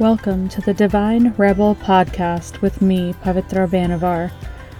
Welcome 0.00 0.48
to 0.48 0.60
the 0.60 0.74
Divine 0.74 1.32
Rebel 1.36 1.76
podcast 1.76 2.60
with 2.60 2.82
me, 2.82 3.12
Pavitra 3.22 3.68
Banavar. 3.68 4.32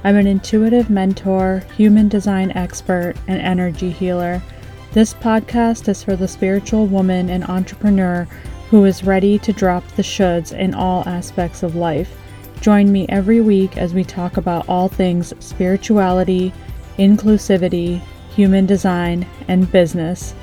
I'm 0.02 0.16
an 0.16 0.26
intuitive 0.26 0.90
mentor, 0.90 1.62
human 1.76 2.08
design 2.08 2.50
expert, 2.56 3.14
and 3.28 3.40
energy 3.40 3.90
healer. 3.90 4.42
This 4.90 5.14
podcast 5.14 5.86
is 5.86 6.02
for 6.02 6.16
the 6.16 6.26
spiritual 6.26 6.88
woman 6.88 7.30
and 7.30 7.44
entrepreneur 7.44 8.26
who 8.70 8.84
is 8.86 9.04
ready 9.04 9.38
to 9.38 9.52
drop 9.52 9.86
the 9.92 10.02
shoulds 10.02 10.50
in 10.50 10.74
all 10.74 11.08
aspects 11.08 11.62
of 11.62 11.76
life. 11.76 12.18
Join 12.60 12.90
me 12.90 13.06
every 13.08 13.40
week 13.40 13.76
as 13.76 13.94
we 13.94 14.02
talk 14.02 14.36
about 14.36 14.68
all 14.68 14.88
things 14.88 15.32
spirituality, 15.38 16.52
inclusivity, 16.98 18.00
human 18.34 18.66
design, 18.66 19.24
and 19.46 19.70
business. 19.70 20.34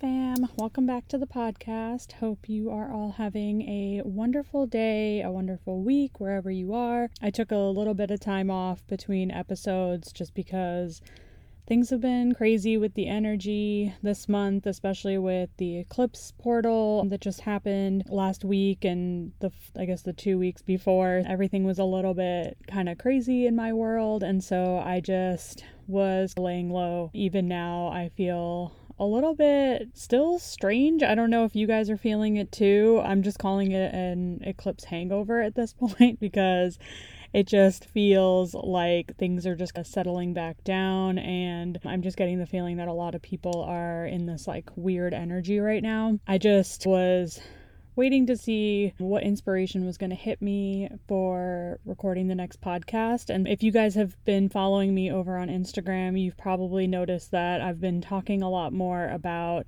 Fam, 0.00 0.48
welcome 0.54 0.86
back 0.86 1.08
to 1.08 1.18
the 1.18 1.26
podcast. 1.26 2.12
Hope 2.12 2.48
you 2.48 2.70
are 2.70 2.92
all 2.92 3.16
having 3.18 3.62
a 3.62 4.00
wonderful 4.04 4.64
day, 4.64 5.22
a 5.22 5.30
wonderful 5.32 5.82
week, 5.82 6.20
wherever 6.20 6.52
you 6.52 6.72
are. 6.72 7.10
I 7.20 7.30
took 7.30 7.50
a 7.50 7.56
little 7.56 7.94
bit 7.94 8.12
of 8.12 8.20
time 8.20 8.48
off 8.48 8.86
between 8.86 9.32
episodes 9.32 10.12
just 10.12 10.34
because 10.34 11.02
things 11.66 11.90
have 11.90 12.00
been 12.00 12.32
crazy 12.32 12.76
with 12.76 12.94
the 12.94 13.08
energy 13.08 13.92
this 14.00 14.28
month, 14.28 14.66
especially 14.66 15.18
with 15.18 15.50
the 15.56 15.78
eclipse 15.78 16.32
portal 16.38 17.04
that 17.08 17.20
just 17.20 17.40
happened 17.40 18.04
last 18.06 18.44
week 18.44 18.84
and 18.84 19.32
the 19.40 19.50
I 19.76 19.84
guess 19.84 20.02
the 20.02 20.12
2 20.12 20.38
weeks 20.38 20.62
before. 20.62 21.24
Everything 21.26 21.64
was 21.64 21.80
a 21.80 21.84
little 21.84 22.14
bit 22.14 22.56
kind 22.68 22.88
of 22.88 22.98
crazy 22.98 23.48
in 23.48 23.56
my 23.56 23.72
world 23.72 24.22
and 24.22 24.44
so 24.44 24.78
I 24.78 25.00
just 25.00 25.64
was 25.88 26.34
laying 26.38 26.70
low. 26.70 27.10
Even 27.14 27.48
now 27.48 27.88
I 27.88 28.10
feel 28.10 28.72
a 28.98 29.04
little 29.04 29.34
bit 29.34 29.90
still 29.94 30.38
strange. 30.38 31.02
I 31.02 31.14
don't 31.14 31.30
know 31.30 31.44
if 31.44 31.54
you 31.54 31.66
guys 31.66 31.88
are 31.90 31.96
feeling 31.96 32.36
it 32.36 32.50
too. 32.50 33.00
I'm 33.04 33.22
just 33.22 33.38
calling 33.38 33.72
it 33.72 33.94
an 33.94 34.40
eclipse 34.44 34.84
hangover 34.84 35.40
at 35.40 35.54
this 35.54 35.72
point 35.78 36.20
because 36.20 36.78
it 37.32 37.46
just 37.46 37.84
feels 37.84 38.54
like 38.54 39.16
things 39.16 39.46
are 39.46 39.54
just 39.54 39.72
settling 39.84 40.32
back 40.32 40.64
down 40.64 41.18
and 41.18 41.78
i'm 41.84 42.02
just 42.02 42.16
getting 42.16 42.38
the 42.38 42.46
feeling 42.46 42.78
that 42.78 42.88
a 42.88 42.92
lot 42.92 43.14
of 43.14 43.22
people 43.22 43.62
are 43.62 44.06
in 44.06 44.26
this 44.26 44.46
like 44.46 44.70
weird 44.76 45.12
energy 45.12 45.58
right 45.58 45.82
now 45.82 46.18
i 46.26 46.38
just 46.38 46.86
was 46.86 47.40
waiting 47.98 48.26
to 48.26 48.36
see 48.36 48.94
what 48.98 49.24
inspiration 49.24 49.84
was 49.84 49.98
going 49.98 50.08
to 50.08 50.16
hit 50.16 50.40
me 50.40 50.88
for 51.08 51.80
recording 51.84 52.28
the 52.28 52.34
next 52.34 52.60
podcast. 52.60 53.28
And 53.28 53.48
if 53.48 53.60
you 53.60 53.72
guys 53.72 53.96
have 53.96 54.16
been 54.24 54.48
following 54.48 54.94
me 54.94 55.10
over 55.10 55.36
on 55.36 55.48
Instagram, 55.48 56.18
you've 56.18 56.36
probably 56.36 56.86
noticed 56.86 57.32
that 57.32 57.60
I've 57.60 57.80
been 57.80 58.00
talking 58.00 58.40
a 58.40 58.48
lot 58.48 58.72
more 58.72 59.08
about 59.08 59.66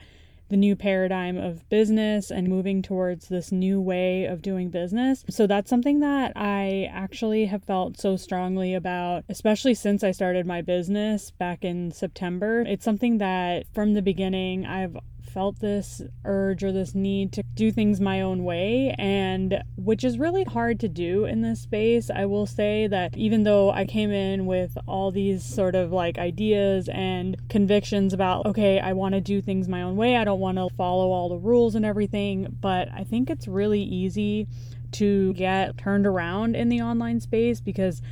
the 0.49 0.57
new 0.57 0.77
paradigm 0.77 1.39
of 1.39 1.69
business 1.69 2.31
and 2.31 2.47
moving 2.47 2.83
towards 2.83 3.29
this 3.29 3.51
new 3.51 3.81
way 3.81 4.27
of 4.27 4.43
doing 4.43 4.71
business. 4.71 5.25
So 5.29 5.49
that's 5.49 5.69
something 5.69 5.99
that 5.99 6.33
I 6.37 6.89
actually 6.93 7.47
have 7.47 7.65
felt 7.65 7.99
so 7.99 8.17
strongly 8.17 8.75
about, 8.75 9.25
especially 9.29 9.75
since 9.75 10.05
I 10.05 10.13
started 10.13 10.47
my 10.47 10.63
business 10.63 11.33
back 11.33 11.65
in 11.65 11.91
September. 11.91 12.61
It's 12.61 12.85
something 12.85 13.19
that 13.19 13.67
from 13.75 13.95
the 13.95 14.03
beginning 14.03 14.67
I've 14.67 14.97
felt 15.33 15.61
this 15.61 16.03
urge 16.25 16.65
or 16.65 16.73
this 16.73 16.95
need 16.95 17.33
to 17.33 17.43
do 17.55 17.71
things 17.71 18.01
my 18.01 18.21
own 18.21 18.45
way, 18.45 18.95
and 18.99 19.63
which 19.77 20.05
is 20.05 20.19
really 20.19 20.45
hard 20.45 20.81
to 20.81 20.89
do 20.89 21.25
in 21.25 21.43
this 21.43 21.61
space. 21.61 22.11
I 22.11 22.27
will 22.27 22.47
say 22.47 22.87
that 22.89 23.17
even 23.17 23.45
though 23.45 23.71
I 23.71 23.85
came 23.85 24.11
in 24.11 24.47
with 24.47 24.77
all 24.87 25.11
these 25.11 25.45
sort 25.45 25.75
of 25.75 25.93
like 25.93 26.19
ideas 26.19 26.89
and 26.93 27.37
convictions 27.49 28.13
about, 28.13 28.47
okay, 28.47 28.81
I 28.81 28.93
want 28.93 29.15
to 29.15 29.21
do 29.21 29.41
things 29.41 29.69
my 29.69 29.83
own 29.83 29.97
way, 29.97 30.17
I 30.17 30.25
don't 30.25 30.41
want 30.41 30.59
to 30.59 30.69
follow 30.77 31.11
all 31.11 31.29
the 31.29 31.39
rules 31.39 31.75
and 31.75 31.85
everything, 31.85 32.57
but 32.61 32.89
I 32.93 33.05
think 33.05 33.31
it's 33.31 33.47
really 33.47 33.83
easy 33.83 34.49
to 34.93 35.33
get 35.35 35.79
turned 35.79 36.07
around 36.07 36.57
in 36.57 36.69
the 36.69 36.83
online 36.83 37.21
space 37.21 37.61
because 37.61 38.03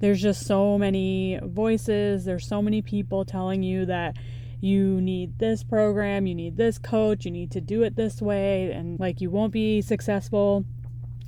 there's 0.00 0.22
just 0.22 0.46
so 0.46 0.78
many 0.78 1.40
voices, 1.42 2.24
there's 2.24 2.46
so 2.46 2.62
many 2.62 2.82
people 2.82 3.24
telling 3.24 3.62
you 3.62 3.86
that 3.86 4.16
you 4.60 5.00
need 5.00 5.38
this 5.38 5.62
program, 5.62 6.26
you 6.26 6.34
need 6.34 6.56
this 6.56 6.78
coach, 6.78 7.24
you 7.24 7.30
need 7.30 7.50
to 7.52 7.60
do 7.60 7.82
it 7.82 7.96
this 7.96 8.20
way, 8.20 8.72
and 8.72 8.98
like 8.98 9.20
you 9.20 9.30
won't 9.30 9.52
be 9.52 9.80
successful 9.80 10.64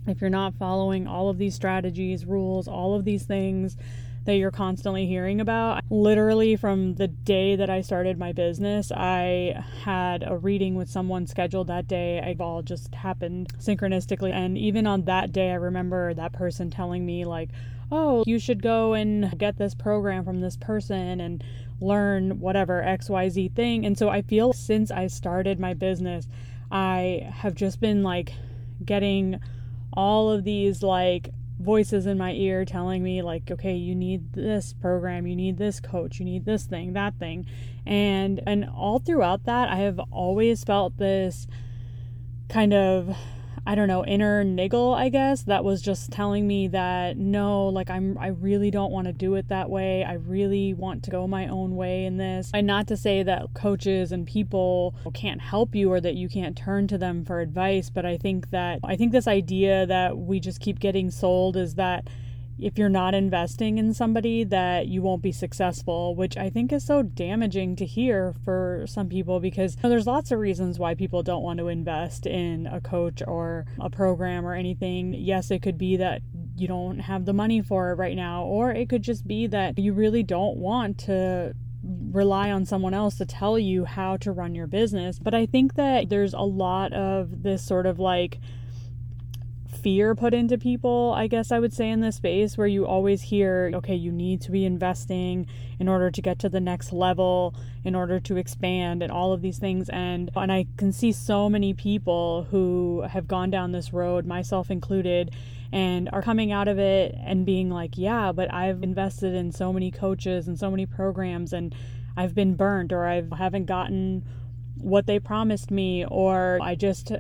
if 0.07 0.21
you're 0.21 0.31
not 0.31 0.55
following 0.55 1.07
all 1.07 1.29
of 1.29 1.39
these 1.39 1.55
strategies, 1.55 2.25
rules, 2.25 2.67
all 2.67 2.95
of 2.95 3.05
these 3.05 3.25
things 3.25 3.77
that 4.25 4.35
you're 4.35 4.51
constantly 4.51 5.07
hearing 5.07 5.41
about. 5.41 5.83
Literally, 5.91 6.57
from 6.57 6.95
the 6.97 7.09
day 7.09 7.57
that 7.57 7.71
I 7.71 7.81
started 7.81 8.19
my 8.19 8.33
business, 8.33 8.93
I 8.93 9.65
had 9.85 10.25
a 10.27 10.37
reading 10.37 10.75
with 10.75 10.91
someone 10.91 11.27
scheduled 11.27 11.69
that 11.69 11.89
day. 11.89 12.19
It 12.19 12.41
all 12.41 12.63
just 12.63 12.95
happened 12.95 13.49
synchronistically. 13.59 14.33
And 14.33 14.59
even 14.59 14.87
on 14.87 15.05
that 15.05 15.33
day, 15.33 15.51
I 15.51 15.55
remember 15.55 16.13
that 16.15 16.33
person 16.33 16.71
telling 16.71 17.07
me, 17.07 17.25
like, 17.25 17.51
oh, 17.91 18.23
you 18.27 18.39
should 18.39 18.63
go 18.63 18.93
and 18.93 19.37
get 19.39 19.57
this 19.57 19.75
program 19.75 20.25
from 20.25 20.41
this 20.41 20.57
person 20.57 21.21
and 21.21 21.43
learn 21.81 22.41
whatever 22.41 22.83
XYZ 22.83 23.55
thing. 23.55 23.87
And 23.87 23.97
so 23.97 24.09
I 24.09 24.23
feel 24.23 24.53
since 24.53 24.91
I 24.91 25.07
started 25.07 25.59
my 25.59 25.75
business, 25.75 26.29
I 26.71 27.31
have 27.33 27.55
just 27.55 27.81
been 27.81 28.03
like 28.03 28.33
getting 28.85 29.41
all 29.93 30.31
of 30.31 30.45
these 30.45 30.83
like 30.83 31.31
voices 31.59 32.07
in 32.07 32.17
my 32.17 32.33
ear 32.33 32.65
telling 32.65 33.03
me 33.03 33.21
like 33.21 33.51
okay 33.51 33.75
you 33.75 33.95
need 33.95 34.33
this 34.33 34.73
program 34.73 35.27
you 35.27 35.37
need 35.37 35.59
this 35.59 35.79
coach 35.79 36.19
you 36.19 36.25
need 36.25 36.47
this 36.47 36.65
thing 36.65 36.95
that 36.95 37.19
thing 37.19 37.45
and 37.85 38.41
and 38.47 38.65
all 38.65 38.99
throughout 38.99 39.45
that 39.45 39.69
i 39.69 39.77
have 39.77 40.01
always 40.11 40.65
felt 40.65 40.97
this 40.97 41.47
kind 42.49 42.73
of 42.73 43.15
I 43.71 43.77
don't 43.77 43.87
know, 43.87 44.05
inner 44.05 44.43
niggle, 44.43 44.95
I 44.95 45.11
guess, 45.11 45.43
that 45.43 45.63
was 45.63 45.81
just 45.81 46.11
telling 46.11 46.45
me 46.49 46.67
that 46.67 47.17
no, 47.17 47.69
like 47.69 47.89
I'm 47.89 48.19
I 48.19 48.27
really 48.27 48.69
don't 48.69 48.91
want 48.91 49.07
to 49.07 49.13
do 49.13 49.37
it 49.37 49.47
that 49.47 49.71
way. 49.71 50.03
I 50.03 50.15
really 50.15 50.75
want 50.75 51.05
to 51.05 51.11
go 51.13 51.29
my 51.29 51.47
own 51.47 51.77
way 51.77 52.05
in 52.05 52.17
this. 52.17 52.51
And 52.53 52.67
not 52.67 52.89
to 52.89 52.97
say 52.97 53.23
that 53.23 53.55
coaches 53.55 54.11
and 54.11 54.27
people 54.27 54.97
can't 55.15 55.41
help 55.41 55.77
you 55.77 55.93
or 55.93 56.01
that 56.01 56.17
you 56.17 56.29
can't 56.29 56.57
turn 56.57 56.89
to 56.89 56.99
them 56.99 57.25
for 57.25 57.39
advice, 57.39 57.91
but 57.91 58.05
I 58.05 58.17
think 58.17 58.51
that 58.51 58.81
I 58.83 58.97
think 58.97 59.13
this 59.13 59.29
idea 59.29 59.87
that 59.87 60.19
we 60.19 60.41
just 60.41 60.59
keep 60.59 60.81
getting 60.81 61.09
sold 61.09 61.57
is 61.57 61.77
that 61.77 62.09
if 62.63 62.79
you're 62.79 62.89
not 62.89 63.15
investing 63.15 63.79
in 63.79 63.95
somebody 63.95 64.45
that 64.45 64.87
you 64.87 65.03
won't 65.03 65.23
be 65.23 65.33
successful, 65.33 66.15
which 66.15 66.37
I 66.37 66.51
think 66.51 66.73
is 66.73 66.85
so 66.85 67.03
damaging 67.03 67.77
to 67.77 67.87
hear 67.87 68.35
for 68.45 68.85
some 68.87 69.09
people 69.09 69.41
because 69.41 69.77
you 69.77 69.83
know, 69.83 69.89
there's 69.89 70.07
lots 70.07 70.31
of 70.31 70.39
reasons 70.39 70.79
why 70.79 70.95
people 70.95 71.23
don't 71.23 71.43
want 71.43 71.59
to 71.59 71.69
invest 71.69 72.27
in 72.27 72.67
a 72.67 72.81
coach 72.81 73.23
or 73.27 73.67
a 73.81 73.91
program 73.91 74.47
or 74.47 74.55
anything. 74.55 75.15
Yes, 75.15 75.51
it 75.51 75.63
could 75.63 75.79
be 75.79 75.97
that 75.97 76.23
you 76.57 76.69
don't 76.69 77.01
have 77.01 77.25
the 77.25 77.33
money 77.33 77.63
for 77.63 77.91
it 77.91 77.95
right 77.95 78.17
now, 78.17 78.45
or 78.45 78.71
it 78.71 78.89
could 78.89 79.03
just 79.03 79.27
be 79.27 79.47
that 79.47 79.79
you 79.79 79.93
really 79.93 80.23
don't 80.23 80.57
want 80.57 80.99
to 80.99 81.55
rely 82.13 82.51
on 82.51 82.67
someone 82.67 82.95
else 82.95 83.17
to 83.17 83.25
tell 83.25 83.59
you 83.59 83.85
how 83.85 84.17
to 84.19 84.33
run 84.33 84.55
your 84.55 84.67
business. 84.67 85.19
But 85.19 85.35
I 85.35 85.47
think 85.47 85.75
that 85.75 86.09
there's 86.09 86.35
a 86.35 86.41
lot 86.41 86.93
of 86.93 87.43
this 87.43 87.65
sort 87.65 87.87
of 87.87 87.99
like 87.99 88.39
fear 89.83 90.15
put 90.15 90.35
into 90.35 90.59
people, 90.59 91.15
I 91.17 91.27
guess 91.27 91.51
I 91.51 91.59
would 91.59 91.73
say, 91.73 91.89
in 91.89 92.01
this 92.01 92.17
space 92.17 92.57
where 92.59 92.67
you 92.67 92.87
always 92.87 93.23
hear, 93.23 93.71
okay, 93.75 93.95
you 93.95 94.13
need 94.13 94.41
to 94.43 94.51
be 94.51 94.65
investing 94.65 95.47
in 95.79 95.89
order 95.89 96.11
to 96.11 96.23
get 96.23 96.39
to 96.41 96.49
the 96.49 96.61
next 96.61 96.93
level, 96.93 97.55
in 97.85 97.95
order 97.95 98.21
to 98.21 98.37
expand, 98.37 99.03
and 99.03 99.11
all 99.11 99.33
of 99.33 99.43
these 99.43 99.59
things. 99.59 99.89
And 99.89 100.31
and 100.37 100.53
I 100.53 100.67
can 100.77 100.93
see 100.93 101.13
so 101.13 101.49
many 101.49 101.75
people 101.75 102.47
who 102.51 103.05
have 103.09 103.27
gone 103.27 103.51
down 103.51 103.73
this 103.73 103.93
road, 103.93 104.27
myself 104.27 104.71
included, 104.71 105.35
and 105.73 106.09
are 106.13 106.23
coming 106.23 106.53
out 106.53 106.69
of 106.69 106.79
it 106.79 107.15
and 107.25 107.47
being 107.47 107.71
like, 107.71 107.97
yeah, 107.97 108.33
but 108.33 108.53
I've 108.53 108.83
invested 108.83 109.35
in 109.35 109.53
so 109.53 109.73
many 109.73 109.91
coaches 109.91 110.49
and 110.49 110.59
so 110.59 110.71
many 110.71 110.87
programs 110.87 111.53
and 111.53 111.75
I've 112.17 112.35
been 112.35 112.55
burnt 112.55 112.93
or 112.93 113.07
I 113.07 113.23
haven't 113.37 113.67
gotten 113.67 114.25
what 114.77 115.07
they 115.07 115.19
promised 115.19 115.71
me 115.71 116.05
or 116.07 116.59
I 116.61 116.75
just 116.75 117.13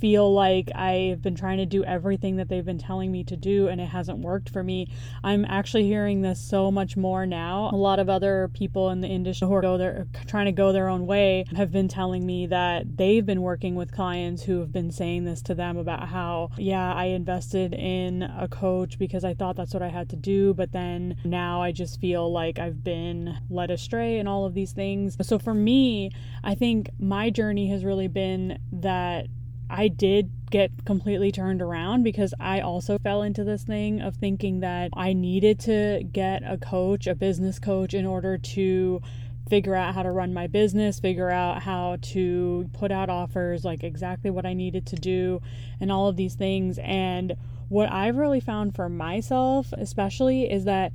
feel 0.00 0.32
like 0.32 0.70
I've 0.74 1.22
been 1.22 1.34
trying 1.34 1.58
to 1.58 1.66
do 1.66 1.84
everything 1.84 2.36
that 2.36 2.48
they've 2.48 2.64
been 2.64 2.78
telling 2.78 3.10
me 3.10 3.24
to 3.24 3.36
do 3.36 3.68
and 3.68 3.80
it 3.80 3.86
hasn't 3.88 4.18
worked 4.18 4.50
for 4.50 4.62
me. 4.62 4.88
I'm 5.24 5.44
actually 5.44 5.84
hearing 5.84 6.22
this 6.22 6.40
so 6.40 6.70
much 6.70 6.96
more 6.96 7.26
now. 7.26 7.70
A 7.72 7.76
lot 7.76 7.98
of 7.98 8.08
other 8.08 8.50
people 8.52 8.90
in 8.90 9.00
the 9.00 9.08
industry 9.08 9.46
who 9.48 9.54
are 9.54 9.62
go 9.62 9.78
their, 9.78 10.06
trying 10.26 10.46
to 10.46 10.52
go 10.52 10.72
their 10.72 10.88
own 10.88 11.06
way 11.06 11.44
have 11.56 11.72
been 11.72 11.88
telling 11.88 12.24
me 12.26 12.46
that 12.46 12.96
they've 12.96 13.26
been 13.26 13.42
working 13.42 13.74
with 13.74 13.92
clients 13.92 14.42
who 14.42 14.60
have 14.60 14.72
been 14.72 14.90
saying 14.90 15.24
this 15.24 15.42
to 15.42 15.54
them 15.54 15.76
about 15.76 16.08
how, 16.08 16.50
yeah, 16.56 16.92
I 16.94 17.06
invested 17.06 17.74
in 17.74 18.22
a 18.22 18.48
coach 18.48 18.98
because 18.98 19.24
I 19.24 19.34
thought 19.34 19.56
that's 19.56 19.74
what 19.74 19.82
I 19.82 19.88
had 19.88 20.08
to 20.10 20.16
do, 20.16 20.54
but 20.54 20.72
then 20.72 21.16
now 21.24 21.62
I 21.62 21.72
just 21.72 22.00
feel 22.00 22.30
like 22.30 22.58
I've 22.58 22.84
been 22.84 23.38
led 23.50 23.70
astray 23.70 24.18
and 24.18 24.28
all 24.28 24.44
of 24.44 24.54
these 24.54 24.72
things. 24.72 25.16
So 25.22 25.38
for 25.38 25.54
me, 25.54 26.10
I 26.44 26.54
think 26.54 26.90
my 26.98 27.30
journey 27.30 27.68
has 27.70 27.84
really 27.84 28.08
been 28.08 28.58
that 28.72 29.26
I 29.68 29.88
did 29.88 30.30
get 30.50 30.70
completely 30.84 31.32
turned 31.32 31.60
around 31.60 32.04
because 32.04 32.32
I 32.38 32.60
also 32.60 32.98
fell 32.98 33.22
into 33.22 33.44
this 33.44 33.64
thing 33.64 34.00
of 34.00 34.16
thinking 34.16 34.60
that 34.60 34.90
I 34.94 35.12
needed 35.12 35.58
to 35.60 36.04
get 36.12 36.42
a 36.44 36.56
coach, 36.56 37.06
a 37.06 37.14
business 37.14 37.58
coach, 37.58 37.92
in 37.92 38.06
order 38.06 38.38
to 38.38 39.02
figure 39.48 39.74
out 39.74 39.94
how 39.94 40.02
to 40.02 40.10
run 40.10 40.34
my 40.34 40.46
business, 40.46 41.00
figure 41.00 41.30
out 41.30 41.62
how 41.62 41.98
to 42.02 42.68
put 42.72 42.90
out 42.90 43.08
offers, 43.08 43.64
like 43.64 43.84
exactly 43.84 44.30
what 44.30 44.46
I 44.46 44.54
needed 44.54 44.86
to 44.86 44.96
do, 44.96 45.40
and 45.80 45.90
all 45.90 46.08
of 46.08 46.16
these 46.16 46.34
things. 46.34 46.78
And 46.82 47.36
what 47.68 47.90
I've 47.90 48.16
really 48.16 48.40
found 48.40 48.74
for 48.74 48.88
myself, 48.88 49.72
especially, 49.72 50.50
is 50.50 50.64
that 50.64 50.92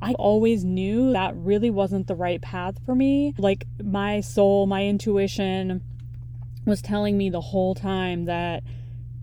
I 0.00 0.14
always 0.14 0.64
knew 0.64 1.12
that 1.12 1.36
really 1.36 1.70
wasn't 1.70 2.08
the 2.08 2.14
right 2.14 2.40
path 2.40 2.78
for 2.84 2.94
me. 2.94 3.34
Like 3.38 3.66
my 3.82 4.20
soul, 4.20 4.66
my 4.66 4.84
intuition 4.84 5.82
was 6.64 6.82
telling 6.82 7.16
me 7.16 7.30
the 7.30 7.40
whole 7.40 7.74
time 7.74 8.26
that 8.26 8.62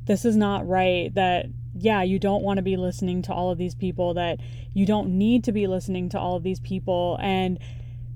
this 0.05 0.25
is 0.25 0.35
not 0.35 0.67
right, 0.67 1.13
that 1.15 1.45
yeah, 1.75 2.01
you 2.01 2.19
don't 2.19 2.43
want 2.43 2.57
to 2.57 2.63
be 2.63 2.75
listening 2.75 3.21
to 3.23 3.33
all 3.33 3.51
of 3.51 3.57
these 3.57 3.75
people, 3.75 4.13
that 4.15 4.39
you 4.73 4.85
don't 4.85 5.17
need 5.17 5.43
to 5.45 5.51
be 5.51 5.67
listening 5.67 6.09
to 6.09 6.19
all 6.19 6.35
of 6.35 6.43
these 6.43 6.59
people. 6.59 7.17
And 7.21 7.59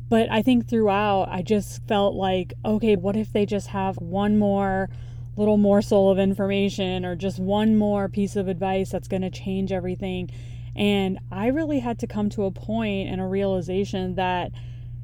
but 0.10 0.30
I 0.30 0.42
think 0.42 0.68
throughout, 0.68 1.30
I 1.30 1.42
just 1.42 1.88
felt 1.88 2.14
like, 2.14 2.54
okay, 2.64 2.96
what 2.96 3.16
if 3.16 3.32
they 3.32 3.46
just 3.46 3.68
have 3.68 3.98
one 3.98 4.38
more 4.38 4.90
little 5.36 5.58
morsel 5.58 6.12
of 6.12 6.20
information 6.20 7.06
or 7.06 7.16
just 7.16 7.40
one 7.40 7.78
more 7.78 8.08
piece 8.10 8.36
of 8.36 8.48
advice 8.48 8.92
that's 8.92 9.08
going 9.08 9.22
to 9.24 9.32
change 9.32 9.72
everything? 9.72 10.30
And 10.76 11.20
I 11.32 11.48
really 11.48 11.80
had 11.80 12.00
to 12.00 12.08
come 12.08 12.30
to 12.32 12.46
a 12.46 12.52
point 12.52 13.10
and 13.10 13.22
a 13.22 13.26
realization 13.26 14.16
that 14.16 14.52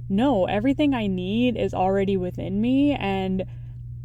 no, 0.09 0.45
everything 0.45 0.93
I 0.93 1.07
need 1.07 1.55
is 1.55 1.73
already 1.73 2.17
within 2.17 2.59
me. 2.59 2.93
And 2.93 3.45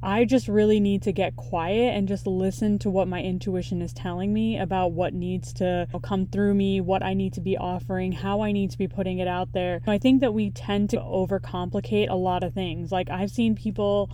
I 0.05 0.27
just 0.27 0.49
really 0.49 0.81
need 0.81 1.03
to 1.05 1.13
get 1.13 1.35
quiet 1.35 1.95
and 1.97 2.07
just 2.07 2.27
listen 2.27 2.79
to 2.81 2.91
what 2.91 3.09
my 3.09 3.23
intuition 3.23 3.81
is 3.81 3.95
telling 3.95 4.35
me 4.35 4.59
about 4.59 4.93
what 4.93 5.15
needs 5.15 5.53
to 5.55 5.89
come 6.03 6.27
through 6.27 6.53
me, 6.53 6.83
what 6.83 7.03
I 7.03 7.15
need 7.15 7.33
to 7.33 7.41
be 7.41 7.57
offering, 7.57 8.13
how 8.13 8.43
I 8.43 8.53
need 8.53 8.71
to 8.73 8.79
be 8.79 8.87
putting 8.87 9.19
it 9.19 9.27
out 9.27 9.53
there. 9.53 9.81
I 9.87 9.97
think 9.97 10.21
that 10.21 10.35
we 10.35 10.51
tend 10.51 10.91
to 10.91 10.99
overcomplicate 10.99 12.11
a 12.11 12.17
lot 12.17 12.45
of 12.45 12.53
things. 12.53 12.93
Like, 12.93 13.09
I've 13.09 13.31
seen 13.31 13.55
people 13.55 14.11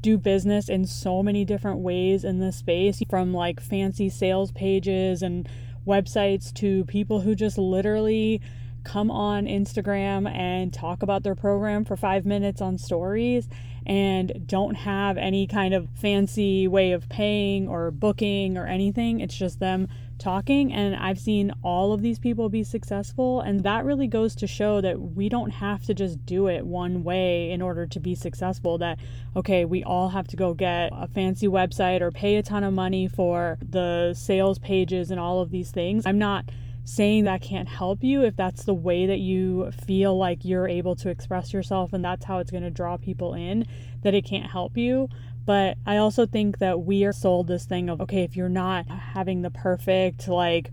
do 0.00 0.16
business 0.16 0.68
in 0.68 0.86
so 0.86 1.24
many 1.24 1.44
different 1.44 1.80
ways 1.80 2.22
in 2.22 2.38
this 2.38 2.58
space 2.58 3.02
from 3.10 3.34
like 3.34 3.58
fancy 3.60 4.08
sales 4.08 4.52
pages 4.52 5.22
and 5.22 5.48
websites 5.84 6.54
to 6.54 6.84
people 6.84 7.20
who 7.20 7.34
just 7.34 7.58
literally 7.58 8.40
come 8.86 9.10
on 9.10 9.46
Instagram 9.46 10.32
and 10.32 10.72
talk 10.72 11.02
about 11.02 11.24
their 11.24 11.34
program 11.34 11.84
for 11.84 11.96
five 11.96 12.24
minutes 12.24 12.60
on 12.60 12.78
stories 12.78 13.48
and 13.84 14.46
don't 14.46 14.76
have 14.76 15.18
any 15.18 15.46
kind 15.46 15.74
of 15.74 15.88
fancy 15.94 16.68
way 16.68 16.92
of 16.92 17.08
paying 17.08 17.66
or 17.66 17.90
booking 17.90 18.56
or 18.56 18.64
anything. 18.64 19.18
It's 19.20 19.36
just 19.36 19.58
them 19.58 19.88
talking. 20.18 20.72
And 20.72 20.94
I've 20.94 21.18
seen 21.18 21.52
all 21.62 21.92
of 21.92 22.00
these 22.00 22.20
people 22.20 22.48
be 22.48 22.62
successful. 22.62 23.40
And 23.40 23.64
that 23.64 23.84
really 23.84 24.06
goes 24.06 24.36
to 24.36 24.46
show 24.46 24.80
that 24.80 25.00
we 25.00 25.28
don't 25.28 25.50
have 25.50 25.84
to 25.86 25.94
just 25.94 26.24
do 26.24 26.46
it 26.46 26.64
one 26.64 27.02
way 27.02 27.50
in 27.50 27.60
order 27.60 27.86
to 27.86 28.00
be 28.00 28.14
successful. 28.14 28.78
That, 28.78 28.98
okay, 29.34 29.64
we 29.64 29.82
all 29.82 30.10
have 30.10 30.28
to 30.28 30.36
go 30.36 30.54
get 30.54 30.90
a 30.92 31.08
fancy 31.08 31.48
website 31.48 32.02
or 32.02 32.12
pay 32.12 32.36
a 32.36 32.42
ton 32.42 32.62
of 32.62 32.72
money 32.72 33.08
for 33.08 33.58
the 33.68 34.14
sales 34.14 34.60
pages 34.60 35.10
and 35.10 35.18
all 35.18 35.40
of 35.40 35.50
these 35.50 35.72
things. 35.72 36.06
I'm 36.06 36.18
not 36.18 36.50
saying 36.86 37.24
that 37.24 37.42
can't 37.42 37.68
help 37.68 38.04
you 38.04 38.22
if 38.22 38.36
that's 38.36 38.62
the 38.62 38.72
way 38.72 39.06
that 39.06 39.18
you 39.18 39.72
feel 39.72 40.16
like 40.16 40.44
you're 40.44 40.68
able 40.68 40.94
to 40.94 41.10
express 41.10 41.52
yourself 41.52 41.92
and 41.92 42.04
that's 42.04 42.24
how 42.24 42.38
it's 42.38 42.50
going 42.52 42.62
to 42.62 42.70
draw 42.70 42.96
people 42.96 43.34
in, 43.34 43.66
that 44.02 44.14
it 44.14 44.24
can't 44.24 44.48
help 44.48 44.76
you. 44.76 45.08
But 45.44 45.78
I 45.84 45.96
also 45.96 46.26
think 46.26 46.58
that 46.58 46.82
we 46.82 47.04
are 47.04 47.12
sold 47.12 47.48
this 47.48 47.64
thing 47.64 47.88
of, 47.88 48.00
okay, 48.02 48.22
if 48.22 48.36
you're 48.36 48.48
not 48.48 48.86
having 48.86 49.42
the 49.42 49.50
perfect, 49.50 50.28
like, 50.28 50.70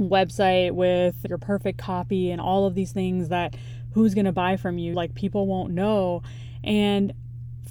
website 0.00 0.72
with 0.72 1.14
your 1.28 1.38
perfect 1.38 1.78
copy 1.78 2.32
and 2.32 2.40
all 2.40 2.66
of 2.66 2.74
these 2.74 2.90
things 2.90 3.28
that 3.28 3.54
who's 3.92 4.14
going 4.14 4.26
to 4.26 4.32
buy 4.32 4.56
from 4.56 4.78
you, 4.78 4.94
like, 4.94 5.14
people 5.14 5.46
won't 5.46 5.72
know. 5.72 6.22
And 6.64 7.12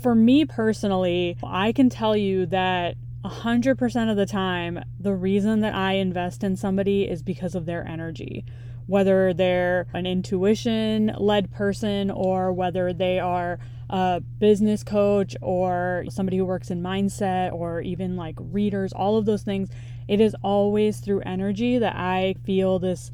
for 0.01 0.15
me 0.15 0.45
personally, 0.45 1.37
I 1.43 1.73
can 1.73 1.89
tell 1.89 2.15
you 2.15 2.45
that 2.47 2.95
100% 3.25 4.11
of 4.11 4.17
the 4.17 4.25
time, 4.25 4.83
the 4.99 5.13
reason 5.13 5.61
that 5.61 5.73
I 5.73 5.93
invest 5.93 6.43
in 6.43 6.55
somebody 6.55 7.03
is 7.03 7.21
because 7.21 7.55
of 7.55 7.65
their 7.65 7.87
energy. 7.87 8.43
Whether 8.85 9.33
they're 9.33 9.87
an 9.93 10.05
intuition 10.05 11.15
led 11.17 11.51
person 11.51 12.11
or 12.11 12.51
whether 12.51 12.91
they 12.91 13.19
are 13.19 13.59
a 13.89 14.19
business 14.39 14.83
coach 14.83 15.37
or 15.41 16.03
somebody 16.09 16.37
who 16.37 16.45
works 16.45 16.69
in 16.69 16.81
mindset 16.81 17.53
or 17.53 17.79
even 17.81 18.17
like 18.17 18.35
readers, 18.39 18.91
all 18.91 19.17
of 19.17 19.25
those 19.25 19.43
things, 19.43 19.69
it 20.07 20.19
is 20.19 20.35
always 20.41 20.99
through 20.99 21.21
energy 21.21 21.77
that 21.77 21.95
I 21.95 22.35
feel 22.43 22.77
this 22.77 23.09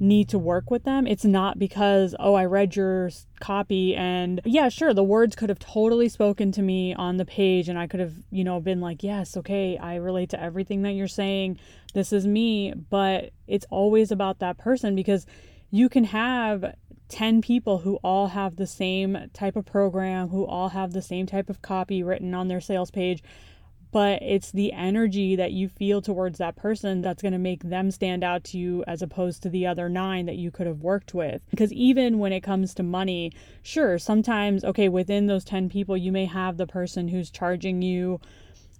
need 0.00 0.28
to 0.28 0.38
work 0.38 0.70
with 0.70 0.84
them. 0.84 1.06
It's 1.06 1.24
not 1.24 1.58
because, 1.58 2.14
oh, 2.18 2.34
I 2.34 2.44
read 2.44 2.74
your 2.74 3.10
copy 3.40 3.94
and 3.94 4.40
yeah, 4.44 4.68
sure, 4.68 4.92
the 4.92 5.04
words 5.04 5.36
could 5.36 5.48
have 5.48 5.58
totally 5.58 6.08
spoken 6.08 6.52
to 6.52 6.62
me 6.62 6.94
on 6.94 7.16
the 7.16 7.24
page 7.24 7.68
and 7.68 7.78
I 7.78 7.86
could 7.86 8.00
have, 8.00 8.14
you 8.30 8.44
know, 8.44 8.60
been 8.60 8.80
like, 8.80 9.02
yes, 9.02 9.36
okay, 9.36 9.78
I 9.78 9.96
relate 9.96 10.30
to 10.30 10.42
everything 10.42 10.82
that 10.82 10.92
you're 10.92 11.08
saying. 11.08 11.58
This 11.94 12.12
is 12.12 12.26
me. 12.26 12.74
But 12.74 13.30
it's 13.46 13.66
always 13.70 14.10
about 14.10 14.40
that 14.40 14.58
person 14.58 14.94
because 14.94 15.26
you 15.70 15.88
can 15.88 16.04
have 16.04 16.74
10 17.08 17.42
people 17.42 17.78
who 17.78 17.96
all 18.02 18.28
have 18.28 18.56
the 18.56 18.66
same 18.66 19.16
type 19.32 19.56
of 19.56 19.64
program, 19.64 20.28
who 20.28 20.44
all 20.44 20.70
have 20.70 20.92
the 20.92 21.02
same 21.02 21.26
type 21.26 21.48
of 21.48 21.62
copy 21.62 22.02
written 22.02 22.34
on 22.34 22.48
their 22.48 22.60
sales 22.60 22.90
page 22.90 23.22
but 23.94 24.20
it's 24.22 24.50
the 24.50 24.72
energy 24.72 25.36
that 25.36 25.52
you 25.52 25.68
feel 25.68 26.02
towards 26.02 26.38
that 26.38 26.56
person 26.56 27.00
that's 27.00 27.22
going 27.22 27.30
to 27.30 27.38
make 27.38 27.62
them 27.62 27.92
stand 27.92 28.24
out 28.24 28.42
to 28.42 28.58
you 28.58 28.82
as 28.88 29.02
opposed 29.02 29.40
to 29.40 29.48
the 29.48 29.64
other 29.64 29.88
nine 29.88 30.26
that 30.26 30.34
you 30.34 30.50
could 30.50 30.66
have 30.66 30.80
worked 30.80 31.14
with. 31.14 31.40
Because 31.48 31.72
even 31.72 32.18
when 32.18 32.32
it 32.32 32.40
comes 32.40 32.74
to 32.74 32.82
money, 32.82 33.30
sure, 33.62 33.96
sometimes, 34.00 34.64
okay, 34.64 34.88
within 34.88 35.28
those 35.28 35.44
10 35.44 35.68
people, 35.68 35.96
you 35.96 36.10
may 36.10 36.24
have 36.24 36.56
the 36.56 36.66
person 36.66 37.06
who's 37.06 37.30
charging 37.30 37.82
you 37.82 38.20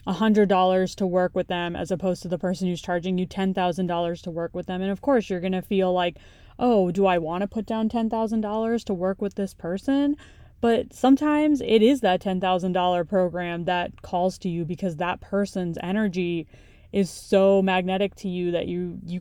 $100 0.05 0.95
to 0.97 1.07
work 1.07 1.33
with 1.33 1.47
them 1.47 1.77
as 1.77 1.93
opposed 1.93 2.21
to 2.23 2.29
the 2.29 2.37
person 2.37 2.67
who's 2.67 2.83
charging 2.83 3.17
you 3.17 3.25
$10,000 3.25 4.23
to 4.23 4.31
work 4.33 4.53
with 4.53 4.67
them. 4.67 4.83
And 4.83 4.91
of 4.91 5.01
course, 5.01 5.31
you're 5.31 5.39
going 5.39 5.53
to 5.53 5.63
feel 5.63 5.93
like, 5.93 6.17
oh, 6.59 6.91
do 6.91 7.07
I 7.07 7.19
want 7.19 7.43
to 7.43 7.47
put 7.47 7.67
down 7.67 7.89
$10,000 7.89 8.85
to 8.85 8.93
work 8.93 9.23
with 9.23 9.37
this 9.37 9.55
person? 9.55 10.17
But 10.65 10.95
sometimes 10.95 11.61
it 11.61 11.83
is 11.83 12.01
that 12.01 12.23
$10,000 12.23 13.07
program 13.07 13.67
that 13.67 14.01
calls 14.01 14.39
to 14.39 14.49
you 14.49 14.65
because 14.65 14.97
that 14.97 15.21
person's 15.21 15.77
energy 15.83 16.47
is 16.91 17.11
so 17.11 17.61
magnetic 17.61 18.15
to 18.15 18.31
you 18.31 18.51
that 18.53 18.67
you 18.67 18.99
you 19.05 19.21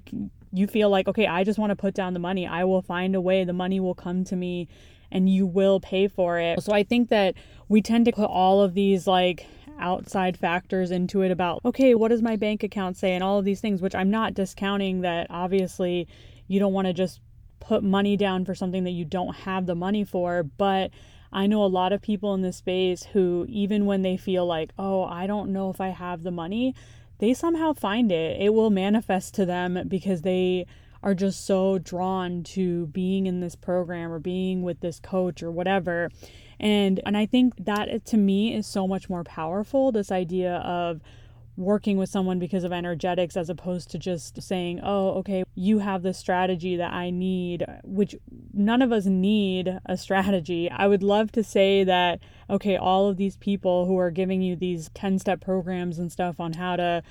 you 0.53 0.67
feel 0.67 0.89
like 0.89 1.09
okay, 1.09 1.27
I 1.27 1.43
just 1.43 1.59
want 1.59 1.71
to 1.71 1.75
put 1.75 1.95
down 1.95 2.13
the 2.13 2.19
money. 2.21 2.47
I 2.47 2.63
will 2.63 2.81
find 2.81 3.13
a 3.13 3.19
way. 3.19 3.43
The 3.43 3.51
money 3.51 3.81
will 3.81 3.93
come 3.93 4.23
to 4.23 4.37
me 4.37 4.69
and 5.11 5.29
you 5.29 5.45
will 5.45 5.81
pay 5.81 6.07
for 6.07 6.39
it. 6.39 6.63
So 6.63 6.71
I 6.71 6.83
think 6.83 7.09
that 7.09 7.35
we 7.67 7.81
tend 7.81 8.05
to 8.05 8.13
put 8.13 8.29
all 8.29 8.61
of 8.61 8.73
these 8.73 9.05
like 9.05 9.45
outside 9.77 10.37
factors 10.37 10.91
into 10.91 11.23
it 11.23 11.29
about 11.29 11.59
okay, 11.65 11.93
what 11.93 12.07
does 12.07 12.21
my 12.21 12.37
bank 12.37 12.63
account 12.63 12.95
say 12.95 13.11
and 13.11 13.21
all 13.21 13.37
of 13.37 13.43
these 13.43 13.59
things 13.59 13.81
which 13.81 13.95
I'm 13.95 14.09
not 14.09 14.33
discounting 14.33 15.01
that 15.01 15.27
obviously 15.29 16.07
you 16.47 16.61
don't 16.61 16.71
want 16.71 16.87
to 16.87 16.93
just 16.93 17.19
put 17.59 17.83
money 17.83 18.15
down 18.15 18.45
for 18.45 18.55
something 18.55 18.85
that 18.85 18.91
you 18.91 19.03
don't 19.03 19.35
have 19.35 19.65
the 19.65 19.75
money 19.75 20.03
for, 20.05 20.43
but 20.43 20.91
I 21.33 21.47
know 21.47 21.63
a 21.63 21.65
lot 21.65 21.91
of 21.91 22.01
people 22.01 22.33
in 22.33 22.41
this 22.41 22.57
space 22.57 23.03
who, 23.03 23.45
even 23.49 23.85
when 23.85 24.03
they 24.03 24.17
feel 24.17 24.45
like, 24.45 24.71
oh, 24.77 25.03
I 25.03 25.27
don't 25.27 25.51
know 25.51 25.69
if 25.69 25.81
I 25.81 25.89
have 25.89 26.23
the 26.23 26.31
money, 26.31 26.75
they 27.17 27.33
somehow 27.33 27.73
find 27.73 28.11
it. 28.11 28.39
It 28.39 28.53
will 28.53 28.69
manifest 28.69 29.33
to 29.35 29.45
them 29.45 29.87
because 29.87 30.21
they 30.21 30.67
are 31.01 31.13
just 31.13 31.45
so 31.45 31.79
drawn 31.79 32.43
to 32.43 32.87
being 32.87 33.27
in 33.27 33.41
this 33.41 33.55
program 33.55 34.11
or 34.11 34.19
being 34.19 34.61
with 34.61 34.79
this 34.79 34.99
coach 34.99 35.43
or 35.43 35.51
whatever. 35.51 36.09
And 36.59 37.01
and 37.05 37.17
I 37.17 37.25
think 37.25 37.65
that 37.65 38.05
to 38.05 38.17
me 38.17 38.55
is 38.55 38.65
so 38.65 38.87
much 38.87 39.09
more 39.09 39.23
powerful 39.23 39.91
this 39.91 40.11
idea 40.11 40.55
of 40.57 41.01
working 41.55 41.97
with 41.97 42.09
someone 42.09 42.39
because 42.39 42.63
of 42.63 42.71
energetics 42.71 43.37
as 43.37 43.49
opposed 43.49 43.91
to 43.91 43.99
just 43.99 44.41
saying, 44.41 44.79
oh, 44.83 45.09
okay, 45.11 45.43
you 45.55 45.79
have 45.79 46.01
the 46.01 46.13
strategy 46.13 46.75
that 46.75 46.91
I 46.91 47.11
need, 47.11 47.65
which 47.83 48.15
none 48.53 48.81
of 48.81 48.91
us 48.91 49.05
need 49.05 49.77
a 49.85 49.97
strategy. 49.97 50.69
I 50.71 50.87
would 50.87 51.03
love 51.03 51.31
to 51.33 51.43
say 51.43 51.83
that, 51.83 52.19
okay, 52.49 52.75
all 52.75 53.07
of 53.07 53.17
these 53.17 53.37
people 53.37 53.85
who 53.85 53.97
are 53.99 54.11
giving 54.11 54.41
you 54.41 54.55
these 54.55 54.89
10 54.95 55.19
step 55.19 55.41
programs 55.41 55.99
and 55.99 56.11
stuff 56.11 56.39
on 56.39 56.53
how 56.53 56.75
to 56.75 57.03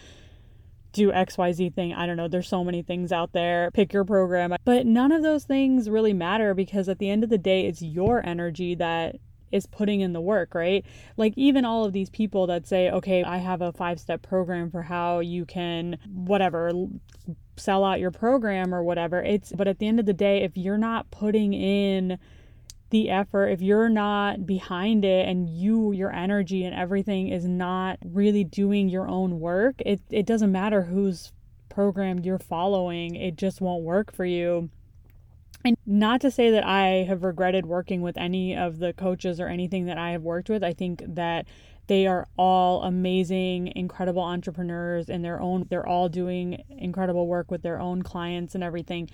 do 0.93 1.11
XYZ 1.11 1.75
thing. 1.75 1.95
I 1.95 2.07
don't 2.07 2.17
know. 2.17 2.29
There's 2.29 2.49
so 2.49 2.65
many 2.65 2.83
things 2.83 3.13
out 3.13 3.33
there. 3.33 3.71
Pick 3.73 3.93
your 3.93 4.05
program. 4.05 4.55
But 4.65 4.87
none 4.87 5.13
of 5.13 5.23
those 5.23 5.45
things 5.45 5.89
really 5.89 6.13
matter 6.13 6.53
because 6.53 6.89
at 6.89 6.99
the 6.99 7.09
end 7.09 7.25
of 7.25 7.31
the 7.31 7.39
day, 7.39 7.67
it's 7.67 7.81
your 7.81 8.25
energy 8.27 8.75
that 8.75 9.17
is 9.52 9.66
putting 9.66 10.00
in 10.00 10.12
the 10.12 10.21
work, 10.21 10.54
right? 10.54 10.85
Like 11.16 11.35
even 11.37 11.64
all 11.64 11.85
of 11.85 11.92
these 11.92 12.11
people 12.11 12.47
that 12.49 12.66
say, 12.66 12.90
okay, 12.90 13.23
I 13.23 13.38
have 13.38 13.61
a 13.61 13.73
five 13.73 14.00
step 14.00 14.23
program 14.23 14.71
for 14.71 14.82
how 14.82 15.21
you 15.21 15.44
can, 15.44 15.99
whatever, 16.12 16.73
sell 17.56 17.85
out 17.85 18.00
your 18.00 18.11
program 18.11 18.75
or 18.75 18.82
whatever. 18.82 19.23
It's, 19.23 19.52
but 19.52 19.68
at 19.68 19.78
the 19.78 19.87
end 19.87 20.00
of 20.00 20.06
the 20.06 20.12
day, 20.12 20.42
if 20.42 20.56
you're 20.56 20.78
not 20.78 21.11
putting 21.11 21.52
in, 21.52 22.18
the 22.90 23.09
effort 23.09 23.47
if 23.47 23.62
you're 23.62 23.88
not 23.88 24.44
behind 24.44 25.02
it 25.02 25.26
and 25.26 25.49
you 25.49 25.92
your 25.92 26.12
energy 26.12 26.62
and 26.62 26.75
everything 26.75 27.28
is 27.28 27.47
not 27.47 27.99
really 28.04 28.44
doing 28.44 28.87
your 28.87 29.09
own 29.09 29.40
work 29.40 29.75
it, 29.78 29.99
it 30.11 30.26
doesn't 30.26 30.52
matter 30.52 30.82
whose 30.82 31.32
program 31.71 32.18
you're 32.18 32.38
following 32.38 33.14
it 33.14 33.35
just 33.37 33.62
won't 33.62 33.82
work 33.82 34.12
for 34.12 34.26
you 34.26 34.68
And 35.64 35.76
not 35.87 36.21
to 36.23 36.31
say 36.31 36.50
that 36.50 36.66
I 36.66 37.04
have 37.09 37.23
regretted 37.23 37.66
working 37.66 38.02
with 38.02 38.19
any 38.19 38.57
of 38.57 38.78
the 38.78 38.92
coaches 38.92 39.40
or 39.40 39.49
anything 39.49 39.87
that 39.87 39.99
I 39.99 40.11
have 40.11 40.23
worked 40.23 40.49
with. 40.49 40.64
I 40.64 40.73
think 40.73 41.02
that 41.07 41.47
they 41.87 42.07
are 42.07 42.28
all 42.37 42.83
amazing, 42.83 43.73
incredible 43.76 44.23
entrepreneurs 44.23 45.09
in 45.09 45.23
their 45.23 45.40
own 45.40 45.66
they're 45.69 45.87
all 45.87 46.09
doing 46.09 46.62
incredible 46.71 47.26
work 47.26 47.50
with 47.50 47.62
their 47.62 47.81
own 47.81 48.02
clients 48.02 48.54
and 48.54 48.62
everything. 48.62 49.11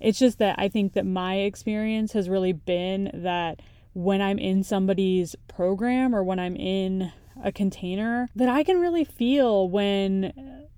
It's 0.00 0.18
just 0.18 0.38
that 0.38 0.56
I 0.58 0.68
think 0.68 0.94
that 0.94 1.06
my 1.06 1.36
experience 1.36 2.12
has 2.12 2.28
really 2.28 2.52
been 2.52 3.10
that 3.14 3.60
when 3.94 4.20
I'm 4.20 4.38
in 4.38 4.62
somebody's 4.62 5.36
program 5.48 6.14
or 6.14 6.24
when 6.24 6.38
I'm 6.38 6.56
in 6.56 7.12
a 7.42 7.52
container 7.52 8.28
that 8.36 8.48
I 8.48 8.62
can 8.62 8.80
really 8.80 9.04
feel 9.04 9.68
when 9.68 10.32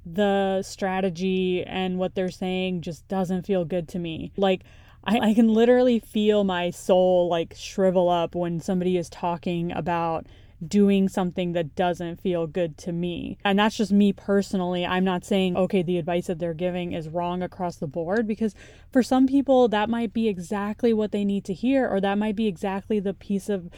the 0.06 0.62
strategy 0.62 1.64
and 1.64 1.98
what 1.98 2.14
they're 2.14 2.30
saying 2.30 2.82
just 2.82 3.08
doesn't 3.08 3.46
feel 3.46 3.64
good 3.64 3.88
to 3.88 3.98
me. 3.98 4.32
Like 4.36 4.62
I, 5.06 5.30
I 5.30 5.34
can 5.34 5.48
literally 5.48 5.98
feel 5.98 6.44
my 6.44 6.70
soul 6.70 7.28
like 7.28 7.54
shrivel 7.56 8.08
up 8.08 8.34
when 8.34 8.60
somebody 8.60 8.96
is 8.96 9.08
talking 9.08 9.72
about 9.72 10.26
doing 10.66 11.08
something 11.08 11.52
that 11.52 11.74
doesn't 11.74 12.20
feel 12.20 12.46
good 12.46 12.78
to 12.78 12.92
me. 12.92 13.36
And 13.44 13.58
that's 13.58 13.76
just 13.76 13.92
me 13.92 14.12
personally. 14.12 14.86
I'm 14.86 15.04
not 15.04 15.24
saying, 15.24 15.56
okay, 15.56 15.82
the 15.82 15.98
advice 15.98 16.28
that 16.28 16.38
they're 16.38 16.54
giving 16.54 16.92
is 16.92 17.08
wrong 17.08 17.42
across 17.42 17.76
the 17.76 17.86
board 17.86 18.26
because 18.26 18.54
for 18.90 19.02
some 19.02 19.26
people, 19.26 19.68
that 19.68 19.90
might 19.90 20.12
be 20.12 20.28
exactly 20.28 20.92
what 20.92 21.12
they 21.12 21.24
need 21.24 21.44
to 21.44 21.54
hear, 21.54 21.88
or 21.88 22.00
that 22.00 22.18
might 22.18 22.36
be 22.36 22.46
exactly 22.46 22.98
the 22.98 23.14
piece 23.14 23.48
of 23.48 23.68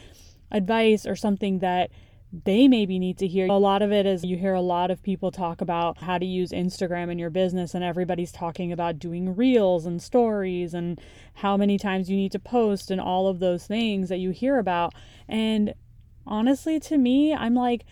advice 0.53 1.07
or 1.07 1.17
something 1.17 1.59
that 1.59 1.91
they 2.33 2.69
maybe 2.69 2.99
need 2.99 3.19
to 3.19 3.27
hear. 3.27 3.47
A 3.47 3.55
lot 3.55 3.83
of 3.83 3.93
it 3.93 4.05
is 4.05 4.25
you 4.25 4.37
hear 4.37 4.55
a 4.55 4.61
lot 4.61 4.91
of 4.91 5.03
people 5.03 5.31
talk 5.31 5.61
about 5.61 5.99
how 5.99 6.19
to 6.19 6.27
use 6.27 6.51
Instagram 6.51 7.11
in 7.11 7.19
your 7.19 7.31
business, 7.31 7.75
and 7.75 7.85
everybody's 7.85 8.33
talking 8.33 8.73
about 8.73 8.99
doing 8.99 9.37
reels 9.37 9.87
and 9.87 10.03
stories 10.03 10.75
and 10.75 11.01
how 11.35 11.57
many 11.57 11.79
times 11.79 12.11
you 12.11 12.17
need 12.17 12.33
to 12.33 12.39
post 12.39 12.91
and 12.91 13.01
all 13.01 13.29
of 13.29 13.39
those 13.39 13.67
things 13.67 14.09
that 14.09 14.19
you 14.19 14.31
hear 14.31 14.59
about. 14.59 14.95
And 15.29 15.75
honestly, 16.27 16.81
to 16.81 16.99
me, 16.99 17.33
I'm 17.33 17.55
like, 17.55 17.85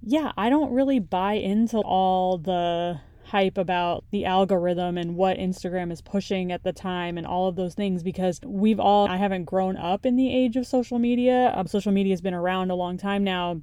yeah, 0.00 0.32
I 0.36 0.48
don't 0.50 0.72
really 0.72 0.98
buy 0.98 1.34
into 1.34 1.78
all 1.78 2.38
the 2.38 3.00
hype 3.24 3.56
about 3.56 4.04
the 4.10 4.24
algorithm 4.24 4.98
and 4.98 5.16
what 5.16 5.38
Instagram 5.38 5.92
is 5.92 6.02
pushing 6.02 6.50
at 6.52 6.64
the 6.64 6.72
time 6.72 7.16
and 7.16 7.26
all 7.26 7.48
of 7.48 7.56
those 7.56 7.74
things 7.74 8.02
because 8.02 8.40
we've 8.44 8.80
all, 8.80 9.08
I 9.08 9.16
haven't 9.16 9.44
grown 9.44 9.76
up 9.76 10.04
in 10.04 10.16
the 10.16 10.34
age 10.34 10.56
of 10.56 10.66
social 10.66 10.98
media. 10.98 11.52
Um, 11.54 11.66
social 11.66 11.92
media 11.92 12.12
has 12.12 12.20
been 12.20 12.34
around 12.34 12.70
a 12.70 12.74
long 12.74 12.98
time 12.98 13.24
now. 13.24 13.62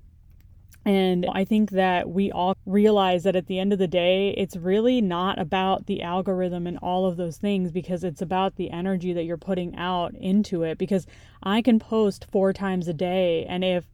And 0.85 1.25
I 1.33 1.43
think 1.43 1.71
that 1.71 2.09
we 2.09 2.31
all 2.31 2.55
realize 2.65 3.23
that 3.23 3.35
at 3.35 3.47
the 3.47 3.59
end 3.59 3.73
of 3.73 3.79
the 3.79 3.87
day, 3.87 4.29
it's 4.37 4.55
really 4.55 5.01
not 5.01 5.37
about 5.37 5.85
the 5.85 6.01
algorithm 6.01 6.65
and 6.65 6.77
all 6.77 7.05
of 7.05 7.17
those 7.17 7.37
things 7.37 7.71
because 7.71 8.03
it's 8.03 8.21
about 8.21 8.55
the 8.55 8.71
energy 8.71 9.13
that 9.13 9.23
you're 9.23 9.37
putting 9.37 9.75
out 9.75 10.15
into 10.15 10.63
it. 10.63 10.77
Because 10.77 11.05
I 11.43 11.61
can 11.61 11.79
post 11.79 12.25
four 12.31 12.53
times 12.53 12.87
a 12.87 12.93
day, 12.93 13.45
and 13.45 13.63
if 13.63 13.85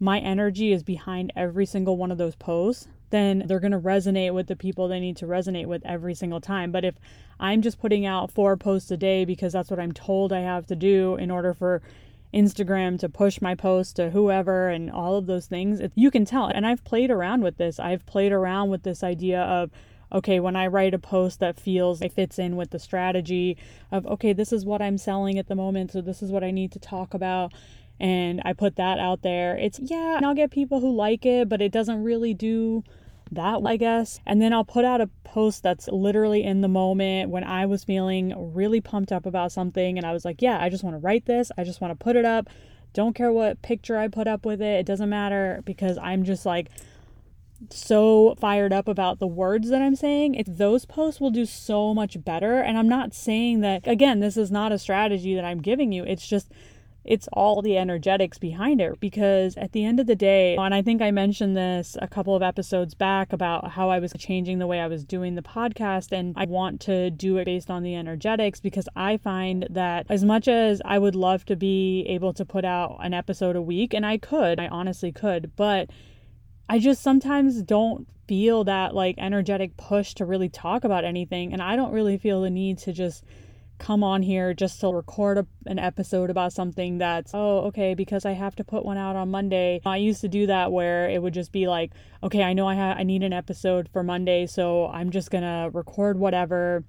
my 0.00 0.18
energy 0.18 0.72
is 0.72 0.82
behind 0.82 1.32
every 1.36 1.66
single 1.66 1.96
one 1.96 2.10
of 2.10 2.18
those 2.18 2.34
posts, 2.34 2.88
then 3.10 3.44
they're 3.46 3.60
going 3.60 3.70
to 3.70 3.78
resonate 3.78 4.34
with 4.34 4.48
the 4.48 4.56
people 4.56 4.88
they 4.88 4.98
need 4.98 5.16
to 5.16 5.26
resonate 5.26 5.66
with 5.66 5.86
every 5.86 6.14
single 6.14 6.40
time. 6.40 6.72
But 6.72 6.84
if 6.84 6.96
I'm 7.38 7.62
just 7.62 7.80
putting 7.80 8.04
out 8.04 8.32
four 8.32 8.56
posts 8.56 8.90
a 8.90 8.96
day 8.96 9.24
because 9.24 9.52
that's 9.52 9.70
what 9.70 9.78
I'm 9.78 9.92
told 9.92 10.32
I 10.32 10.40
have 10.40 10.66
to 10.66 10.76
do 10.76 11.14
in 11.14 11.30
order 11.30 11.54
for 11.54 11.80
Instagram 12.34 12.98
to 12.98 13.08
push 13.08 13.40
my 13.40 13.54
post 13.54 13.96
to 13.96 14.10
whoever 14.10 14.68
and 14.68 14.90
all 14.90 15.16
of 15.16 15.26
those 15.26 15.46
things, 15.46 15.80
it, 15.80 15.92
you 15.94 16.10
can 16.10 16.24
tell. 16.24 16.46
And 16.46 16.66
I've 16.66 16.84
played 16.84 17.10
around 17.10 17.42
with 17.42 17.56
this. 17.56 17.78
I've 17.78 18.04
played 18.06 18.32
around 18.32 18.70
with 18.70 18.82
this 18.82 19.02
idea 19.02 19.40
of, 19.40 19.70
okay, 20.12 20.40
when 20.40 20.56
I 20.56 20.66
write 20.66 20.94
a 20.94 20.98
post 20.98 21.40
that 21.40 21.58
feels 21.58 22.02
it 22.02 22.12
fits 22.12 22.38
in 22.38 22.56
with 22.56 22.70
the 22.70 22.78
strategy 22.78 23.56
of, 23.90 24.06
okay, 24.06 24.32
this 24.32 24.52
is 24.52 24.64
what 24.64 24.82
I'm 24.82 24.98
selling 24.98 25.38
at 25.38 25.48
the 25.48 25.54
moment, 25.54 25.92
so 25.92 26.00
this 26.00 26.22
is 26.22 26.30
what 26.30 26.44
I 26.44 26.50
need 26.50 26.72
to 26.72 26.78
talk 26.78 27.14
about 27.14 27.52
and 28.00 28.42
I 28.44 28.52
put 28.52 28.76
that 28.76 28.98
out 28.98 29.22
there. 29.22 29.56
It's 29.56 29.78
yeah, 29.80 30.20
I'll 30.22 30.34
get 30.34 30.50
people 30.50 30.80
who 30.80 30.94
like 30.94 31.24
it, 31.24 31.48
but 31.48 31.60
it 31.60 31.72
doesn't 31.72 32.02
really 32.02 32.34
do 32.34 32.82
that, 33.32 33.60
I 33.64 33.76
guess. 33.76 34.20
And 34.26 34.40
then 34.40 34.52
I'll 34.52 34.64
put 34.64 34.84
out 34.84 35.00
a 35.00 35.08
post 35.24 35.62
that's 35.62 35.88
literally 35.88 36.42
in 36.44 36.60
the 36.60 36.68
moment 36.68 37.30
when 37.30 37.44
I 37.44 37.66
was 37.66 37.84
feeling 37.84 38.54
really 38.54 38.80
pumped 38.80 39.12
up 39.12 39.26
about 39.26 39.52
something 39.52 39.96
and 39.96 40.06
I 40.06 40.12
was 40.12 40.24
like, 40.24 40.40
yeah, 40.42 40.60
I 40.60 40.68
just 40.68 40.84
want 40.84 40.94
to 40.94 41.00
write 41.00 41.26
this. 41.26 41.50
I 41.56 41.64
just 41.64 41.80
want 41.80 41.98
to 41.98 42.02
put 42.02 42.16
it 42.16 42.24
up. 42.24 42.48
Don't 42.92 43.14
care 43.14 43.32
what 43.32 43.60
picture 43.62 43.98
I 43.98 44.08
put 44.08 44.28
up 44.28 44.46
with 44.46 44.62
it. 44.62 44.80
It 44.80 44.86
doesn't 44.86 45.08
matter 45.08 45.62
because 45.64 45.98
I'm 45.98 46.24
just 46.24 46.46
like 46.46 46.68
so 47.70 48.34
fired 48.40 48.72
up 48.72 48.88
about 48.88 49.18
the 49.18 49.26
words 49.26 49.70
that 49.70 49.82
I'm 49.82 49.96
saying, 49.96 50.34
it, 50.34 50.58
those 50.58 50.84
posts 50.84 51.20
will 51.20 51.30
do 51.30 51.46
so 51.46 51.94
much 51.94 52.22
better. 52.24 52.58
And 52.58 52.78
I'm 52.78 52.88
not 52.88 53.14
saying 53.14 53.60
that, 53.60 53.86
again, 53.86 54.20
this 54.20 54.36
is 54.36 54.50
not 54.50 54.72
a 54.72 54.78
strategy 54.78 55.34
that 55.34 55.44
I'm 55.44 55.60
giving 55.60 55.92
you. 55.92 56.04
It's 56.04 56.26
just 56.26 56.50
it's 57.04 57.28
all 57.32 57.60
the 57.60 57.76
energetics 57.76 58.38
behind 58.38 58.80
it 58.80 58.98
because 58.98 59.56
at 59.56 59.72
the 59.72 59.84
end 59.84 60.00
of 60.00 60.06
the 60.06 60.16
day, 60.16 60.56
and 60.56 60.74
I 60.74 60.80
think 60.80 61.02
I 61.02 61.10
mentioned 61.10 61.56
this 61.56 61.96
a 62.00 62.08
couple 62.08 62.34
of 62.34 62.42
episodes 62.42 62.94
back 62.94 63.32
about 63.32 63.72
how 63.72 63.90
I 63.90 63.98
was 63.98 64.14
changing 64.18 64.58
the 64.58 64.66
way 64.66 64.80
I 64.80 64.86
was 64.86 65.04
doing 65.04 65.34
the 65.34 65.42
podcast, 65.42 66.12
and 66.12 66.34
I 66.36 66.46
want 66.46 66.80
to 66.82 67.10
do 67.10 67.36
it 67.36 67.44
based 67.44 67.70
on 67.70 67.82
the 67.82 67.94
energetics 67.94 68.60
because 68.60 68.88
I 68.96 69.18
find 69.18 69.66
that 69.70 70.06
as 70.08 70.24
much 70.24 70.48
as 70.48 70.80
I 70.84 70.98
would 70.98 71.14
love 71.14 71.44
to 71.46 71.56
be 71.56 72.06
able 72.08 72.32
to 72.34 72.44
put 72.44 72.64
out 72.64 72.98
an 73.02 73.12
episode 73.12 73.56
a 73.56 73.62
week, 73.62 73.92
and 73.92 74.06
I 74.06 74.16
could, 74.16 74.58
I 74.58 74.68
honestly 74.68 75.12
could, 75.12 75.52
but 75.56 75.90
I 76.68 76.78
just 76.78 77.02
sometimes 77.02 77.62
don't 77.62 78.08
feel 78.26 78.64
that 78.64 78.94
like 78.94 79.16
energetic 79.18 79.76
push 79.76 80.14
to 80.14 80.24
really 80.24 80.48
talk 80.48 80.84
about 80.84 81.04
anything, 81.04 81.52
and 81.52 81.60
I 81.60 81.76
don't 81.76 81.92
really 81.92 82.16
feel 82.16 82.40
the 82.40 82.50
need 82.50 82.78
to 82.78 82.92
just 82.92 83.24
come 83.78 84.04
on 84.04 84.22
here 84.22 84.54
just 84.54 84.80
to 84.80 84.88
record 84.88 85.38
a, 85.38 85.46
an 85.66 85.78
episode 85.78 86.30
about 86.30 86.52
something 86.52 86.98
that's 86.98 87.32
oh 87.34 87.58
okay 87.66 87.94
because 87.94 88.24
I 88.24 88.32
have 88.32 88.54
to 88.56 88.64
put 88.64 88.84
one 88.84 88.96
out 88.96 89.16
on 89.16 89.30
Monday. 89.30 89.80
I 89.84 89.96
used 89.96 90.20
to 90.22 90.28
do 90.28 90.46
that 90.46 90.72
where 90.72 91.08
it 91.08 91.22
would 91.22 91.34
just 91.34 91.52
be 91.52 91.66
like 91.66 91.92
okay 92.22 92.42
I 92.42 92.52
know 92.52 92.68
I 92.68 92.76
ha- 92.76 92.96
I 92.96 93.02
need 93.02 93.22
an 93.22 93.32
episode 93.32 93.88
for 93.92 94.02
Monday 94.02 94.46
so 94.46 94.86
I'm 94.86 95.10
just 95.10 95.30
going 95.30 95.42
to 95.44 95.70
record 95.72 96.18
whatever. 96.18 96.84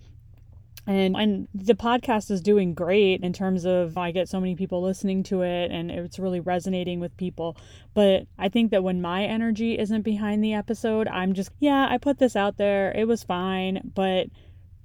And 0.87 1.15
and 1.17 1.47
the 1.55 1.73
podcast 1.73 2.29
is 2.29 2.41
doing 2.41 2.75
great 2.75 3.23
in 3.23 3.33
terms 3.33 3.65
of 3.65 3.97
I 3.97 4.11
get 4.11 4.29
so 4.29 4.39
many 4.39 4.55
people 4.55 4.83
listening 4.83 5.23
to 5.23 5.41
it 5.41 5.71
and 5.71 5.89
it's 5.89 6.19
really 6.19 6.39
resonating 6.39 6.99
with 6.99 7.17
people. 7.17 7.57
But 7.95 8.27
I 8.37 8.49
think 8.49 8.69
that 8.69 8.83
when 8.83 9.01
my 9.01 9.23
energy 9.23 9.79
isn't 9.79 10.03
behind 10.03 10.43
the 10.43 10.53
episode 10.53 11.07
I'm 11.07 11.33
just 11.33 11.49
yeah 11.59 11.87
I 11.89 11.97
put 11.97 12.19
this 12.19 12.35
out 12.35 12.57
there. 12.57 12.91
It 12.91 13.07
was 13.07 13.23
fine. 13.23 13.91
But 13.95 14.27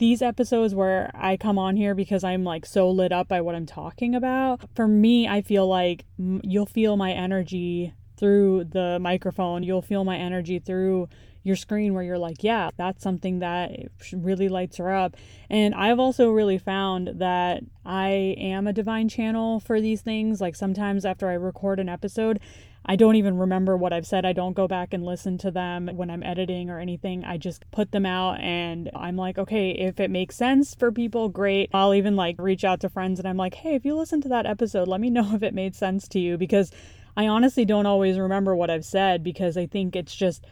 these 0.01 0.23
episodes 0.23 0.75
where 0.75 1.11
I 1.15 1.37
come 1.37 1.59
on 1.59 1.77
here 1.77 1.95
because 1.95 2.25
I'm 2.25 2.43
like 2.43 2.65
so 2.65 2.91
lit 2.91 3.13
up 3.13 3.29
by 3.29 3.43
what 3.43 3.55
I'm 3.55 3.67
talking 3.67 4.15
about, 4.15 4.63
for 4.75 4.89
me, 4.89 5.29
I 5.29 5.43
feel 5.43 5.69
like 5.69 6.07
you'll 6.43 6.65
feel 6.65 6.97
my 6.97 7.13
energy 7.13 7.93
through 8.17 8.65
the 8.65 8.99
microphone. 8.99 9.63
You'll 9.63 9.83
feel 9.83 10.05
my 10.05 10.17
energy 10.17 10.59
through 10.59 11.11
your 11.43 11.57
screen 11.57 11.93
where 11.93 12.03
you're 12.03 12.19
like, 12.19 12.43
yeah, 12.43 12.71
that's 12.79 13.03
something 13.03 13.41
that 13.41 13.73
really 14.13 14.49
lights 14.49 14.79
her 14.79 14.91
up. 14.91 15.17
And 15.51 15.75
I've 15.75 15.99
also 15.99 16.31
really 16.31 16.59
found 16.59 17.13
that 17.17 17.63
I 17.85 18.35
am 18.39 18.67
a 18.67 18.73
divine 18.73 19.11
channel 19.11 19.61
for 19.61 19.83
these 19.83 20.01
things. 20.01 20.41
Like 20.41 20.57
sometimes 20.57 21.05
after 21.05 21.29
I 21.29 21.35
record 21.35 21.79
an 21.79 21.91
episode, 21.91 22.41
I 22.85 22.97
don't 22.97 23.17
even 23.17 23.37
remember 23.37 23.77
what 23.77 23.93
I've 23.93 24.07
said. 24.07 24.25
I 24.25 24.33
don't 24.33 24.55
go 24.55 24.67
back 24.67 24.95
and 24.95 25.05
listen 25.05 25.37
to 25.39 25.51
them 25.51 25.89
when 25.93 26.11
I'm 26.11 26.23
editing 26.23 26.71
or 26.71 26.79
anything. 26.79 27.25
I 27.25 27.37
just 27.37 27.71
put 27.71 27.93
them 27.93 28.07
out 28.07 28.41
and 28.41 28.91
I'm 28.95 29.17
like, 29.17 29.39
okay, 29.39 29.71
if 29.71 30.01
it 30.01 30.11
makes 30.11 30.37
sense 30.37 30.75
for 30.75 30.91
people, 30.91 31.29
great. 31.29 31.71
I'll 31.75 31.95
even 31.95 32.17
like 32.17 32.37
reach 32.39 32.65
out 32.65 32.81
to 32.81 32.89
friends 32.89 33.19
and 33.19 33.29
I'm 33.29 33.37
like, 33.37 33.55
hey, 33.55 33.75
if 33.75 33.85
you 33.85 33.95
listen 33.95 34.21
to 34.23 34.29
that 34.31 34.47
episode, 34.47 34.89
let 34.89 35.01
me 35.01 35.11
know 35.11 35.35
if 35.35 35.43
it 35.43 35.55
made 35.55 35.77
sense 35.77 36.09
to 36.09 36.19
you 36.19 36.39
because 36.39 36.73
I 37.17 37.29
honestly 37.29 37.65
don't 37.65 37.87
always 37.87 38.19
remember 38.19 38.57
what 38.57 38.71
I've 38.71 38.85
said 38.85 39.23
because 39.23 39.57
I 39.57 39.67
think 39.67 39.95
it's 39.95 40.15
just 40.15 40.47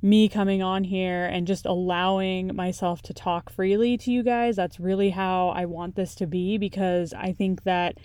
me 0.00 0.28
coming 0.28 0.62
on 0.62 0.84
here 0.84 1.24
and 1.26 1.46
just 1.46 1.66
allowing 1.66 2.54
myself 2.54 3.02
to 3.02 3.12
talk 3.12 3.50
freely 3.50 3.98
to 3.98 4.12
you 4.12 4.22
guys. 4.22 4.54
That's 4.54 4.78
really 4.78 5.10
how 5.10 5.48
I 5.48 5.64
want 5.64 5.96
this 5.96 6.14
to 6.16 6.26
be 6.26 6.56
because 6.56 7.12
I 7.12 7.32
think 7.32 7.64
that 7.64 7.98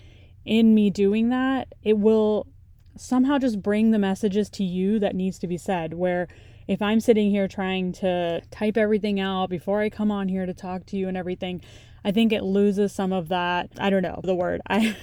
in 0.44 0.74
me 0.74 0.90
doing 0.90 1.28
that, 1.28 1.72
it 1.82 1.96
will 1.96 2.48
somehow 2.96 3.38
just 3.38 3.62
bring 3.62 3.90
the 3.90 3.98
messages 3.98 4.48
to 4.50 4.64
you 4.64 4.98
that 4.98 5.14
needs 5.14 5.38
to 5.38 5.46
be 5.46 5.56
said 5.56 5.94
where 5.94 6.28
if 6.66 6.80
i'm 6.80 7.00
sitting 7.00 7.30
here 7.30 7.48
trying 7.48 7.92
to 7.92 8.40
type 8.50 8.76
everything 8.76 9.20
out 9.20 9.48
before 9.48 9.80
i 9.80 9.90
come 9.90 10.10
on 10.10 10.28
here 10.28 10.46
to 10.46 10.54
talk 10.54 10.86
to 10.86 10.96
you 10.96 11.08
and 11.08 11.16
everything 11.16 11.60
i 12.04 12.10
think 12.10 12.32
it 12.32 12.42
loses 12.42 12.92
some 12.92 13.12
of 13.12 13.28
that 13.28 13.68
i 13.78 13.90
don't 13.90 14.02
know 14.02 14.20
the 14.24 14.34
word. 14.34 14.60
I 14.70 14.96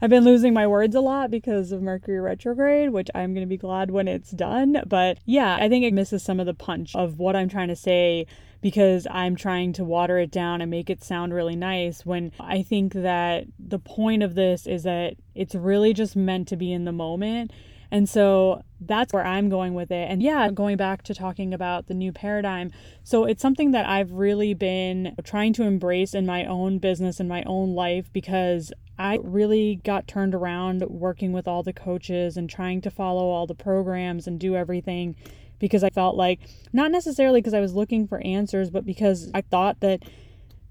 i've 0.00 0.10
been 0.10 0.24
losing 0.24 0.54
my 0.54 0.66
words 0.66 0.94
a 0.94 1.00
lot 1.00 1.30
because 1.30 1.72
of 1.72 1.82
mercury 1.82 2.20
retrograde 2.20 2.90
which 2.90 3.10
i'm 3.14 3.34
going 3.34 3.46
to 3.46 3.50
be 3.50 3.56
glad 3.56 3.90
when 3.90 4.08
it's 4.08 4.30
done 4.30 4.82
but 4.86 5.18
yeah 5.26 5.56
i 5.60 5.68
think 5.68 5.84
it 5.84 5.92
misses 5.92 6.22
some 6.22 6.40
of 6.40 6.46
the 6.46 6.54
punch 6.54 6.94
of 6.94 7.18
what 7.18 7.36
i'm 7.36 7.48
trying 7.48 7.68
to 7.68 7.76
say 7.76 8.26
because 8.62 9.06
I'm 9.10 9.36
trying 9.36 9.74
to 9.74 9.84
water 9.84 10.18
it 10.18 10.30
down 10.30 10.62
and 10.62 10.70
make 10.70 10.88
it 10.88 11.04
sound 11.04 11.34
really 11.34 11.56
nice 11.56 12.06
when 12.06 12.32
I 12.40 12.62
think 12.62 12.94
that 12.94 13.44
the 13.58 13.78
point 13.78 14.22
of 14.22 14.34
this 14.34 14.66
is 14.66 14.84
that 14.84 15.16
it's 15.34 15.54
really 15.54 15.92
just 15.92 16.16
meant 16.16 16.48
to 16.48 16.56
be 16.56 16.72
in 16.72 16.84
the 16.86 16.92
moment 16.92 17.52
And 17.92 18.08
so 18.08 18.62
that's 18.80 19.12
where 19.12 19.24
I'm 19.24 19.50
going 19.50 19.74
with 19.74 19.90
it. 19.90 20.10
And 20.10 20.22
yeah, 20.22 20.50
going 20.50 20.78
back 20.78 21.02
to 21.04 21.14
talking 21.14 21.52
about 21.52 21.88
the 21.88 21.94
new 21.94 22.10
paradigm. 22.10 22.72
So 23.04 23.26
it's 23.26 23.42
something 23.42 23.72
that 23.72 23.86
I've 23.86 24.12
really 24.12 24.54
been 24.54 25.14
trying 25.24 25.52
to 25.54 25.64
embrace 25.64 26.14
in 26.14 26.24
my 26.24 26.46
own 26.46 26.78
business 26.78 27.20
and 27.20 27.28
my 27.28 27.42
own 27.44 27.74
life 27.74 28.10
because 28.10 28.72
I 28.98 29.18
really 29.22 29.76
got 29.84 30.08
turned 30.08 30.34
around 30.34 30.82
working 30.88 31.32
with 31.32 31.46
all 31.46 31.62
the 31.62 31.74
coaches 31.74 32.38
and 32.38 32.48
trying 32.48 32.80
to 32.80 32.90
follow 32.90 33.28
all 33.28 33.46
the 33.46 33.54
programs 33.54 34.26
and 34.26 34.40
do 34.40 34.56
everything 34.56 35.14
because 35.62 35.84
I 35.84 35.90
felt 35.90 36.16
like, 36.16 36.40
not 36.72 36.90
necessarily 36.90 37.40
because 37.40 37.54
I 37.54 37.60
was 37.60 37.72
looking 37.72 38.08
for 38.08 38.20
answers, 38.22 38.68
but 38.68 38.84
because 38.84 39.30
I 39.32 39.42
thought 39.42 39.78
that 39.78 40.02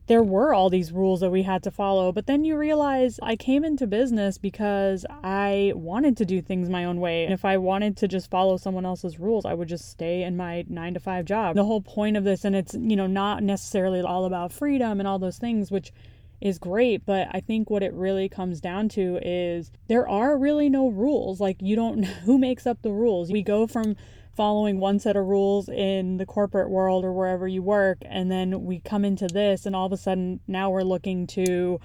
there 0.08 0.22
were 0.22 0.54
all 0.54 0.70
these 0.70 0.92
rules 0.92 1.22
that 1.22 1.30
we 1.30 1.44
had 1.44 1.64
to 1.64 1.72
follow. 1.72 2.12
But 2.12 2.28
then 2.28 2.44
you 2.44 2.58
realize 2.58 3.18
I 3.24 3.38
came 3.38 3.64
into 3.64 3.88
business 3.88 4.38
because 4.38 5.06
I 5.24 5.72
wanted 5.76 6.18
to 6.18 6.26
do 6.26 6.42
things 6.42 6.68
my 6.68 6.84
own 6.84 7.00
way. 7.00 7.24
And 7.24 7.34
if 7.34 7.46
I 7.46 7.56
wanted 7.56 7.96
to 7.98 8.10
just 8.10 8.30
follow 8.30 8.58
someone 8.58 8.86
else's 8.86 9.18
rules, 9.18 9.46
I 9.46 9.54
would 9.54 9.70
just 9.70 9.90
stay 9.90 10.24
in 10.24 10.36
my 10.36 10.66
nine 10.68 10.94
to 10.96 11.00
five 11.00 11.24
job. 11.24 11.56
The 11.56 11.64
whole 11.64 11.82
point 11.82 12.18
of 12.18 12.26
this, 12.26 12.44
and 12.44 12.54
it's, 12.54 12.74
you 12.74 12.98
know, 12.98 13.08
not 13.08 13.44
necessarily 13.44 14.02
all 14.02 14.26
about 14.26 14.52
freedom 14.52 15.00
and 15.00 15.08
all 15.08 15.20
those 15.20 15.38
things, 15.38 15.72
which 15.72 15.94
is 16.42 16.60
great, 16.60 17.06
but 17.06 17.30
I 17.32 17.40
think 17.40 17.70
what 17.70 17.84
it 17.84 17.94
really 17.94 18.28
comes 18.28 18.60
down 18.60 18.90
to 18.90 19.20
is 19.22 19.72
there 19.88 20.10
are 20.10 20.38
really 20.38 20.68
no 20.68 20.90
rules. 20.90 21.40
Like, 21.40 21.62
you 21.62 21.78
don't, 21.78 22.04
who 22.26 22.38
makes 22.38 22.68
up 22.68 22.82
the 22.82 22.92
rules? 22.92 23.32
We 23.32 23.42
go 23.42 23.68
from 23.68 23.96
following 24.42 24.80
one 24.80 24.98
set 24.98 25.16
of 25.16 25.24
rules 25.28 25.70
in 25.70 26.18
the 26.18 26.26
corporate 26.26 26.68
world 26.68 27.06
or 27.06 27.14
wherever 27.14 27.48
you 27.48 27.62
work 27.62 28.00
and 28.02 28.32
then 28.32 28.66
we 28.66 28.80
come 28.80 29.06
into 29.06 29.28
this 29.28 29.68
and 29.68 29.76
all 29.76 29.86
of 29.86 29.92
a 29.92 29.98
sudden 29.98 30.40
now 30.48 30.68
we're 30.68 30.82
looking 30.82 31.28
to 31.28 31.80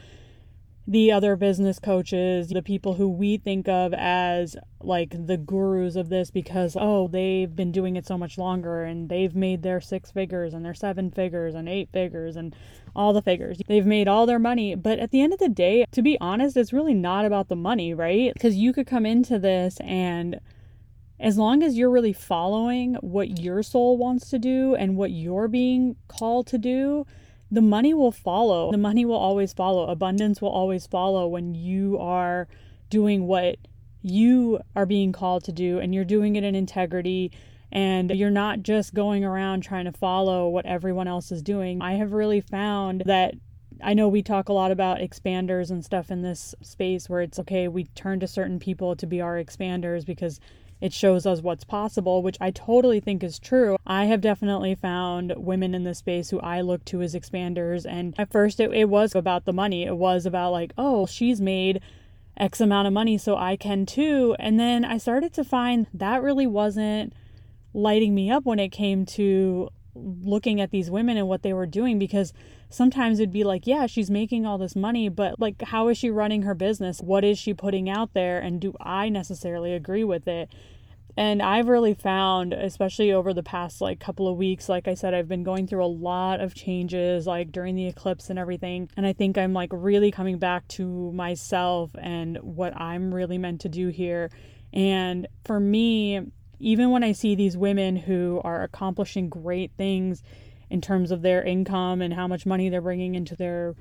the 0.89 1.13
other 1.13 1.37
business 1.37 1.79
coaches, 1.79 2.49
the 2.49 2.63
people 2.63 2.95
who 2.95 3.09
we 3.09 3.37
think 3.37 3.69
of 3.69 3.93
as 3.93 4.57
like 4.81 5.27
the 5.27 5.37
gurus 5.37 5.97
of 5.97 6.09
this 6.09 6.31
because, 6.31 6.77
oh, 6.81 7.09
they've 7.09 7.55
been 7.55 7.73
doing 7.73 7.97
it 7.97 8.07
so 8.07 8.17
much 8.17 8.39
longer 8.39 8.85
and 8.85 9.09
they've 9.09 9.35
made 9.35 9.63
their 9.63 9.81
six 9.81 10.11
figures 10.13 10.55
and 10.55 10.65
their 10.65 10.75
seven 10.75 11.11
figures 11.11 11.55
and 11.55 11.69
eight 11.69 11.89
figures 11.93 12.37
and 12.37 12.55
all 12.95 13.13
the 13.13 13.21
figures. 13.21 13.61
They've 13.67 13.85
made 13.85 14.07
all 14.07 14.27
their 14.27 14.39
money. 14.39 14.77
But 14.77 15.01
at 15.01 15.11
the 15.11 15.21
end 15.21 15.33
of 15.33 15.41
the 15.41 15.49
day, 15.49 15.87
to 15.91 16.03
be 16.03 16.17
honest, 16.21 16.57
it's 16.57 16.73
really 16.73 16.95
not 16.95 17.25
about 17.25 17.49
the 17.49 17.57
money, 17.57 17.93
right? 17.93 18.33
Because 18.33 18.55
you 18.55 18.73
could 18.73 18.87
come 18.87 19.05
into 19.05 19.41
this 19.41 19.79
and 19.81 20.41
as 21.19 21.39
long 21.39 21.63
as 21.63 21.77
you're 21.77 21.91
really 21.91 22.13
following 22.13 22.95
what 22.97 23.41
your 23.41 23.63
soul 23.63 23.97
wants 23.97 24.29
to 24.31 24.39
do 24.39 24.75
and 24.75 24.97
what 24.97 25.11
you're 25.11 25.49
being 25.49 25.97
called 26.09 26.47
to 26.49 26.59
do, 26.59 27.07
the 27.51 27.63
money 27.63 27.95
will 27.95 28.13
follow. 28.13 28.71
The 28.71 28.79
money 28.79 29.05
will 29.05 29.17
always 29.17 29.53
follow. 29.53 29.87
Abundance 29.89 30.43
will 30.43 30.51
always 30.51 30.87
follow 30.87 31.27
when 31.27 31.55
you 31.55 31.99
are 31.99 32.49
doing 32.91 33.27
what 33.27 33.57
you 34.03 34.61
are 34.75 34.87
being 34.87 35.13
called 35.13 35.45
to 35.45 35.53
do 35.53 35.79
and 35.79 35.95
you're 35.95 36.05
doing 36.05 36.37
it 36.37 36.45
in 36.45 36.55
integrity 36.55 37.33
and 37.73 38.11
you're 38.11 38.31
not 38.31 38.63
just 38.63 38.95
going 38.95 39.25
around 39.25 39.63
trying 39.63 39.87
to 39.87 39.93
follow 39.93 40.49
what 40.49 40.67
everyone 40.67 41.09
else 41.09 41.33
is 41.33 41.43
doing. 41.43 41.83
I 41.83 41.95
have 41.95 42.13
really 42.13 42.41
found 42.41 43.03
that 43.07 43.35
I 43.83 43.95
know 43.95 44.09
we 44.09 44.23
talk 44.23 44.49
a 44.49 44.53
lot 44.53 44.71
about 44.71 44.99
expanders 44.99 45.71
and 45.71 45.85
stuff 45.85 46.11
in 46.11 46.23
this 46.23 46.55
space 46.63 47.09
where 47.09 47.21
it's 47.21 47.39
okay, 47.41 47.69
we 47.69 47.85
turn 47.85 48.21
to 48.21 48.27
certain 48.27 48.59
people 48.59 48.97
to 48.97 49.07
be 49.07 49.21
our 49.21 49.43
expanders 49.43 50.07
because 50.07 50.41
it 50.81 50.93
shows 50.93 51.25
us 51.27 51.41
what's 51.41 51.65
possible, 51.65 52.23
which 52.23 52.37
I 52.41 52.51
totally 52.51 53.01
think 53.01 53.25
is 53.25 53.39
true. 53.39 53.77
I 53.87 54.05
have 54.07 54.21
definitely 54.21 54.75
found 54.75 55.33
women 55.37 55.75
in 55.75 55.85
this 55.85 55.99
space 55.99 56.31
who 56.31 56.41
I 56.41 56.61
look 56.61 56.85
to 56.87 57.01
as 57.01 57.15
expanders. 57.15 57.87
And 57.89 58.15
at 58.19 58.31
first, 58.31 58.61
it, 58.61 58.73
it 58.73 58.89
was 58.89 59.15
about 59.15 59.47
the 59.47 59.53
money. 59.53 59.85
It 59.85 59.97
was 59.97 60.27
about, 60.27 60.53
like, 60.53 60.73
oh, 60.77 61.07
she's 61.07 61.41
made 61.41 61.81
X 62.37 62.61
amount 62.61 62.87
of 62.87 62.93
money, 62.93 63.17
so 63.17 63.37
I 63.37 63.57
can 63.57 63.87
too. 63.87 64.37
And 64.39 64.61
then 64.61 64.85
I 64.85 64.99
started 64.99 65.33
to 65.35 65.45
find 65.45 65.87
that 65.95 66.23
really 66.23 66.47
wasn't 66.47 67.15
lighting 67.73 68.15
me 68.15 68.31
up 68.31 68.45
when 68.45 68.59
it 68.59 68.69
came 68.69 69.07
to 69.07 69.71
looking 69.97 70.61
at 70.61 70.71
these 70.71 70.91
women 70.91 71.17
and 71.17 71.29
what 71.29 71.43
they 71.43 71.53
were 71.53 71.67
doing 71.67 71.99
because 71.99 72.33
sometimes 72.71 73.19
it'd 73.19 73.33
be 73.33 73.45
like, 73.45 73.67
yeah, 73.67 73.87
she's 73.87 74.11
making 74.11 74.47
all 74.47 74.59
this 74.59 74.77
money, 74.77 75.09
but 75.09 75.41
like, 75.41 75.63
how 75.63 75.89
is 75.89 75.99
she 75.99 76.11
running 76.11 76.43
her 76.43 76.55
business? 76.55 77.01
What 77.01 77.25
is 77.25 77.39
she 77.39 77.55
putting 77.55 77.89
out 77.89 78.13
there? 78.15 78.39
And 78.39 78.61
do 78.61 78.75
I 78.81 79.09
necessarily 79.09 79.73
agree 79.73 80.05
with 80.05 80.29
it? 80.29 80.51
And 81.19 81.41
I've 81.41 81.69
really 81.69 81.95
found, 81.95 82.53
especially 82.53 83.11
over 83.11 83.33
the 83.33 83.43
past 83.43 83.81
like 83.81 83.99
couple 83.99 84.29
of 84.29 84.37
weeks, 84.37 84.69
like 84.69 84.87
I 84.87 84.93
said, 84.93 85.15
I've 85.15 85.29
been 85.29 85.45
going 85.45 85.67
through 85.67 85.85
a 85.85 85.87
lot 85.87 86.41
of 86.41 86.55
changes 86.55 87.27
like 87.27 87.53
during 87.53 87.75
the 87.75 87.87
eclipse 87.87 88.29
and 88.29 88.39
everything. 88.39 88.91
And 88.99 89.07
I 89.07 89.15
think 89.15 89.39
I'm 89.39 89.55
like 89.55 89.71
really 89.73 90.11
coming 90.11 90.39
back 90.39 90.69
to 90.69 91.13
myself 91.13 91.91
and 91.99 92.37
what 92.43 92.79
I'm 92.79 93.15
really 93.15 93.39
meant 93.39 93.63
to 93.63 93.71
do 93.71 93.89
here. 93.89 94.31
And 94.75 95.27
for 95.45 95.59
me, 95.59 96.21
even 96.59 96.91
when 96.91 97.05
I 97.05 97.13
see 97.13 97.35
these 97.35 97.57
women 97.57 97.97
who 97.97 98.41
are 98.45 98.63
accomplishing 98.63 99.29
great 99.29 99.73
things 99.77 100.23
in 100.71 100.81
terms 100.81 101.11
of 101.11 101.23
their 101.23 101.43
income 101.43 102.01
and 102.01 102.15
how 102.15 102.27
much 102.27 102.47
money 102.47 102.69
they're 102.69 102.81
bringing 102.81 103.15
into 103.15 103.37
their 103.37 103.75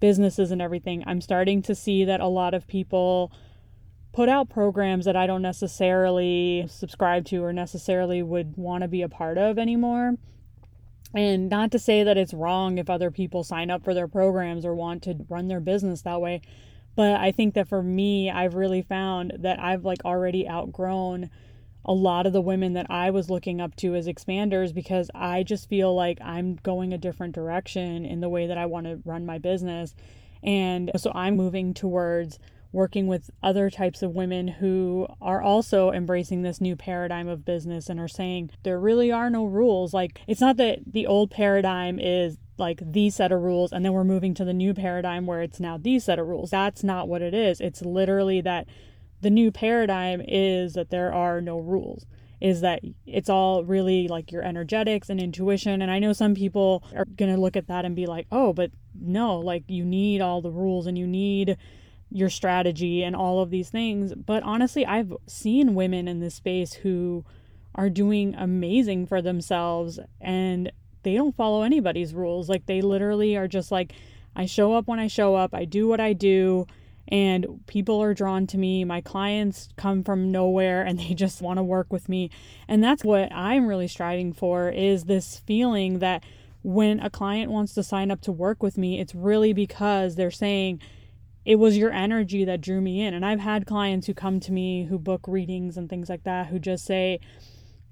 businesses 0.00 0.50
and 0.50 0.62
everything, 0.62 1.02
I'm 1.06 1.20
starting 1.20 1.62
to 1.62 1.74
see 1.74 2.04
that 2.04 2.20
a 2.20 2.26
lot 2.26 2.54
of 2.54 2.66
people 2.66 3.32
put 4.12 4.28
out 4.28 4.50
programs 4.50 5.04
that 5.06 5.16
I 5.16 5.26
don't 5.26 5.42
necessarily 5.42 6.66
subscribe 6.68 7.24
to 7.26 7.42
or 7.42 7.52
necessarily 7.52 8.22
would 8.22 8.56
want 8.56 8.82
to 8.82 8.88
be 8.88 9.02
a 9.02 9.08
part 9.08 9.38
of 9.38 9.58
anymore. 9.58 10.16
And 11.14 11.48
not 11.48 11.70
to 11.72 11.78
say 11.78 12.04
that 12.04 12.16
it's 12.16 12.32
wrong 12.32 12.78
if 12.78 12.88
other 12.88 13.10
people 13.10 13.44
sign 13.44 13.70
up 13.70 13.84
for 13.84 13.94
their 13.94 14.08
programs 14.08 14.64
or 14.64 14.74
want 14.74 15.02
to 15.04 15.26
run 15.28 15.48
their 15.48 15.60
business 15.60 16.02
that 16.02 16.20
way, 16.20 16.40
but 16.94 17.20
I 17.20 17.32
think 17.32 17.54
that 17.54 17.68
for 17.68 17.82
me, 17.82 18.30
I've 18.30 18.54
really 18.54 18.82
found 18.82 19.32
that 19.38 19.58
I've 19.58 19.84
like 19.84 20.04
already 20.04 20.48
outgrown 20.48 21.30
a 21.84 21.92
lot 21.92 22.26
of 22.26 22.32
the 22.32 22.40
women 22.40 22.74
that 22.74 22.86
I 22.90 23.10
was 23.10 23.30
looking 23.30 23.60
up 23.60 23.74
to 23.76 23.94
as 23.94 24.06
expanders 24.06 24.72
because 24.72 25.10
I 25.14 25.42
just 25.42 25.68
feel 25.68 25.94
like 25.94 26.18
I'm 26.22 26.56
going 26.62 26.92
a 26.92 26.98
different 26.98 27.34
direction 27.34 28.04
in 28.04 28.20
the 28.20 28.28
way 28.28 28.46
that 28.46 28.58
I 28.58 28.66
want 28.66 28.86
to 28.86 29.00
run 29.04 29.26
my 29.26 29.38
business. 29.38 29.94
And 30.42 30.90
so 30.96 31.12
I'm 31.14 31.36
moving 31.36 31.74
towards 31.74 32.38
working 32.72 33.06
with 33.06 33.30
other 33.42 33.68
types 33.68 34.02
of 34.02 34.14
women 34.14 34.48
who 34.48 35.06
are 35.20 35.42
also 35.42 35.90
embracing 35.90 36.42
this 36.42 36.60
new 36.60 36.74
paradigm 36.74 37.28
of 37.28 37.44
business 37.44 37.90
and 37.90 38.00
are 38.00 38.08
saying 38.08 38.50
there 38.62 38.80
really 38.80 39.12
are 39.12 39.28
no 39.28 39.44
rules. 39.44 39.92
Like, 39.92 40.20
it's 40.26 40.40
not 40.40 40.56
that 40.56 40.78
the 40.86 41.06
old 41.06 41.30
paradigm 41.30 41.98
is 42.00 42.38
like 42.58 42.80
the 42.84 43.10
set 43.10 43.32
of 43.32 43.42
rules 43.42 43.72
and 43.72 43.84
then 43.84 43.92
we're 43.92 44.04
moving 44.04 44.34
to 44.34 44.44
the 44.44 44.52
new 44.52 44.72
paradigm 44.72 45.26
where 45.26 45.42
it's 45.42 45.60
now 45.60 45.76
these 45.76 46.04
set 46.04 46.18
of 46.18 46.26
rules. 46.26 46.50
That's 46.50 46.82
not 46.82 47.08
what 47.08 47.20
it 47.20 47.34
is. 47.34 47.60
It's 47.60 47.82
literally 47.82 48.40
that 48.40 48.66
the 49.22 49.30
new 49.30 49.50
paradigm 49.50 50.20
is 50.26 50.74
that 50.74 50.90
there 50.90 51.12
are 51.12 51.40
no 51.40 51.58
rules 51.58 52.04
is 52.42 52.60
that 52.60 52.80
it's 53.06 53.30
all 53.30 53.62
really 53.62 54.08
like 54.08 54.32
your 54.32 54.42
energetics 54.42 55.08
and 55.08 55.20
intuition. 55.20 55.80
And 55.80 55.90
i 55.90 56.00
know 56.00 56.12
some 56.12 56.34
people 56.34 56.82
are 56.94 57.04
going 57.04 57.32
to 57.32 57.40
look 57.40 57.56
at 57.56 57.68
that 57.68 57.84
and 57.84 57.96
be 57.96 58.06
like 58.06 58.26
oh 58.32 58.52
but 58.52 58.72
no 59.00 59.38
like 59.38 59.62
you 59.68 59.84
need 59.84 60.20
all 60.20 60.42
the 60.42 60.50
rules 60.50 60.86
and 60.86 60.98
you 60.98 61.06
need 61.06 61.56
your 62.10 62.28
strategy 62.28 63.02
and 63.02 63.16
all 63.16 63.40
of 63.40 63.48
these 63.48 63.70
things. 63.70 64.12
But 64.14 64.42
honestly 64.42 64.84
i've 64.84 65.14
seen 65.26 65.74
women 65.74 66.08
in 66.08 66.18
this 66.18 66.34
space 66.34 66.74
who 66.74 67.24
are 67.76 67.88
doing 67.88 68.34
amazing 68.34 69.06
for 69.06 69.22
themselves 69.22 69.98
and 70.20 70.70
they 71.04 71.14
don't 71.14 71.34
follow 71.34 71.62
anybody's 71.62 72.12
rules. 72.12 72.48
Like 72.48 72.66
they 72.66 72.82
literally 72.82 73.36
are 73.36 73.48
just 73.48 73.70
like 73.70 73.92
i 74.34 74.46
show 74.46 74.74
up 74.74 74.88
when 74.88 74.98
i 74.98 75.06
show 75.06 75.36
up. 75.36 75.54
I 75.54 75.64
do 75.64 75.86
what 75.86 76.00
i 76.00 76.12
do 76.12 76.66
and 77.08 77.60
people 77.66 78.02
are 78.02 78.14
drawn 78.14 78.46
to 78.48 78.58
me. 78.58 78.84
My 78.84 79.00
clients 79.00 79.68
come 79.76 80.02
from 80.02 80.30
nowhere 80.30 80.82
and 80.82 80.98
they 80.98 81.14
just 81.14 81.42
want 81.42 81.58
to 81.58 81.62
work 81.62 81.92
with 81.92 82.08
me. 82.08 82.30
And 82.68 82.82
that's 82.82 83.04
what 83.04 83.32
I'm 83.32 83.66
really 83.66 83.88
striving 83.88 84.32
for 84.32 84.68
is 84.70 85.04
this 85.04 85.38
feeling 85.38 85.98
that 85.98 86.24
when 86.62 87.00
a 87.00 87.10
client 87.10 87.50
wants 87.50 87.74
to 87.74 87.82
sign 87.82 88.10
up 88.10 88.20
to 88.22 88.32
work 88.32 88.62
with 88.62 88.78
me, 88.78 89.00
it's 89.00 89.14
really 89.14 89.52
because 89.52 90.14
they're 90.14 90.30
saying 90.30 90.80
it 91.44 91.56
was 91.56 91.76
your 91.76 91.90
energy 91.90 92.44
that 92.44 92.60
drew 92.60 92.80
me 92.80 93.00
in. 93.00 93.14
And 93.14 93.26
I've 93.26 93.40
had 93.40 93.66
clients 93.66 94.06
who 94.06 94.14
come 94.14 94.38
to 94.40 94.52
me 94.52 94.84
who 94.84 94.98
book 94.98 95.22
readings 95.26 95.76
and 95.76 95.88
things 95.88 96.08
like 96.08 96.22
that 96.22 96.46
who 96.46 96.58
just 96.58 96.84
say, 96.84 97.18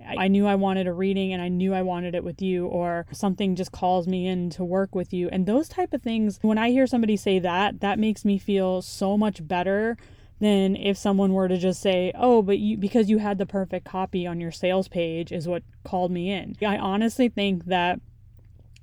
I 0.06 0.28
knew 0.28 0.46
I 0.46 0.54
wanted 0.54 0.86
a 0.86 0.92
reading 0.92 1.32
and 1.32 1.42
I 1.42 1.48
knew 1.48 1.74
I 1.74 1.82
wanted 1.82 2.14
it 2.14 2.24
with 2.24 2.40
you 2.42 2.66
or 2.66 3.06
something 3.12 3.54
just 3.54 3.72
calls 3.72 4.06
me 4.06 4.26
in 4.26 4.50
to 4.50 4.64
work 4.64 4.94
with 4.94 5.12
you. 5.12 5.28
And 5.30 5.46
those 5.46 5.68
type 5.68 5.92
of 5.92 6.02
things, 6.02 6.38
when 6.42 6.58
I 6.58 6.70
hear 6.70 6.86
somebody 6.86 7.16
say 7.16 7.38
that, 7.38 7.80
that 7.80 7.98
makes 7.98 8.24
me 8.24 8.38
feel 8.38 8.82
so 8.82 9.16
much 9.16 9.46
better 9.46 9.96
than 10.40 10.74
if 10.76 10.96
someone 10.96 11.34
were 11.34 11.48
to 11.48 11.58
just 11.58 11.82
say, 11.82 12.12
"Oh, 12.14 12.40
but 12.40 12.58
you 12.58 12.78
because 12.78 13.10
you 13.10 13.18
had 13.18 13.36
the 13.36 13.44
perfect 13.44 13.84
copy 13.84 14.26
on 14.26 14.40
your 14.40 14.50
sales 14.50 14.88
page 14.88 15.32
is 15.32 15.46
what 15.46 15.62
called 15.84 16.10
me 16.10 16.30
in." 16.30 16.56
I 16.62 16.78
honestly 16.78 17.28
think 17.28 17.66
that 17.66 18.00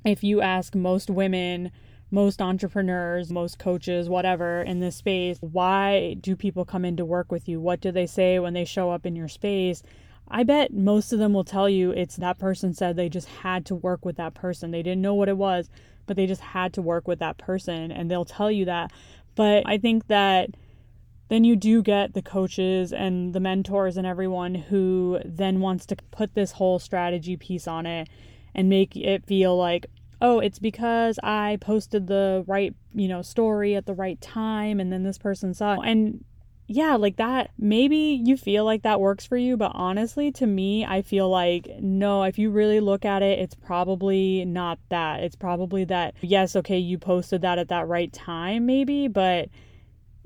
if 0.06 0.23
you 0.23 0.41
ask 0.41 0.75
most 0.75 1.10
women 1.10 1.71
most 2.10 2.41
entrepreneurs, 2.41 3.32
most 3.32 3.60
coaches, 3.60 4.08
whatever 4.08 4.62
in 4.62 4.80
this 4.80 4.95
space, 4.95 5.39
why 5.41 6.15
do 6.21 6.36
people 6.36 6.63
come 6.63 6.86
in 6.86 6.95
to 6.97 7.06
work 7.06 7.32
with 7.32 7.49
you? 7.49 7.60
What 7.60 7.82
do 7.82 7.91
they 7.91 8.06
say 8.06 8.39
when 8.39 8.53
they 8.53 8.65
show 8.65 8.91
up 8.91 9.06
in 9.06 9.15
your 9.15 9.27
space? 9.27 9.84
I 10.30 10.44
bet 10.44 10.74
most 10.74 11.13
of 11.13 11.20
them 11.20 11.34
will 11.34 11.44
tell 11.44 11.70
you 11.70 11.92
it's 11.92 12.18
that 12.18 12.40
person 12.40 12.74
said 12.74 12.96
they 12.96 13.10
just 13.10 13.28
had 13.28 13.66
to 13.68 13.76
work 13.76 14.06
with 14.06 14.18
that 14.18 14.34
person. 14.34 14.72
They 14.72 14.84
didn't 14.84 15.02
know 15.02 15.13
what 15.13 15.30
it 15.30 15.38
was, 15.38 15.70
but 16.06 16.16
they 16.16 16.26
just 16.26 16.42
had 16.42 16.74
to 16.74 16.82
work 16.82 17.08
with 17.08 17.20
that 17.20 17.38
person 17.38 17.92
and 17.92 18.12
they'll 18.12 18.26
tell 18.26 18.52
you 18.52 18.66
that. 18.66 18.92
But 19.36 19.63
I 19.66 19.78
think 19.78 20.08
that 20.08 20.50
then 21.30 21.44
you 21.44 21.56
do 21.56 21.82
get 21.82 22.13
the 22.13 22.22
coaches 22.22 22.94
and 22.94 23.34
the 23.34 23.40
mentors 23.40 23.98
and 23.98 24.08
everyone 24.08 24.56
who 24.56 25.20
then 25.26 25.60
wants 25.60 25.86
to 25.88 25.96
put 26.12 26.34
this 26.34 26.54
whole 26.54 26.80
strategy 26.80 27.38
piece 27.38 27.68
on 27.68 27.86
it 27.86 28.08
and 28.56 28.70
make 28.70 28.96
it 28.96 29.26
feel 29.26 29.56
like 29.58 29.86
oh 30.22 30.40
it's 30.40 30.58
because 30.58 31.20
i 31.22 31.58
posted 31.62 32.08
the 32.08 32.44
right 32.48 32.74
you 32.94 33.08
know 33.08 33.22
story 33.22 33.76
at 33.76 33.86
the 33.86 33.94
right 33.94 34.20
time 34.22 34.80
and 34.80 34.92
then 34.92 35.04
this 35.04 35.18
person 35.18 35.54
saw 35.54 35.74
it. 35.74 35.80
and 35.84 36.24
yeah, 36.67 36.97
like 36.97 37.15
that, 37.15 37.51
maybe 37.58 38.21
you 38.23 38.36
feel 38.36 38.65
like 38.65 38.84
that 38.84 38.99
works 38.99 39.25
for 39.25 39.38
you, 39.38 39.56
but 39.56 39.71
honestly, 39.73 40.32
to 40.34 40.45
me, 40.45 40.86
I 40.86 41.01
feel 41.01 41.30
like 41.30 41.67
no, 41.80 42.23
if 42.23 42.38
you 42.38 42.49
really 42.51 42.82
look 42.82 43.06
at 43.06 43.21
it, 43.23 43.39
it's 43.39 43.56
probably 43.56 44.43
not 44.43 44.77
that. 44.89 45.23
It's 45.23 45.36
probably 45.36 45.86
that, 45.86 46.15
yes, 46.21 46.58
okay, 46.58 46.77
you 46.77 46.97
posted 46.97 47.41
that 47.41 47.58
at 47.58 47.69
that 47.69 47.88
right 47.88 48.12
time, 48.12 48.65
maybe, 48.65 49.08
but 49.08 49.47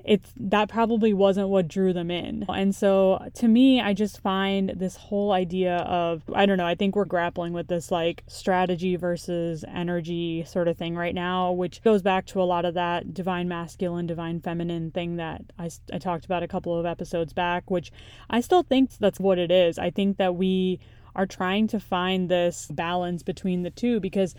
it's 0.04 0.32
that 0.36 0.68
probably 0.68 1.12
wasn't 1.12 1.48
what 1.48 1.68
drew 1.68 1.92
them 1.92 2.10
in. 2.10 2.44
And 2.48 2.74
so 2.74 3.24
to 3.34 3.48
me, 3.48 3.80
I 3.80 3.94
just 3.94 4.20
find 4.20 4.70
this 4.70 4.96
whole 4.96 5.32
idea 5.32 5.76
of 5.76 6.22
I 6.34 6.46
don't 6.46 6.58
know, 6.58 6.66
I 6.66 6.74
think 6.74 6.96
we're 6.96 7.04
grappling 7.04 7.52
with 7.52 7.68
this 7.68 7.90
like 7.90 8.24
strategy 8.26 8.96
versus 8.96 9.64
energy 9.68 10.44
sort 10.44 10.68
of 10.68 10.76
thing 10.76 10.96
right 10.96 11.14
now, 11.14 11.52
which 11.52 11.82
goes 11.82 12.02
back 12.02 12.26
to 12.26 12.42
a 12.42 12.44
lot 12.44 12.64
of 12.64 12.74
that 12.74 13.14
divine 13.14 13.48
masculine, 13.48 14.06
divine 14.06 14.40
feminine 14.40 14.90
thing 14.90 15.16
that 15.16 15.42
I, 15.58 15.70
I 15.92 15.98
talked 15.98 16.24
about 16.24 16.42
a 16.42 16.48
couple 16.48 16.78
of 16.78 16.86
episodes 16.86 17.32
back, 17.32 17.70
which 17.70 17.92
I 18.28 18.40
still 18.40 18.62
think 18.62 18.90
that's 18.98 19.20
what 19.20 19.38
it 19.38 19.50
is. 19.50 19.78
I 19.78 19.90
think 19.90 20.16
that 20.16 20.34
we 20.34 20.80
are 21.14 21.26
trying 21.26 21.68
to 21.68 21.78
find 21.78 22.28
this 22.28 22.66
balance 22.70 23.22
between 23.22 23.62
the 23.62 23.70
two 23.70 24.00
because 24.00 24.34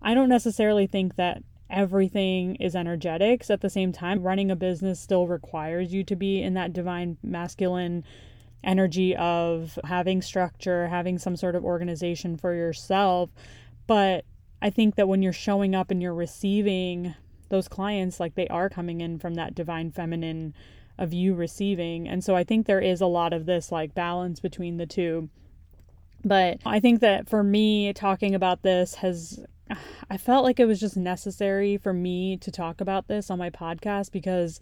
I 0.00 0.14
don't 0.14 0.28
necessarily 0.28 0.86
think 0.86 1.16
that 1.16 1.42
everything 1.70 2.56
is 2.56 2.74
energetics 2.74 3.50
at 3.50 3.60
the 3.60 3.70
same 3.70 3.92
time. 3.92 4.22
Running 4.22 4.50
a 4.50 4.56
business 4.56 5.00
still 5.00 5.26
requires 5.26 5.92
you 5.92 6.04
to 6.04 6.16
be 6.16 6.42
in 6.42 6.54
that 6.54 6.72
divine 6.72 7.18
masculine 7.22 8.04
energy 8.64 9.14
of 9.16 9.78
having 9.84 10.20
structure 10.20 10.88
having 10.88 11.18
some 11.18 11.36
sort 11.36 11.54
of 11.54 11.64
organization 11.64 12.36
for 12.36 12.54
yourself. 12.54 13.30
But 13.86 14.24
i 14.60 14.70
think 14.70 14.96
that 14.96 15.06
when 15.06 15.22
you're 15.22 15.32
showing 15.32 15.74
up 15.74 15.90
and 15.90 16.02
you're 16.02 16.14
receiving 16.14 17.14
those 17.48 17.68
clients 17.68 18.18
like 18.18 18.34
they 18.34 18.48
are 18.48 18.68
coming 18.68 19.00
in 19.00 19.18
from 19.18 19.34
that 19.34 19.54
divine 19.54 19.90
feminine 19.90 20.52
of 20.98 21.12
you 21.12 21.34
receiving. 21.34 22.08
And 22.08 22.24
so 22.24 22.34
i 22.34 22.44
think 22.44 22.66
there 22.66 22.80
is 22.80 23.00
a 23.00 23.06
lot 23.06 23.32
of 23.32 23.46
this 23.46 23.70
like 23.70 23.94
balance 23.94 24.40
between 24.40 24.76
the 24.76 24.86
two. 24.86 25.28
But 26.24 26.58
i 26.66 26.80
think 26.80 27.00
that 27.00 27.28
for 27.28 27.42
me 27.44 27.92
talking 27.92 28.34
about 28.34 28.62
this 28.62 28.96
has 28.96 29.44
I 30.10 30.16
felt 30.16 30.44
like 30.44 30.60
it 30.60 30.66
was 30.66 30.80
just 30.80 30.96
necessary 30.96 31.76
for 31.76 31.92
me 31.92 32.36
to 32.38 32.50
talk 32.50 32.80
about 32.80 33.08
this 33.08 33.30
on 33.30 33.38
my 33.38 33.50
podcast 33.50 34.12
because 34.12 34.60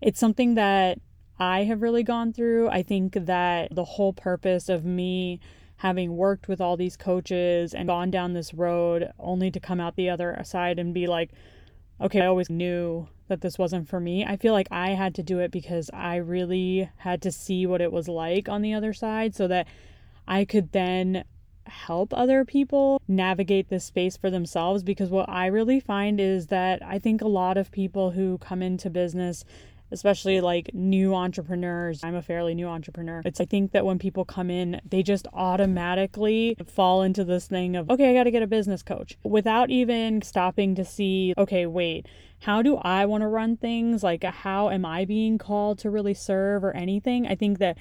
it's 0.00 0.20
something 0.20 0.54
that 0.54 0.98
I 1.38 1.64
have 1.64 1.82
really 1.82 2.02
gone 2.02 2.32
through. 2.32 2.68
I 2.68 2.82
think 2.82 3.14
that 3.14 3.74
the 3.74 3.84
whole 3.84 4.12
purpose 4.12 4.68
of 4.68 4.84
me 4.84 5.40
having 5.78 6.16
worked 6.16 6.48
with 6.48 6.60
all 6.60 6.76
these 6.76 6.96
coaches 6.96 7.74
and 7.74 7.88
gone 7.88 8.10
down 8.10 8.32
this 8.32 8.54
road 8.54 9.10
only 9.18 9.50
to 9.50 9.60
come 9.60 9.80
out 9.80 9.96
the 9.96 10.08
other 10.08 10.40
side 10.44 10.78
and 10.78 10.94
be 10.94 11.06
like, 11.06 11.30
okay, 12.00 12.20
I 12.20 12.26
always 12.26 12.50
knew 12.50 13.08
that 13.28 13.40
this 13.40 13.58
wasn't 13.58 13.88
for 13.88 13.98
me. 14.00 14.24
I 14.24 14.36
feel 14.36 14.52
like 14.52 14.68
I 14.70 14.90
had 14.90 15.14
to 15.16 15.22
do 15.22 15.40
it 15.40 15.50
because 15.50 15.90
I 15.92 16.16
really 16.16 16.90
had 16.98 17.22
to 17.22 17.32
see 17.32 17.66
what 17.66 17.80
it 17.80 17.92
was 17.92 18.08
like 18.08 18.48
on 18.48 18.62
the 18.62 18.74
other 18.74 18.92
side 18.92 19.34
so 19.34 19.48
that 19.48 19.66
I 20.26 20.44
could 20.44 20.72
then 20.72 21.24
help 21.66 22.12
other 22.12 22.44
people 22.44 23.00
navigate 23.08 23.68
this 23.68 23.84
space 23.84 24.16
for 24.16 24.30
themselves 24.30 24.82
because 24.82 25.10
what 25.10 25.28
I 25.28 25.46
really 25.46 25.80
find 25.80 26.20
is 26.20 26.48
that 26.48 26.82
I 26.84 26.98
think 26.98 27.20
a 27.20 27.28
lot 27.28 27.56
of 27.56 27.70
people 27.70 28.12
who 28.12 28.38
come 28.38 28.62
into 28.62 28.90
business 28.90 29.44
especially 29.94 30.40
like 30.40 30.74
new 30.74 31.14
entrepreneurs. 31.14 32.02
I'm 32.02 32.16
a 32.16 32.22
fairly 32.22 32.54
new 32.54 32.66
entrepreneur. 32.66 33.22
It's 33.24 33.40
I 33.40 33.44
think 33.44 33.72
that 33.72 33.86
when 33.86 33.98
people 33.98 34.24
come 34.24 34.50
in, 34.50 34.80
they 34.84 35.02
just 35.02 35.26
automatically 35.32 36.56
fall 36.66 37.02
into 37.02 37.24
this 37.24 37.46
thing 37.46 37.76
of, 37.76 37.88
okay, 37.88 38.10
I 38.10 38.14
got 38.14 38.24
to 38.24 38.30
get 38.30 38.42
a 38.42 38.46
business 38.46 38.82
coach 38.82 39.16
without 39.22 39.70
even 39.70 40.20
stopping 40.22 40.74
to 40.74 40.84
see, 40.84 41.32
okay, 41.38 41.66
wait, 41.66 42.06
how 42.40 42.60
do 42.60 42.76
I 42.76 43.06
want 43.06 43.22
to 43.22 43.28
run 43.28 43.56
things? 43.56 44.02
Like 44.02 44.24
how 44.24 44.68
am 44.68 44.84
I 44.84 45.04
being 45.04 45.38
called 45.38 45.78
to 45.80 45.90
really 45.90 46.14
serve 46.14 46.64
or 46.64 46.72
anything? 46.72 47.26
I 47.26 47.36
think 47.36 47.58
that 47.58 47.78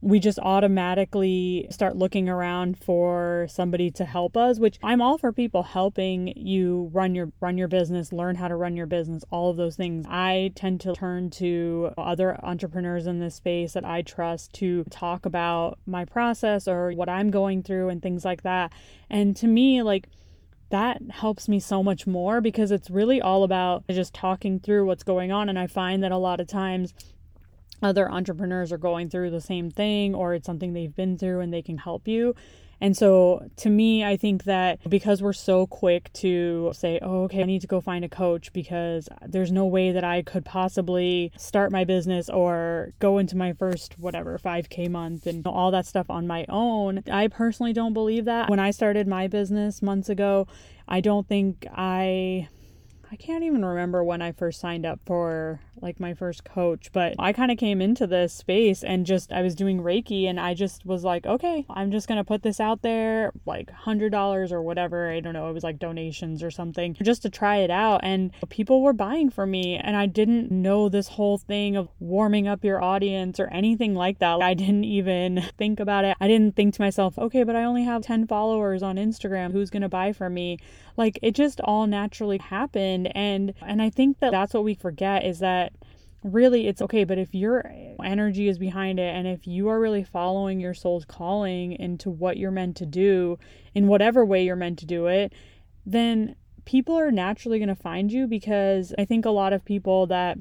we 0.00 0.20
just 0.20 0.38
automatically 0.38 1.66
start 1.70 1.96
looking 1.96 2.28
around 2.28 2.78
for 2.78 3.46
somebody 3.50 3.90
to 3.90 4.04
help 4.04 4.36
us 4.36 4.58
which 4.58 4.78
i'm 4.82 5.02
all 5.02 5.18
for 5.18 5.32
people 5.32 5.62
helping 5.62 6.32
you 6.36 6.88
run 6.92 7.14
your 7.14 7.32
run 7.40 7.58
your 7.58 7.68
business 7.68 8.12
learn 8.12 8.36
how 8.36 8.46
to 8.46 8.54
run 8.54 8.76
your 8.76 8.86
business 8.86 9.24
all 9.30 9.50
of 9.50 9.56
those 9.56 9.76
things. 9.76 10.06
I 10.08 10.52
tend 10.54 10.80
to 10.82 10.94
turn 10.94 11.30
to 11.30 11.92
other 11.96 12.38
entrepreneurs 12.44 13.06
in 13.06 13.18
this 13.18 13.36
space 13.36 13.72
that 13.72 13.84
i 13.84 14.02
trust 14.02 14.52
to 14.54 14.84
talk 14.84 15.26
about 15.26 15.78
my 15.86 16.04
process 16.04 16.68
or 16.68 16.92
what 16.92 17.08
i'm 17.08 17.30
going 17.30 17.62
through 17.62 17.88
and 17.88 18.02
things 18.02 18.24
like 18.24 18.42
that. 18.42 18.72
And 19.10 19.36
to 19.36 19.46
me 19.46 19.82
like 19.82 20.08
that 20.70 21.00
helps 21.10 21.48
me 21.48 21.58
so 21.58 21.82
much 21.82 22.06
more 22.06 22.40
because 22.40 22.70
it's 22.70 22.90
really 22.90 23.22
all 23.22 23.42
about 23.42 23.84
just 23.88 24.12
talking 24.12 24.60
through 24.60 24.84
what's 24.84 25.02
going 25.02 25.32
on. 25.32 25.48
And 25.48 25.58
i 25.58 25.66
find 25.66 26.02
that 26.02 26.12
a 26.12 26.18
lot 26.18 26.40
of 26.40 26.46
times 26.46 26.94
other 27.82 28.10
entrepreneurs 28.10 28.72
are 28.72 28.78
going 28.78 29.08
through 29.10 29.30
the 29.30 29.40
same 29.40 29.70
thing 29.70 30.14
or 30.14 30.34
it's 30.34 30.46
something 30.46 30.72
they've 30.72 30.94
been 30.94 31.16
through 31.18 31.40
and 31.40 31.52
they 31.52 31.62
can 31.62 31.78
help 31.78 32.08
you. 32.08 32.34
And 32.80 32.96
so 32.96 33.48
to 33.56 33.70
me, 33.70 34.04
I 34.04 34.16
think 34.16 34.44
that 34.44 34.78
because 34.88 35.20
we're 35.20 35.32
so 35.32 35.66
quick 35.66 36.12
to 36.14 36.72
say, 36.74 37.00
oh, 37.02 37.24
okay, 37.24 37.42
I 37.42 37.46
need 37.46 37.60
to 37.62 37.66
go 37.66 37.80
find 37.80 38.04
a 38.04 38.08
coach 38.08 38.52
because 38.52 39.08
there's 39.26 39.50
no 39.50 39.66
way 39.66 39.90
that 39.90 40.04
I 40.04 40.22
could 40.22 40.44
possibly 40.44 41.32
start 41.36 41.72
my 41.72 41.84
business 41.84 42.28
or 42.28 42.92
go 43.00 43.18
into 43.18 43.36
my 43.36 43.52
first, 43.52 43.98
whatever, 43.98 44.38
5K 44.38 44.88
month 44.90 45.26
and 45.26 45.44
all 45.46 45.72
that 45.72 45.86
stuff 45.86 46.08
on 46.08 46.26
my 46.26 46.46
own. 46.48 47.02
I 47.10 47.26
personally 47.26 47.72
don't 47.72 47.94
believe 47.94 48.26
that. 48.26 48.48
When 48.48 48.60
I 48.60 48.70
started 48.70 49.08
my 49.08 49.26
business 49.26 49.82
months 49.82 50.08
ago, 50.08 50.46
I 50.86 51.00
don't 51.00 51.26
think 51.26 51.66
I 51.72 52.48
I 53.10 53.16
can't 53.16 53.44
even 53.44 53.64
remember 53.64 54.04
when 54.04 54.20
I 54.20 54.32
first 54.32 54.60
signed 54.60 54.84
up 54.84 55.00
for 55.06 55.60
like 55.80 56.00
my 56.00 56.12
first 56.12 56.44
coach, 56.44 56.90
but 56.92 57.14
I 57.18 57.32
kind 57.32 57.50
of 57.50 57.56
came 57.56 57.80
into 57.80 58.06
this 58.06 58.32
space 58.32 58.82
and 58.82 59.06
just 59.06 59.32
I 59.32 59.42
was 59.42 59.54
doing 59.54 59.80
Reiki 59.80 60.24
and 60.24 60.38
I 60.38 60.54
just 60.54 60.84
was 60.84 61.04
like, 61.04 61.24
okay, 61.24 61.64
I'm 61.70 61.90
just 61.90 62.08
going 62.08 62.18
to 62.18 62.24
put 62.24 62.42
this 62.42 62.60
out 62.60 62.82
there 62.82 63.32
like 63.46 63.70
$100 63.72 64.52
or 64.52 64.62
whatever. 64.62 65.10
I 65.10 65.20
don't 65.20 65.32
know, 65.32 65.48
it 65.48 65.52
was 65.52 65.64
like 65.64 65.78
donations 65.78 66.42
or 66.42 66.50
something 66.50 66.96
just 67.02 67.22
to 67.22 67.30
try 67.30 67.58
it 67.58 67.70
out 67.70 68.00
and 68.02 68.32
people 68.50 68.82
were 68.82 68.92
buying 68.92 69.30
from 69.30 69.50
me 69.50 69.76
and 69.76 69.96
I 69.96 70.06
didn't 70.06 70.50
know 70.50 70.88
this 70.88 71.08
whole 71.08 71.38
thing 71.38 71.76
of 71.76 71.88
warming 72.00 72.48
up 72.48 72.64
your 72.64 72.82
audience 72.82 73.38
or 73.40 73.46
anything 73.48 73.94
like 73.94 74.18
that. 74.18 74.42
I 74.42 74.54
didn't 74.54 74.84
even 74.84 75.44
think 75.56 75.80
about 75.80 76.04
it. 76.04 76.16
I 76.20 76.28
didn't 76.28 76.56
think 76.56 76.74
to 76.74 76.82
myself, 76.82 77.18
okay, 77.18 77.44
but 77.44 77.56
I 77.56 77.64
only 77.64 77.84
have 77.84 78.02
10 78.02 78.26
followers 78.26 78.82
on 78.82 78.96
Instagram. 78.96 79.52
Who's 79.52 79.70
going 79.70 79.82
to 79.82 79.88
buy 79.88 80.12
from 80.12 80.34
me? 80.34 80.58
Like 80.96 81.18
it 81.22 81.36
just 81.36 81.60
all 81.60 81.86
naturally 81.86 82.38
happened 82.38 82.97
and 83.08 83.54
and 83.62 83.80
I 83.80 83.90
think 83.90 84.20
that 84.20 84.32
that's 84.32 84.54
what 84.54 84.64
we 84.64 84.74
forget 84.74 85.24
is 85.24 85.38
that 85.38 85.72
really 86.24 86.66
it's 86.66 86.82
okay 86.82 87.04
but 87.04 87.16
if 87.16 87.32
your 87.32 87.70
energy 88.02 88.48
is 88.48 88.58
behind 88.58 88.98
it 88.98 89.14
and 89.14 89.28
if 89.28 89.46
you 89.46 89.68
are 89.68 89.78
really 89.78 90.02
following 90.02 90.58
your 90.58 90.74
soul's 90.74 91.04
calling 91.04 91.72
into 91.72 92.10
what 92.10 92.36
you're 92.36 92.50
meant 92.50 92.76
to 92.76 92.84
do 92.84 93.38
in 93.72 93.86
whatever 93.86 94.24
way 94.24 94.44
you're 94.44 94.56
meant 94.56 94.80
to 94.80 94.86
do 94.86 95.06
it 95.06 95.32
then 95.86 96.34
people 96.64 96.98
are 96.98 97.12
naturally 97.12 97.58
going 97.58 97.68
to 97.68 97.74
find 97.74 98.10
you 98.10 98.26
because 98.26 98.92
i 98.98 99.04
think 99.04 99.24
a 99.24 99.30
lot 99.30 99.52
of 99.52 99.64
people 99.64 100.08
that 100.08 100.36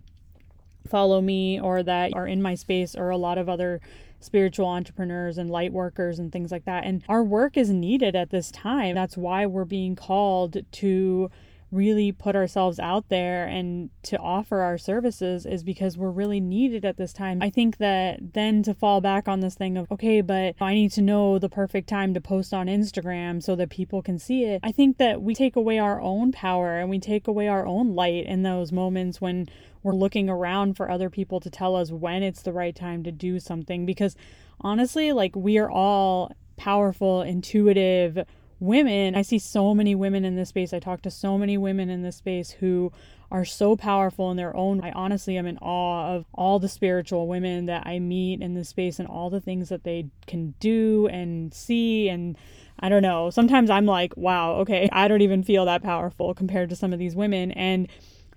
follow 0.88 1.22
me 1.22 1.60
or 1.60 1.84
that 1.84 2.12
are 2.16 2.28
in 2.28 2.42
my 2.42 2.56
space 2.56 2.96
or 2.96 3.10
a 3.10 3.18
lot 3.18 3.38
of 3.38 3.48
other 3.48 3.80
spiritual 4.20 4.68
entrepreneurs 4.68 5.38
and 5.38 5.50
light 5.50 5.72
workers 5.72 6.20
and 6.20 6.32
things 6.32 6.52
like 6.52 6.66
that. 6.66 6.84
And 6.84 7.04
our 7.08 7.24
work 7.24 7.58
is 7.58 7.70
needed 7.70 8.16
at 8.16 8.30
this 8.30 8.52
time. 8.52 8.96
That's 8.96 9.18
why 9.18 9.46
we're 9.46 9.66
being 9.66 9.96
called 9.96 10.58
to 10.72 11.30
really 11.72 12.12
put 12.12 12.36
ourselves 12.36 12.80
out 12.80 13.10
there 13.10 13.46
and 13.46 13.90
to 14.04 14.18
offer 14.18 14.62
our 14.62 14.78
services 14.78 15.46
is 15.46 15.64
because 15.64 15.98
we're 15.98 16.10
really 16.10 16.40
needed 16.40 16.86
at 16.86 16.98
this 16.98 17.12
time. 17.12 17.42
I 17.42 17.50
think 17.50 17.78
that 17.78 18.34
then 18.34 18.64
to 18.64 18.74
fall 18.74 19.02
back 19.02 19.28
on 19.28 19.42
this 19.42 19.56
thing 19.56 19.78
of, 19.78 19.92
okay, 19.92 20.22
but 20.22 20.56
I 20.62 20.74
need 20.74 20.92
to 20.94 21.02
know 21.02 21.40
the 21.40 21.50
perfect 21.50 21.90
time 21.90 22.14
to 22.14 22.22
post 22.22 22.54
on 22.54 22.68
Instagram 22.68 23.44
so 23.44 23.56
that 23.56 23.70
people 23.70 24.02
can 24.02 24.18
see 24.18 24.46
it. 24.46 24.62
I 24.64 24.72
think 24.72 24.98
that 24.98 25.22
we 25.22 25.36
take 25.36 25.56
away 25.56 25.78
our 25.78 26.00
own 26.00 26.32
power 26.32 26.80
and 26.80 26.90
we 26.90 27.00
take 27.00 27.28
away 27.28 27.48
our 27.48 27.66
own 27.66 27.96
light 27.96 28.26
in 28.26 28.44
those 28.44 28.72
moments 28.72 29.20
when 29.20 29.48
we're 29.84 29.94
looking 29.94 30.30
around 30.30 30.76
for 30.76 30.90
other 30.90 31.10
people 31.10 31.40
to 31.42 31.50
tell 31.50 31.76
us 31.76 31.92
when 31.92 32.24
it's 32.24 32.42
the 32.42 32.54
right 32.54 32.76
time 32.76 33.04
to 33.04 33.12
do 33.12 33.40
something 33.40 33.86
because 33.86 34.16
honestly, 34.62 35.12
like 35.12 35.36
we 35.36 35.58
are 35.58 35.70
all 35.70 36.32
powerful, 36.56 37.22
intuitive, 37.22 38.26
women, 38.60 39.16
I 39.16 39.22
see 39.22 39.40
so 39.40 39.74
many 39.74 39.96
women 39.96 40.26
in 40.26 40.36
this 40.36 40.50
space. 40.50 40.74
I 40.74 40.80
talk 40.80 41.02
to 41.04 41.12
so 41.12 41.38
many 41.38 41.58
women 41.58 41.90
in 41.90 42.04
this 42.04 42.18
space 42.18 42.52
who 42.52 42.92
are 43.30 43.46
so 43.46 43.76
powerful 43.76 44.32
in 44.32 44.38
their 44.38 44.56
own. 44.56 44.82
I 44.82 44.92
honestly 44.92 45.38
am 45.38 45.46
in 45.46 45.58
awe 45.58 46.16
of 46.16 46.26
all 46.34 46.60
the 46.60 46.70
spiritual 46.70 47.28
women 47.28 47.66
that 47.66 47.86
I 47.86 48.00
meet 48.00 48.42
in 48.42 48.54
this 48.54 48.70
space 48.70 49.00
and 49.00 49.08
all 49.08 49.30
the 49.30 49.42
things 49.42 49.70
that 49.70 49.84
they 49.84 50.08
can 50.28 50.54
do 50.60 51.08
and 51.08 51.54
see 51.54 52.10
and 52.10 52.38
I 52.80 52.90
don't 52.90 53.02
know. 53.02 53.32
Sometimes 53.32 53.70
I'm 53.70 53.86
like, 53.86 54.16
wow, 54.16 54.54
okay, 54.58 54.88
I 54.92 55.08
don't 55.08 55.22
even 55.22 55.44
feel 55.44 55.66
that 55.66 55.84
powerful 55.84 56.34
compared 56.34 56.70
to 56.70 56.76
some 56.76 56.94
of 56.94 57.00
these 57.00 57.16
women 57.16 57.52
and 57.52 57.88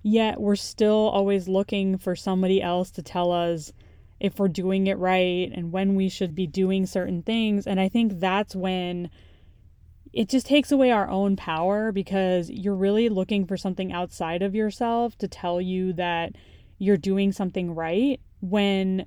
Yet 0.03 0.41
we're 0.41 0.55
still 0.55 1.09
always 1.09 1.47
looking 1.47 1.97
for 1.97 2.15
somebody 2.15 2.61
else 2.61 2.89
to 2.91 3.03
tell 3.03 3.31
us 3.31 3.71
if 4.19 4.39
we're 4.39 4.47
doing 4.47 4.87
it 4.87 4.97
right 4.97 5.51
and 5.53 5.71
when 5.71 5.95
we 5.95 6.09
should 6.09 6.33
be 6.33 6.47
doing 6.47 6.85
certain 6.85 7.21
things. 7.21 7.67
And 7.67 7.79
I 7.79 7.87
think 7.87 8.19
that's 8.19 8.55
when 8.55 9.09
it 10.13 10.29
just 10.29 10.45
takes 10.45 10.71
away 10.71 10.91
our 10.91 11.09
own 11.09 11.35
power 11.35 11.91
because 11.91 12.49
you're 12.49 12.75
really 12.75 13.09
looking 13.09 13.45
for 13.45 13.55
something 13.57 13.93
outside 13.93 14.41
of 14.41 14.53
yourself 14.53 15.17
to 15.19 15.27
tell 15.27 15.61
you 15.61 15.93
that 15.93 16.35
you're 16.77 16.97
doing 16.97 17.31
something 17.31 17.73
right 17.73 18.19
when 18.41 19.05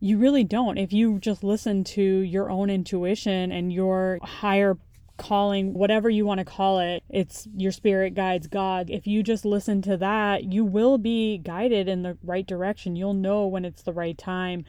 you 0.00 0.16
really 0.16 0.44
don't. 0.44 0.78
If 0.78 0.92
you 0.92 1.18
just 1.18 1.42
listen 1.42 1.84
to 1.84 2.02
your 2.02 2.50
own 2.50 2.70
intuition 2.70 3.52
and 3.52 3.72
your 3.72 4.18
higher 4.22 4.78
calling, 5.18 5.74
whatever 5.74 6.08
you 6.08 6.24
want 6.24 6.38
to 6.38 6.44
call 6.44 6.78
it, 6.78 7.02
it's 7.10 7.46
your 7.54 7.72
spirit 7.72 8.14
guides 8.14 8.46
God. 8.46 8.88
If 8.88 9.06
you 9.06 9.22
just 9.22 9.44
listen 9.44 9.82
to 9.82 9.96
that, 9.96 10.44
you 10.44 10.64
will 10.64 10.96
be 10.96 11.38
guided 11.38 11.88
in 11.88 12.02
the 12.02 12.16
right 12.22 12.46
direction. 12.46 12.96
You'll 12.96 13.14
know 13.14 13.46
when 13.46 13.64
it's 13.64 13.82
the 13.82 13.92
right 13.92 14.16
time 14.16 14.64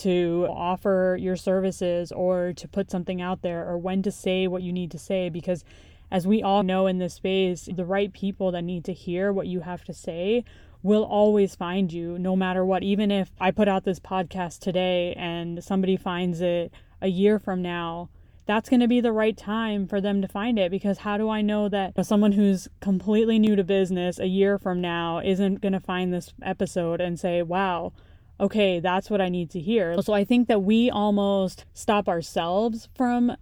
to 0.00 0.46
offer 0.50 1.16
your 1.20 1.36
services 1.36 2.12
or 2.12 2.52
to 2.54 2.68
put 2.68 2.90
something 2.90 3.20
out 3.20 3.42
there 3.42 3.66
or 3.68 3.78
when 3.78 4.02
to 4.02 4.10
say 4.10 4.46
what 4.46 4.62
you 4.62 4.72
need 4.72 4.90
to 4.90 4.98
say 4.98 5.28
because 5.28 5.64
as 6.10 6.26
we 6.26 6.42
all 6.42 6.62
know 6.62 6.86
in 6.86 6.98
this 6.98 7.14
space, 7.14 7.68
the 7.72 7.84
right 7.84 8.12
people 8.12 8.50
that 8.52 8.62
need 8.62 8.84
to 8.84 8.92
hear 8.92 9.32
what 9.32 9.46
you 9.46 9.60
have 9.60 9.84
to 9.84 9.94
say 9.94 10.44
will 10.82 11.04
always 11.04 11.54
find 11.54 11.92
you 11.92 12.18
no 12.18 12.34
matter 12.34 12.64
what. 12.64 12.82
Even 12.82 13.10
if 13.10 13.30
I 13.40 13.50
put 13.50 13.68
out 13.68 13.84
this 13.84 14.00
podcast 14.00 14.58
today 14.60 15.14
and 15.16 15.62
somebody 15.62 15.96
finds 15.96 16.40
it 16.40 16.72
a 17.00 17.08
year 17.08 17.38
from 17.38 17.62
now, 17.62 18.08
that's 18.46 18.68
going 18.68 18.80
to 18.80 18.88
be 18.88 19.00
the 19.00 19.12
right 19.12 19.36
time 19.36 19.86
for 19.86 20.00
them 20.00 20.20
to 20.22 20.26
find 20.26 20.58
it 20.58 20.70
because 20.70 20.98
how 20.98 21.16
do 21.16 21.28
I 21.28 21.42
know 21.42 21.68
that 21.68 21.94
someone 22.04 22.32
who's 22.32 22.66
completely 22.80 23.38
new 23.38 23.54
to 23.54 23.62
business 23.62 24.18
a 24.18 24.26
year 24.26 24.58
from 24.58 24.80
now 24.80 25.20
isn't 25.20 25.60
going 25.60 25.74
to 25.74 25.80
find 25.80 26.12
this 26.12 26.32
episode 26.42 27.00
and 27.00 27.20
say, 27.20 27.42
wow, 27.42 27.92
okay, 28.40 28.80
that's 28.80 29.10
what 29.10 29.20
I 29.20 29.28
need 29.28 29.50
to 29.50 29.60
hear. 29.60 29.94
Oh, 29.96 30.00
so 30.00 30.12
I 30.12 30.24
think 30.24 30.48
that 30.48 30.62
we 30.62 30.90
almost 30.90 31.64
stop 31.74 32.08
ourselves 32.08 32.88
from 32.94 33.36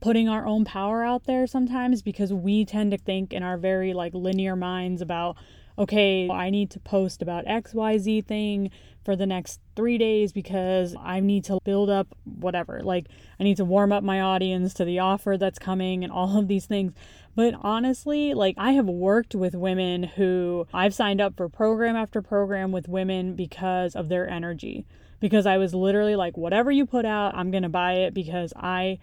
putting 0.00 0.28
our 0.28 0.46
own 0.46 0.64
power 0.64 1.02
out 1.02 1.24
there 1.24 1.46
sometimes 1.46 2.02
because 2.02 2.32
we 2.32 2.64
tend 2.64 2.90
to 2.90 2.98
think 2.98 3.32
in 3.32 3.42
our 3.42 3.56
very 3.56 3.94
like 3.94 4.12
linear 4.14 4.54
minds 4.54 5.00
about 5.00 5.36
okay, 5.78 6.28
I 6.30 6.50
need 6.50 6.70
to 6.70 6.80
post 6.80 7.20
about 7.20 7.44
XYZ 7.44 8.24
thing 8.24 8.70
for 9.04 9.14
the 9.14 9.26
next 9.26 9.60
three 9.74 9.98
days 9.98 10.32
because 10.32 10.96
I 10.98 11.20
need 11.20 11.44
to 11.44 11.58
build 11.64 11.90
up 11.90 12.08
whatever. 12.24 12.80
Like, 12.82 13.08
I 13.38 13.44
need 13.44 13.58
to 13.58 13.64
warm 13.64 13.92
up 13.92 14.02
my 14.02 14.20
audience 14.20 14.72
to 14.74 14.84
the 14.84 15.00
offer 15.00 15.36
that's 15.38 15.58
coming 15.58 16.02
and 16.02 16.12
all 16.12 16.38
of 16.38 16.48
these 16.48 16.66
things. 16.66 16.92
But 17.36 17.54
honestly, 17.60 18.32
like, 18.32 18.54
I 18.56 18.72
have 18.72 18.86
worked 18.86 19.34
with 19.34 19.54
women 19.54 20.02
who 20.02 20.66
I've 20.72 20.94
signed 20.94 21.20
up 21.20 21.36
for 21.36 21.50
program 21.50 21.94
after 21.94 22.22
program 22.22 22.72
with 22.72 22.88
women 22.88 23.36
because 23.36 23.94
of 23.94 24.08
their 24.08 24.28
energy. 24.28 24.86
Because 25.20 25.44
I 25.44 25.58
was 25.58 25.74
literally 25.74 26.16
like, 26.16 26.36
whatever 26.38 26.70
you 26.70 26.86
put 26.86 27.04
out, 27.04 27.34
I'm 27.34 27.50
going 27.50 27.62
to 27.62 27.68
buy 27.68 27.92
it 27.92 28.14
because 28.14 28.54
I 28.56 28.98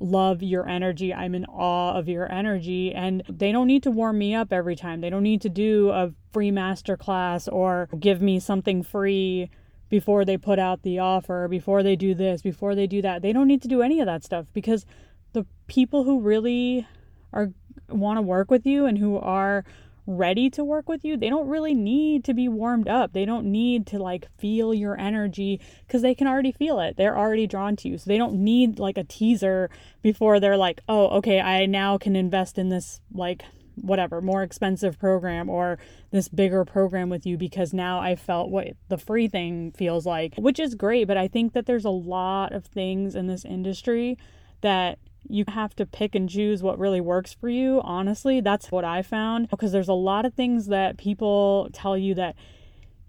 love 0.00 0.42
your 0.42 0.68
energy. 0.68 1.14
I'm 1.14 1.34
in 1.34 1.44
awe 1.44 1.94
of 1.96 2.08
your 2.08 2.30
energy. 2.30 2.92
And 2.92 3.22
they 3.28 3.52
don't 3.52 3.68
need 3.68 3.84
to 3.84 3.90
warm 3.92 4.18
me 4.18 4.34
up 4.34 4.52
every 4.52 4.74
time. 4.74 5.00
They 5.00 5.10
don't 5.10 5.22
need 5.22 5.42
to 5.42 5.48
do 5.48 5.90
a 5.90 6.12
free 6.32 6.50
master 6.50 6.96
class 6.96 7.46
or 7.46 7.88
give 8.00 8.20
me 8.20 8.40
something 8.40 8.82
free 8.82 9.48
before 9.88 10.24
they 10.24 10.36
put 10.36 10.58
out 10.58 10.82
the 10.82 10.98
offer, 10.98 11.46
before 11.46 11.84
they 11.84 11.94
do 11.94 12.14
this, 12.16 12.42
before 12.42 12.74
they 12.74 12.88
do 12.88 13.00
that. 13.02 13.22
They 13.22 13.32
don't 13.32 13.48
need 13.48 13.62
to 13.62 13.68
do 13.68 13.82
any 13.82 14.00
of 14.00 14.06
that 14.06 14.24
stuff 14.24 14.46
because 14.52 14.86
the 15.34 15.46
people 15.68 16.02
who 16.02 16.20
really 16.20 16.86
are 17.32 17.52
want 17.88 18.18
to 18.18 18.22
work 18.22 18.50
with 18.50 18.66
you 18.66 18.86
and 18.86 18.98
who 18.98 19.18
are 19.18 19.64
ready 20.06 20.50
to 20.50 20.64
work 20.64 20.88
with 20.88 21.04
you, 21.04 21.16
they 21.16 21.28
don't 21.28 21.48
really 21.48 21.74
need 21.74 22.24
to 22.24 22.34
be 22.34 22.48
warmed 22.48 22.88
up. 22.88 23.12
They 23.12 23.24
don't 23.24 23.46
need 23.46 23.86
to 23.88 23.98
like 23.98 24.26
feel 24.38 24.74
your 24.74 24.98
energy 24.98 25.60
because 25.86 26.02
they 26.02 26.14
can 26.14 26.26
already 26.26 26.52
feel 26.52 26.80
it. 26.80 26.96
They're 26.96 27.16
already 27.16 27.46
drawn 27.46 27.76
to 27.76 27.88
you. 27.88 27.98
So 27.98 28.08
they 28.08 28.18
don't 28.18 28.34
need 28.34 28.78
like 28.78 28.98
a 28.98 29.04
teaser 29.04 29.70
before 30.02 30.40
they're 30.40 30.56
like, 30.56 30.80
oh, 30.88 31.08
okay, 31.18 31.40
I 31.40 31.66
now 31.66 31.98
can 31.98 32.16
invest 32.16 32.58
in 32.58 32.68
this 32.68 33.00
like 33.12 33.42
whatever 33.76 34.20
more 34.20 34.42
expensive 34.42 34.98
program 34.98 35.48
or 35.48 35.78
this 36.10 36.28
bigger 36.28 36.64
program 36.64 37.08
with 37.08 37.24
you 37.24 37.38
because 37.38 37.72
now 37.72 38.00
I 38.00 38.16
felt 38.16 38.50
what 38.50 38.68
the 38.88 38.98
free 38.98 39.28
thing 39.28 39.72
feels 39.72 40.04
like, 40.04 40.34
which 40.36 40.58
is 40.58 40.74
great. 40.74 41.06
But 41.06 41.16
I 41.16 41.28
think 41.28 41.52
that 41.52 41.66
there's 41.66 41.84
a 41.84 41.90
lot 41.90 42.52
of 42.52 42.66
things 42.66 43.14
in 43.14 43.26
this 43.26 43.44
industry 43.44 44.18
that 44.60 44.98
you 45.28 45.44
have 45.48 45.74
to 45.76 45.86
pick 45.86 46.14
and 46.14 46.28
choose 46.28 46.62
what 46.62 46.78
really 46.78 47.00
works 47.00 47.32
for 47.32 47.48
you. 47.48 47.80
Honestly, 47.84 48.40
that's 48.40 48.70
what 48.70 48.84
I 48.84 49.02
found 49.02 49.48
because 49.48 49.72
there's 49.72 49.88
a 49.88 49.94
lot 49.94 50.24
of 50.24 50.34
things 50.34 50.66
that 50.66 50.98
people 50.98 51.68
tell 51.72 51.96
you 51.96 52.14
that 52.14 52.36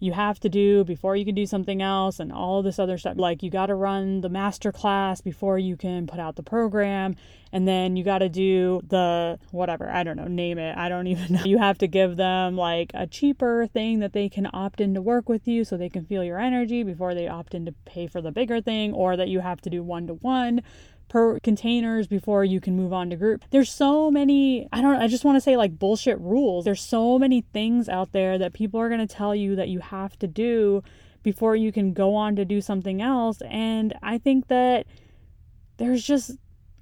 you 0.02 0.14
have 0.14 0.40
to 0.40 0.50
do 0.50 0.84
before 0.84 1.16
you 1.16 1.24
can 1.24 1.36
do 1.36 1.46
something 1.46 1.80
else 1.80 2.20
and 2.20 2.34
all 2.34 2.64
this 2.64 2.80
other 2.80 2.98
stuff. 2.98 3.18
Like 3.18 3.44
you 3.44 3.52
got 3.52 3.68
to 3.68 3.76
run 3.76 4.22
the 4.22 4.30
master 4.30 4.72
class 4.72 5.22
before 5.22 5.60
you 5.60 5.78
can 5.78 6.08
put 6.08 6.20
out 6.20 6.36
the 6.36 6.44
program 6.44 7.16
and 7.54 7.68
then 7.68 7.96
you 7.96 8.04
got 8.04 8.18
to 8.18 8.28
do 8.28 8.82
the 8.88 9.38
whatever. 9.52 9.88
I 9.88 10.04
don't 10.04 10.18
know 10.18 10.28
name 10.28 10.58
it. 10.58 10.76
I 10.76 10.90
don't 10.90 11.06
even 11.08 11.34
know. 11.34 11.44
You 11.44 11.60
have 11.60 11.78
to 11.78 11.88
give 11.88 12.18
them 12.18 12.58
like 12.58 12.90
a 12.96 13.06
cheaper 13.06 13.68
thing 13.68 14.00
that 14.00 14.14
they 14.14 14.28
can 14.28 14.50
opt 14.52 14.82
in 14.82 14.96
to 14.96 15.02
work 15.04 15.30
with 15.30 15.48
you 15.48 15.64
so 15.64 15.78
they 15.78 15.90
can 15.90 16.04
feel 16.04 16.24
your 16.24 16.40
energy 16.40 16.82
before 16.82 17.14
they 17.14 17.28
opt 17.28 17.54
in 17.54 17.68
to 17.68 17.72
pay 17.86 18.08
for 18.08 18.22
the 18.22 18.32
bigger 18.32 18.60
thing 18.60 18.94
or 18.94 19.16
that 19.16 19.28
you 19.28 19.42
have 19.42 19.62
to 19.62 19.70
do 19.70 19.84
one 19.84 20.08
to 20.08 20.16
one 20.16 20.64
per 21.12 21.42
containers 21.42 22.08
before 22.08 22.46
you 22.46 22.62
can 22.62 22.78
move 22.78 22.94
on 22.94 23.10
to 23.10 23.18
group. 23.18 23.44
There's 23.50 23.70
so 23.70 24.10
many, 24.10 24.70
I 24.72 24.82
don't 24.82 24.96
I 24.96 25.10
just 25.10 25.26
want 25.26 25.36
to 25.36 25.42
say 25.42 25.58
like 25.58 25.78
bullshit 25.78 26.18
rules. 26.22 26.64
There's 26.64 26.82
so 26.82 27.20
many 27.20 27.42
things 27.42 27.90
out 27.90 28.14
there 28.14 28.38
that 28.38 28.54
people 28.54 28.80
are 28.80 28.88
going 28.88 29.06
to 29.06 29.14
tell 29.14 29.36
you 29.36 29.58
that 29.58 29.68
you 29.68 29.80
have 29.80 30.18
to 30.20 30.28
do 30.28 30.82
before 31.22 31.58
you 31.58 31.74
can 31.74 31.92
go 31.92 32.16
on 32.16 32.38
to 32.38 32.46
do 32.46 32.62
something 32.62 33.02
else 33.02 33.42
and 33.50 33.94
I 34.02 34.20
think 34.20 34.48
that 34.48 34.88
there's 35.76 36.02
just 36.02 36.38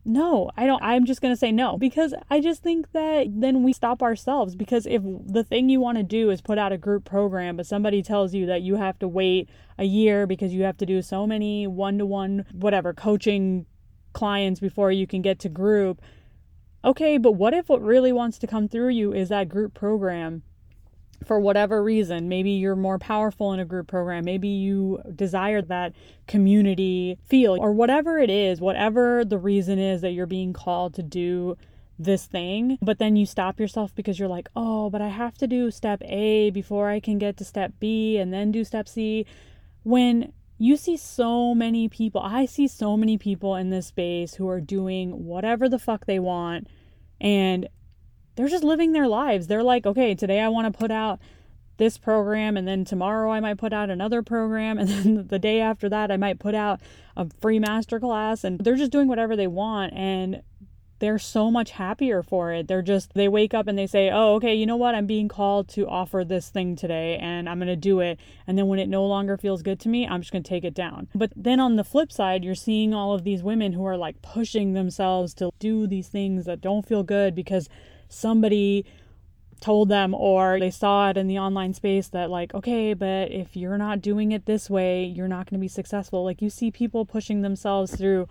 no, 0.06 0.50
I 0.56 0.66
don't. 0.66 0.82
I'm 0.82 1.06
just 1.06 1.22
going 1.22 1.34
to 1.34 1.38
say 1.38 1.52
no 1.52 1.78
because 1.78 2.14
I 2.30 2.40
just 2.40 2.64
think 2.64 2.92
that 2.94 3.28
then 3.30 3.64
we 3.64 3.74
stop 3.74 4.02
ourselves. 4.02 4.56
Because 4.56 4.88
if 4.88 5.04
the 5.04 5.44
thing 5.44 5.70
you 5.70 5.82
want 5.82 5.98
to 5.98 6.04
do 6.04 6.30
is 6.32 6.42
put 6.42 6.58
out 6.58 6.72
a 6.72 6.78
group 6.78 7.04
program, 7.06 7.58
but 7.58 7.68
somebody 7.68 8.02
tells 8.02 8.34
you 8.34 8.46
that 8.48 8.62
you 8.62 8.76
have 8.76 8.98
to 9.00 9.08
wait 9.08 9.50
a 9.78 9.84
year 9.84 10.26
because 10.26 10.54
you 10.54 10.64
have 10.64 10.78
to 10.78 10.86
do 10.86 11.02
so 11.02 11.28
many 11.28 11.68
one 11.68 11.98
to 11.98 12.06
one, 12.06 12.46
whatever, 12.54 12.94
coaching 12.94 13.66
clients 14.14 14.60
before 14.60 14.92
you 14.92 15.08
can 15.08 15.22
get 15.22 15.40
to 15.40 15.50
group. 15.50 16.02
Okay, 16.84 17.18
but 17.18 17.34
what 17.34 17.54
if 17.54 17.70
what 17.70 17.82
really 17.82 18.12
wants 18.12 18.38
to 18.40 18.48
come 18.48 18.68
through 18.68 18.90
you 18.90 19.14
is 19.14 19.30
that 19.30 19.50
group 19.50 19.74
program? 19.74 20.44
For 21.26 21.38
whatever 21.38 21.84
reason, 21.84 22.30
maybe 22.30 22.52
you're 22.52 22.78
more 22.78 22.98
powerful 22.98 23.52
in 23.52 23.60
a 23.60 23.66
group 23.66 23.88
program, 23.88 24.24
maybe 24.24 24.48
you 24.48 25.02
desire 25.14 25.62
that 25.64 25.94
community 26.28 27.18
feel, 27.26 27.58
or 27.60 27.74
whatever 27.74 28.20
it 28.20 28.30
is, 28.30 28.62
whatever 28.62 29.26
the 29.26 29.38
reason 29.38 29.80
is 29.80 30.00
that 30.00 30.12
you're 30.12 30.26
being 30.26 30.54
called 30.54 30.94
to 30.94 31.04
do 31.04 31.58
this 32.00 32.26
thing, 32.26 32.78
but 32.82 32.98
then 32.98 33.18
you 33.18 33.26
stop 33.26 33.60
yourself 33.60 33.94
because 33.94 34.18
you're 34.18 34.30
like, 34.30 34.48
oh, 34.56 34.90
but 34.90 35.02
I 35.02 35.10
have 35.10 35.38
to 35.40 35.48
do 35.48 35.70
step 35.70 36.02
A 36.06 36.50
before 36.52 36.90
I 36.90 37.02
can 37.02 37.18
get 37.18 37.36
to 37.38 37.44
step 37.44 37.74
B 37.80 38.18
and 38.18 38.32
then 38.32 38.54
do 38.54 38.64
step 38.64 38.88
C. 38.88 39.26
When 39.84 40.32
you 40.60 40.76
see 40.76 40.98
so 40.98 41.56
many 41.56 41.88
people. 41.88 42.22
I 42.22 42.46
see 42.46 42.68
so 42.68 42.98
many 42.98 43.18
people 43.18 43.56
in 43.56 43.70
this 43.70 43.88
space 43.88 44.36
who 44.36 44.48
are 44.50 44.60
doing 44.60 45.26
whatever 45.26 45.70
the 45.70 45.80
fuck 45.80 46.06
they 46.06 46.20
want 46.20 46.68
and 47.20 47.68
they're 48.36 48.50
just 48.50 48.64
living 48.64 48.92
their 48.92 49.08
lives. 49.08 49.48
They're 49.48 49.64
like, 49.64 49.86
okay, 49.86 50.16
today 50.16 50.42
I 50.42 50.50
want 50.50 50.72
to 50.72 50.78
put 50.78 50.92
out 50.92 51.20
this 51.78 51.98
program 51.98 52.58
and 52.58 52.68
then 52.68 52.84
tomorrow 52.84 53.32
I 53.32 53.40
might 53.40 53.58
put 53.58 53.72
out 53.72 53.90
another 53.90 54.22
program 54.22 54.78
and 54.78 54.90
then 54.90 55.28
the 55.28 55.40
day 55.40 55.62
after 55.62 55.88
that 55.90 56.12
I 56.12 56.18
might 56.18 56.40
put 56.40 56.54
out 56.54 56.82
a 57.16 57.28
free 57.40 57.60
masterclass 57.60 58.44
and 58.44 58.60
they're 58.60 58.76
just 58.76 58.92
doing 58.92 59.08
whatever 59.08 59.38
they 59.38 59.48
want 59.48 59.94
and 59.94 60.42
they're 61.00 61.20
so 61.20 61.50
much 61.50 61.72
happier 61.72 62.22
for 62.22 62.52
it. 62.52 62.68
They're 62.68 62.82
just, 62.82 63.14
they 63.14 63.28
wake 63.28 63.54
up 63.54 63.68
and 63.68 63.78
they 63.78 63.88
say, 63.88 64.10
oh, 64.12 64.36
okay, 64.36 64.54
you 64.54 64.66
know 64.66 64.76
what? 64.76 64.96
I'm 64.96 65.06
being 65.06 65.28
called 65.28 65.70
to 65.70 65.88
offer 65.88 66.24
this 66.24 66.50
thing 66.50 66.76
today 66.76 67.18
and 67.18 67.50
I'm 67.50 67.58
going 67.58 67.68
to 67.68 67.76
do 67.76 68.02
it. 68.02 68.20
And 68.46 68.58
then 68.58 68.68
when 68.68 68.80
it 68.80 68.90
no 68.90 69.06
longer 69.06 69.38
feels 69.38 69.62
good 69.62 69.80
to 69.82 69.90
me, 69.90 70.06
I'm 70.06 70.22
just 70.22 70.32
going 70.32 70.44
to 70.44 70.50
take 70.50 70.66
it 70.66 70.74
down. 70.74 71.08
But 71.16 71.32
then 71.36 71.60
on 71.60 71.78
the 71.78 71.84
flip 71.84 72.12
side, 72.12 72.44
you're 72.44 72.56
seeing 72.56 72.94
all 72.94 73.14
of 73.14 73.24
these 73.24 73.42
women 73.42 73.74
who 73.74 73.86
are 73.86 73.98
like 73.98 74.22
pushing 74.22 74.74
themselves 74.74 75.34
to 75.36 75.52
do 75.60 75.88
these 75.88 76.10
things 76.10 76.46
that 76.46 76.62
don't 76.62 76.86
feel 76.86 77.04
good 77.04 77.34
because 77.34 77.70
somebody 78.10 78.86
told 79.62 79.90
them 79.90 80.14
or 80.14 80.58
they 80.60 80.72
saw 80.72 81.10
it 81.10 81.18
in 81.18 81.28
the 81.28 81.38
online 81.38 81.74
space 81.74 82.08
that 82.08 82.30
like 82.30 82.54
okay 82.54 82.94
but 82.94 83.30
if 83.30 83.58
you're 83.58 83.78
not 83.78 84.02
doing 84.02 84.32
it 84.32 84.46
this 84.46 84.70
way 84.70 85.04
you're 85.04 85.28
not 85.28 85.50
going 85.50 85.60
to 85.60 85.62
be 85.62 85.68
successful 85.68 86.24
like 86.24 86.42
you 86.42 86.50
see 86.50 86.72
people 86.72 87.06
pushing 87.06 87.42
themselves 87.42 87.94
through 87.94 88.26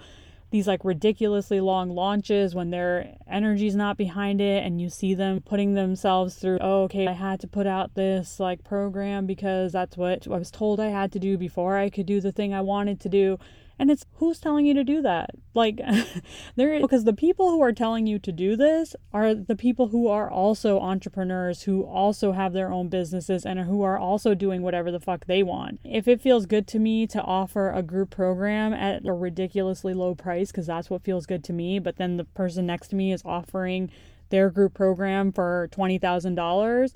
these 0.50 0.66
like 0.66 0.84
ridiculously 0.84 1.61
long 1.61 1.90
launches 1.90 2.54
when 2.54 2.70
their 2.70 3.14
energy's 3.26 3.76
not 3.76 3.96
behind 3.96 4.40
it 4.40 4.64
and 4.64 4.80
you 4.80 4.88
see 4.88 5.14
them 5.14 5.40
putting 5.40 5.74
themselves 5.74 6.37
through 6.37 6.58
oh 6.61 6.84
okay 6.84 7.06
i 7.06 7.12
had 7.12 7.38
to 7.40 7.46
put 7.46 7.66
out 7.66 7.94
this 7.94 8.40
like 8.40 8.64
program 8.64 9.26
because 9.26 9.72
that's 9.72 9.96
what 9.96 10.26
i 10.26 10.30
was 10.30 10.50
told 10.50 10.80
i 10.80 10.88
had 10.88 11.12
to 11.12 11.18
do 11.18 11.37
before 11.37 11.76
i 11.76 11.90
could 11.90 12.06
do 12.06 12.20
the 12.20 12.32
thing 12.32 12.54
i 12.54 12.61
wanted 12.61 12.98
to 12.98 13.08
do 13.08 13.38
And 13.78 13.90
it's 13.90 14.04
who's 14.14 14.40
telling 14.40 14.66
you 14.66 14.74
to 14.74 14.82
do 14.82 15.00
that? 15.02 15.30
Like, 15.54 15.80
there, 16.56 16.80
because 16.80 17.04
the 17.04 17.12
people 17.12 17.50
who 17.50 17.62
are 17.62 17.72
telling 17.72 18.06
you 18.06 18.18
to 18.18 18.32
do 18.32 18.56
this 18.56 18.96
are 19.12 19.34
the 19.34 19.54
people 19.54 19.88
who 19.88 20.08
are 20.08 20.30
also 20.30 20.80
entrepreneurs, 20.80 21.62
who 21.62 21.82
also 21.82 22.32
have 22.32 22.52
their 22.52 22.72
own 22.72 22.88
businesses, 22.88 23.46
and 23.46 23.60
who 23.60 23.82
are 23.82 23.98
also 23.98 24.34
doing 24.34 24.62
whatever 24.62 24.90
the 24.90 25.00
fuck 25.00 25.26
they 25.26 25.42
want. 25.42 25.80
If 25.84 26.08
it 26.08 26.20
feels 26.20 26.46
good 26.46 26.66
to 26.68 26.78
me 26.78 27.06
to 27.08 27.22
offer 27.22 27.70
a 27.70 27.82
group 27.82 28.10
program 28.10 28.72
at 28.72 29.06
a 29.06 29.12
ridiculously 29.12 29.94
low 29.94 30.14
price, 30.14 30.50
because 30.50 30.66
that's 30.66 30.90
what 30.90 31.04
feels 31.04 31.26
good 31.26 31.44
to 31.44 31.52
me, 31.52 31.78
but 31.78 31.96
then 31.96 32.16
the 32.16 32.24
person 32.24 32.66
next 32.66 32.88
to 32.88 32.96
me 32.96 33.12
is 33.12 33.22
offering 33.24 33.90
their 34.30 34.50
group 34.50 34.74
program 34.74 35.32
for 35.32 35.68
$20,000 35.72 36.92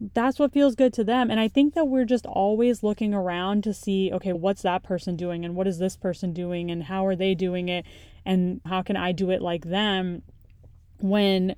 that's 0.00 0.38
what 0.38 0.52
feels 0.52 0.74
good 0.74 0.92
to 0.94 1.04
them. 1.04 1.30
And 1.30 1.40
I 1.40 1.48
think 1.48 1.74
that 1.74 1.86
we're 1.86 2.04
just 2.04 2.26
always 2.26 2.82
looking 2.82 3.12
around 3.12 3.64
to 3.64 3.74
see, 3.74 4.12
okay, 4.12 4.32
what's 4.32 4.62
that 4.62 4.82
person 4.82 5.16
doing 5.16 5.44
and 5.44 5.54
what 5.54 5.66
is 5.66 5.78
this 5.78 5.96
person 5.96 6.32
doing 6.32 6.70
and 6.70 6.84
how 6.84 7.04
are 7.06 7.16
they 7.16 7.34
doing 7.34 7.68
it 7.68 7.84
and 8.24 8.60
how 8.66 8.82
can 8.82 8.96
I 8.96 9.12
do 9.12 9.30
it 9.30 9.42
like 9.42 9.64
them 9.64 10.22
when 11.00 11.54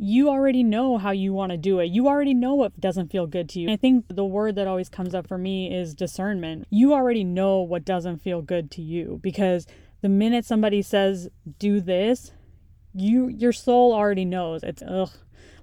you 0.00 0.28
already 0.30 0.62
know 0.62 0.96
how 0.96 1.10
you 1.10 1.32
want 1.32 1.50
to 1.50 1.58
do 1.58 1.80
it. 1.80 1.86
You 1.86 2.06
already 2.06 2.32
know 2.32 2.54
what 2.54 2.80
doesn't 2.80 3.10
feel 3.10 3.26
good 3.26 3.48
to 3.50 3.60
you. 3.60 3.70
I 3.70 3.76
think 3.76 4.06
the 4.08 4.24
word 4.24 4.54
that 4.54 4.68
always 4.68 4.88
comes 4.88 5.12
up 5.12 5.26
for 5.26 5.36
me 5.36 5.74
is 5.74 5.92
discernment. 5.92 6.66
You 6.70 6.94
already 6.94 7.24
know 7.24 7.60
what 7.60 7.84
doesn't 7.84 8.22
feel 8.22 8.40
good 8.40 8.70
to 8.72 8.82
you 8.82 9.18
because 9.22 9.66
the 10.00 10.08
minute 10.08 10.44
somebody 10.44 10.82
says 10.82 11.28
do 11.58 11.80
this, 11.80 12.30
you 12.94 13.26
your 13.26 13.52
soul 13.52 13.92
already 13.92 14.24
knows. 14.24 14.62
It's 14.62 14.82
ugh. 14.86 15.10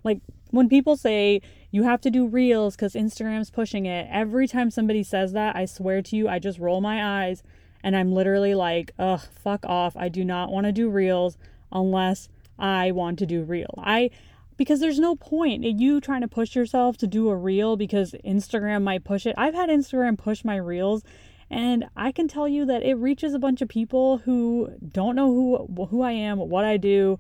Like 0.04 0.20
when 0.52 0.68
people 0.68 0.98
say 0.98 1.42
you 1.76 1.84
have 1.84 2.00
to 2.00 2.10
do 2.10 2.26
reels 2.26 2.74
because 2.74 2.94
Instagram's 2.94 3.50
pushing 3.50 3.86
it, 3.86 4.08
every 4.10 4.48
time 4.48 4.72
somebody 4.72 5.04
says 5.04 5.34
that, 5.34 5.58
I 5.58 5.66
swear 5.66 6.02
to 6.04 6.16
you, 6.16 6.30
I 6.30 6.40
just 6.40 6.58
roll 6.58 6.80
my 6.80 7.26
eyes 7.26 7.44
and 7.84 7.98
I'm 7.98 8.14
literally 8.14 8.56
like, 8.56 8.94
ugh, 8.98 9.20
fuck 9.30 9.66
off. 9.66 9.98
I 9.98 10.08
do 10.08 10.24
not 10.24 10.54
want 10.54 10.68
to 10.68 10.72
do 10.72 10.90
reels 10.90 11.38
unless 11.74 12.30
I 12.58 12.92
want 12.92 13.20
to 13.20 13.26
do 13.26 13.44
reel. 13.44 13.78
I 13.78 14.12
because 14.56 14.80
there's 14.80 15.00
no 15.00 15.18
point 15.18 15.66
in 15.66 15.78
you 15.78 16.00
trying 16.00 16.22
to 16.22 16.30
push 16.30 16.56
yourself 16.56 16.96
to 16.96 17.08
do 17.08 17.28
a 17.28 17.36
reel 17.36 17.76
because 17.76 18.16
Instagram 18.24 18.84
might 18.84 19.04
push 19.04 19.26
it. 19.26 19.36
I've 19.38 19.54
had 19.54 19.68
Instagram 19.68 20.18
push 20.18 20.46
my 20.46 20.56
reels 20.56 21.04
and 21.50 21.90
I 21.94 22.14
can 22.14 22.30
tell 22.30 22.48
you 22.48 22.66
that 22.68 22.84
it 22.84 22.94
reaches 22.94 23.34
a 23.34 23.40
bunch 23.40 23.62
of 23.62 23.68
people 23.68 24.20
who 24.20 24.72
don't 24.88 25.18
know 25.18 25.28
who 25.28 25.86
who 25.88 26.04
I 26.04 26.14
am, 26.14 26.38
what 26.38 26.64
I 26.64 26.78
do, 26.78 27.20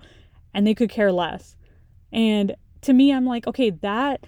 and 0.53 0.65
they 0.65 0.73
could 0.73 0.89
care 0.89 1.11
less. 1.11 1.57
And 2.13 2.55
to 2.83 2.93
me, 2.93 3.11
I'm 3.11 3.25
like, 3.25 3.47
okay, 3.47 3.71
that 3.71 4.25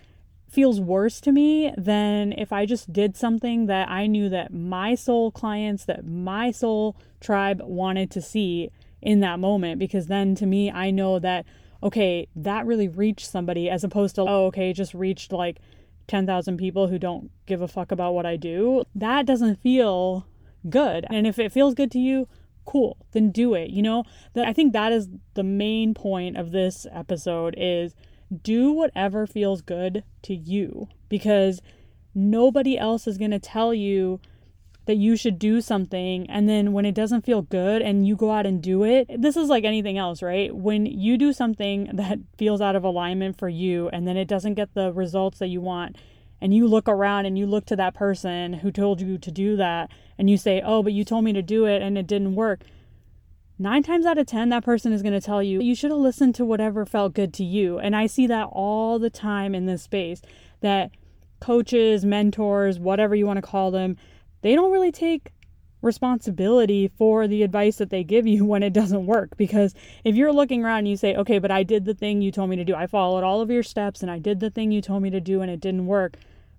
feels 0.49 0.79
worse 0.79 1.19
to 1.21 1.31
me 1.31 1.73
than 1.77 2.33
if 2.33 2.53
I 2.53 2.65
just 2.65 2.91
did 2.93 3.17
something 3.17 3.65
that 3.65 3.89
I 3.89 4.07
knew 4.07 4.29
that 4.29 4.53
my 4.53 4.95
soul 4.95 5.31
clients, 5.31 5.85
that 5.85 6.05
my 6.05 6.51
soul 6.51 6.95
tribe 7.19 7.61
wanted 7.63 8.09
to 8.11 8.21
see 8.21 8.71
in 9.01 9.19
that 9.19 9.39
moment. 9.39 9.79
Because 9.79 10.07
then 10.07 10.35
to 10.35 10.45
me, 10.45 10.71
I 10.71 10.91
know 10.91 11.19
that, 11.19 11.45
okay, 11.83 12.27
that 12.35 12.65
really 12.65 12.87
reached 12.87 13.29
somebody 13.29 13.69
as 13.69 13.83
opposed 13.83 14.15
to, 14.15 14.21
oh, 14.21 14.45
okay, 14.47 14.73
just 14.73 14.93
reached 14.93 15.31
like 15.31 15.59
10,000 16.07 16.57
people 16.57 16.87
who 16.87 16.97
don't 16.97 17.29
give 17.45 17.61
a 17.61 17.67
fuck 17.67 17.91
about 17.91 18.13
what 18.13 18.25
I 18.25 18.37
do. 18.37 18.83
That 18.95 19.25
doesn't 19.25 19.61
feel 19.61 20.25
good. 20.69 21.05
And 21.09 21.27
if 21.27 21.37
it 21.37 21.51
feels 21.51 21.73
good 21.73 21.91
to 21.91 21.99
you, 21.99 22.27
cool, 22.65 22.97
then 23.11 23.31
do 23.31 23.53
it. 23.53 23.69
You 23.69 23.81
know, 23.81 24.03
that 24.33 24.47
I 24.47 24.53
think 24.53 24.73
that 24.73 24.91
is 24.91 25.09
the 25.33 25.43
main 25.43 25.93
point 25.93 26.37
of 26.37 26.51
this 26.51 26.87
episode 26.91 27.55
is 27.57 27.95
do 28.43 28.71
whatever 28.71 29.25
feels 29.25 29.61
good 29.61 30.03
to 30.23 30.33
you 30.33 30.87
because 31.09 31.61
nobody 32.13 32.77
else 32.77 33.07
is 33.07 33.17
going 33.17 33.31
to 33.31 33.39
tell 33.39 33.73
you 33.73 34.19
that 34.85 34.97
you 34.97 35.15
should 35.17 35.37
do 35.37 35.61
something 35.61 36.29
and 36.29 36.47
then 36.47 36.71
when 36.71 36.85
it 36.85 36.95
doesn't 36.95 37.25
feel 37.25 37.41
good 37.41 37.81
and 37.81 38.07
you 38.07 38.15
go 38.15 38.31
out 38.31 38.45
and 38.45 38.63
do 38.63 38.83
it 38.83 39.05
this 39.21 39.35
is 39.35 39.49
like 39.49 39.65
anything 39.65 39.97
else 39.97 40.23
right? 40.23 40.55
When 40.55 40.85
you 40.85 41.17
do 41.17 41.33
something 41.33 41.89
that 41.93 42.19
feels 42.37 42.61
out 42.61 42.75
of 42.75 42.83
alignment 42.83 43.37
for 43.37 43.49
you 43.49 43.89
and 43.89 44.07
then 44.07 44.17
it 44.17 44.27
doesn't 44.27 44.55
get 44.55 44.73
the 44.73 44.91
results 44.93 45.39
that 45.39 45.47
you 45.47 45.61
want 45.61 45.97
and 46.39 46.53
you 46.53 46.67
look 46.67 46.87
around 46.87 47.25
and 47.25 47.37
you 47.37 47.45
look 47.45 47.65
to 47.65 47.75
that 47.75 47.93
person 47.93 48.53
who 48.53 48.71
told 48.71 49.01
you 49.01 49.17
to 49.17 49.31
do 49.31 49.57
that 49.57 49.91
and 50.17 50.29
you 50.29 50.37
say 50.37 50.61
oh 50.65 50.81
but 50.81 50.93
you 50.93 51.03
told 51.03 51.23
me 51.23 51.33
to 51.33 51.41
do 51.41 51.65
it 51.65 51.81
and 51.81 51.97
it 51.97 52.07
didn't 52.07 52.35
work 52.35 52.61
nine 53.59 53.83
times 53.83 54.05
out 54.05 54.17
of 54.17 54.27
ten, 54.27 54.49
that 54.49 54.63
person 54.63 54.93
is 54.93 55.01
going 55.01 55.13
to 55.13 55.25
tell 55.25 55.41
you, 55.41 55.61
you 55.61 55.75
should 55.75 55.91
have 55.91 55.99
listened 55.99 56.35
to 56.35 56.45
whatever 56.45 56.85
felt 56.85 57.13
good 57.13 57.33
to 57.35 57.43
you. 57.43 57.79
And 57.79 57.95
I 57.95 58.07
see 58.07 58.27
that 58.27 58.49
all 58.51 58.99
the 58.99 59.09
time 59.09 59.55
in 59.55 59.65
this 59.65 59.83
space 59.83 60.21
that 60.61 60.91
coaches, 61.39 62.05
mentors, 62.05 62.79
whatever 62.79 63.15
you 63.15 63.25
want 63.25 63.37
to 63.37 63.41
call 63.41 63.71
them, 63.71 63.97
they 64.41 64.55
don't 64.55 64.71
really 64.71 64.91
take 64.91 65.33
responsibility 65.81 66.87
for 66.87 67.27
the 67.27 67.43
advice 67.43 67.77
that 67.77 67.89
they 67.89 68.03
give 68.03 68.25
you 68.25 68.43
when 68.45 68.63
it 68.63 68.73
doesn't 68.73 69.05
work. 69.05 69.35
Because 69.37 69.73
if 70.03 70.15
you're 70.15 70.33
looking 70.33 70.63
around 70.63 70.79
and 70.79 70.89
you 70.89 70.97
say, 70.97 71.15
okay, 71.15 71.39
but 71.39 71.51
I 71.51 71.63
did 71.63 71.85
the 71.85 71.93
thing 71.93 72.21
you 72.21 72.31
told 72.31 72.49
me 72.49 72.55
to 72.55 72.65
do, 72.65 72.75
I 72.75 72.87
followed 72.87 73.23
all 73.23 73.41
of 73.41 73.51
your 73.51 73.63
steps 73.63 74.01
and 74.01 74.11
I 74.11 74.19
did 74.19 74.39
the 74.39 74.49
thing 74.49 74.71
you 74.71 74.81
told 74.81 75.03
me 75.03 75.09
to 75.09 75.19
do 75.19 75.41
and 75.41 75.51
it 75.51 75.59
didn't 75.61 75.87
work. 75.87 76.17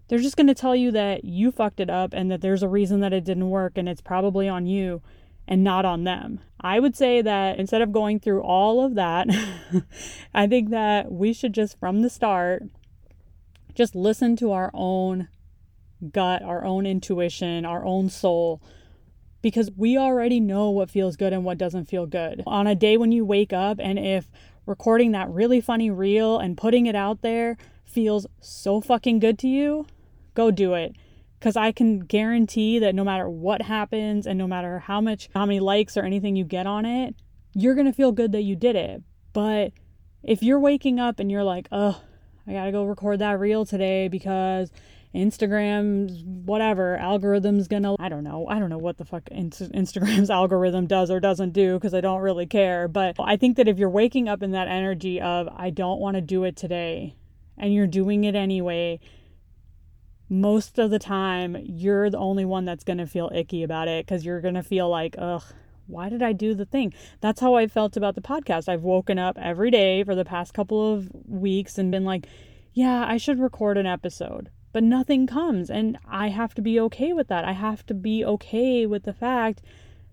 They're 0.09 0.19
just 0.19 0.37
going 0.37 0.47
to 0.47 0.55
tell 0.55 0.75
you 0.75 0.91
that 0.93 1.25
you 1.25 1.51
fucked 1.51 1.81
it 1.81 1.91
up 1.91 2.15
and 2.15 2.31
that 2.31 2.41
there's 2.41 2.63
a 2.63 2.69
reason 2.69 3.01
that 3.01 3.13
it 3.13 3.25
didn't 3.25 3.51
work 3.51 3.77
and 3.77 3.89
it's 3.89 4.01
probably 4.01 4.49
on 4.49 4.67
you 4.67 5.03
and 5.47 5.63
not 5.63 5.85
on 5.85 6.05
them. 6.05 6.41
I 6.61 6.81
would 6.81 6.97
say 6.97 7.23
that 7.23 7.59
instead 7.59 7.83
of 7.83 7.93
going 7.93 8.19
through 8.19 8.43
all 8.43 8.85
of 8.85 8.95
that, 8.97 9.29
I 10.35 10.47
think 10.47 10.71
that 10.71 11.13
we 11.13 11.33
should 11.33 11.53
just 11.53 11.79
from 11.79 12.03
the 12.03 12.11
start 12.11 12.65
just 13.75 13.95
listen 13.95 14.35
to 14.37 14.51
our 14.51 14.71
own 14.75 15.29
gut, 16.13 16.43
our 16.43 16.65
own 16.65 16.85
intuition, 16.85 17.65
our 17.65 17.85
own 17.85 18.09
soul 18.11 18.61
because 19.41 19.71
we 19.77 19.97
already 19.97 20.41
know 20.41 20.69
what 20.69 20.91
feels 20.91 21.17
good 21.17 21.33
and 21.33 21.45
what 21.45 21.59
doesn't 21.59 21.85
feel 21.85 22.07
good. 22.07 22.43
On 22.45 22.67
a 22.67 22.75
day 22.75 22.97
when 22.97 23.13
you 23.13 23.25
wake 23.25 23.53
up 23.53 23.79
and 23.81 23.97
if 23.99 24.29
recording 24.67 25.13
that 25.13 25.31
really 25.31 25.61
funny 25.61 25.91
reel 25.91 26.39
and 26.39 26.57
putting 26.59 26.87
it 26.87 26.97
out 26.97 27.23
there 27.23 27.57
feels 27.85 28.27
so 28.41 28.81
fucking 28.81 29.21
good 29.21 29.39
to 29.39 29.49
you, 29.49 29.87
go 30.35 30.51
do 30.51 30.75
it 30.75 30.97
because 31.39 31.57
I 31.57 31.73
can 31.73 32.01
guarantee 32.01 32.79
that 32.81 32.95
no 32.95 33.05
matter 33.05 33.29
what 33.29 33.63
happens 33.63 34.27
and 34.27 34.39
no 34.39 34.47
matter 34.47 34.81
how 34.81 35.01
much, 35.01 35.29
how 35.35 35.47
many 35.47 35.61
likes 35.61 35.97
or 35.97 36.03
anything 36.03 36.37
you 36.37 36.45
get 36.45 36.67
on 36.67 36.85
it, 36.85 37.15
you're 37.55 37.75
going 37.75 37.87
to 37.87 37.93
feel 37.93 38.13
good 38.13 38.33
that 38.33 38.43
you 38.43 38.57
did 38.57 38.77
it. 38.77 39.03
But 39.33 39.73
if 40.23 40.43
you're 40.43 40.61
waking 40.61 40.99
up 40.99 41.21
and 41.21 41.31
you're 41.31 41.45
like, 41.45 41.69
oh, 41.71 42.01
I 42.47 42.53
got 42.53 42.65
to 42.65 42.73
go 42.73 42.85
record 42.85 43.21
that 43.21 43.39
reel 43.39 43.65
today 43.65 44.09
because 44.09 44.73
Instagram's 45.15 46.23
whatever 46.25 46.97
algorithm's 46.97 47.69
gonna, 47.69 47.95
I 47.99 48.09
don't 48.09 48.25
know, 48.25 48.47
I 48.49 48.59
don't 48.59 48.69
know 48.69 48.79
what 48.79 48.99
the 48.99 49.05
fuck 49.05 49.25
Instagram's 49.31 50.31
algorithm 50.31 50.87
does 50.87 51.11
or 51.11 51.21
doesn't 51.21 51.53
do 51.53 51.75
because 51.75 51.95
I 51.95 52.01
don't 52.01 52.21
really 52.21 52.47
care. 52.47 52.89
But 52.89 53.17
I 53.19 53.37
think 53.37 53.57
that 53.57 53.69
if 53.69 53.79
you're 53.79 53.89
waking 53.91 54.29
up 54.29 54.43
in 54.43 54.51
that 54.53 54.69
energy 54.69 55.21
of, 55.21 55.49
I 55.55 55.71
don't 55.71 56.01
want 56.01 56.17
to 56.17 56.21
do 56.21 56.45
it 56.45 56.57
today, 56.57 57.15
and 57.57 57.73
you're 57.73 57.87
doing 57.87 58.25
it 58.25 58.35
anyway, 58.35 59.01
most 60.29 60.79
of 60.79 60.91
the 60.91 60.99
time 60.99 61.57
you're 61.65 62.11
the 62.11 62.19
only 62.19 62.45
one 62.45 62.65
that's 62.65 62.85
going 62.85 62.99
to 62.99 63.07
feel 63.07 63.31
icky 63.35 63.63
about 63.63 63.89
it 63.89 64.07
because 64.07 64.25
you're 64.25 64.41
going 64.41 64.55
to 64.55 64.63
feel 64.63 64.89
like, 64.89 65.15
ugh, 65.19 65.43
why 65.87 66.09
did 66.09 66.23
I 66.23 66.33
do 66.33 66.55
the 66.55 66.67
thing? 66.67 66.93
That's 67.21 67.41
how 67.41 67.55
I 67.55 67.67
felt 67.67 67.97
about 67.97 68.15
the 68.15 68.21
podcast. 68.21 68.69
I've 68.69 68.83
woken 68.83 69.19
up 69.19 69.39
every 69.41 69.71
day 69.71 70.05
for 70.05 70.15
the 70.15 70.25
past 70.25 70.53
couple 70.53 70.95
of 70.95 71.09
weeks 71.27 71.79
and 71.79 71.91
been 71.91 72.05
like, 72.05 72.27
yeah, 72.75 73.07
I 73.09 73.17
should 73.17 73.41
record 73.41 73.79
an 73.79 73.87
episode. 73.87 74.51
But 74.73 74.83
nothing 74.83 75.27
comes. 75.27 75.71
And 75.71 75.99
I 76.07 76.29
have 76.29 76.55
to 76.55 76.63
be 76.63 76.79
okay 76.81 77.15
with 77.15 77.29
that. 77.29 77.45
I 77.45 77.53
have 77.53 77.87
to 77.87 77.95
be 77.95 78.25
okay 78.25 78.85
with 78.85 79.05
the 79.05 79.15
fact 79.15 79.63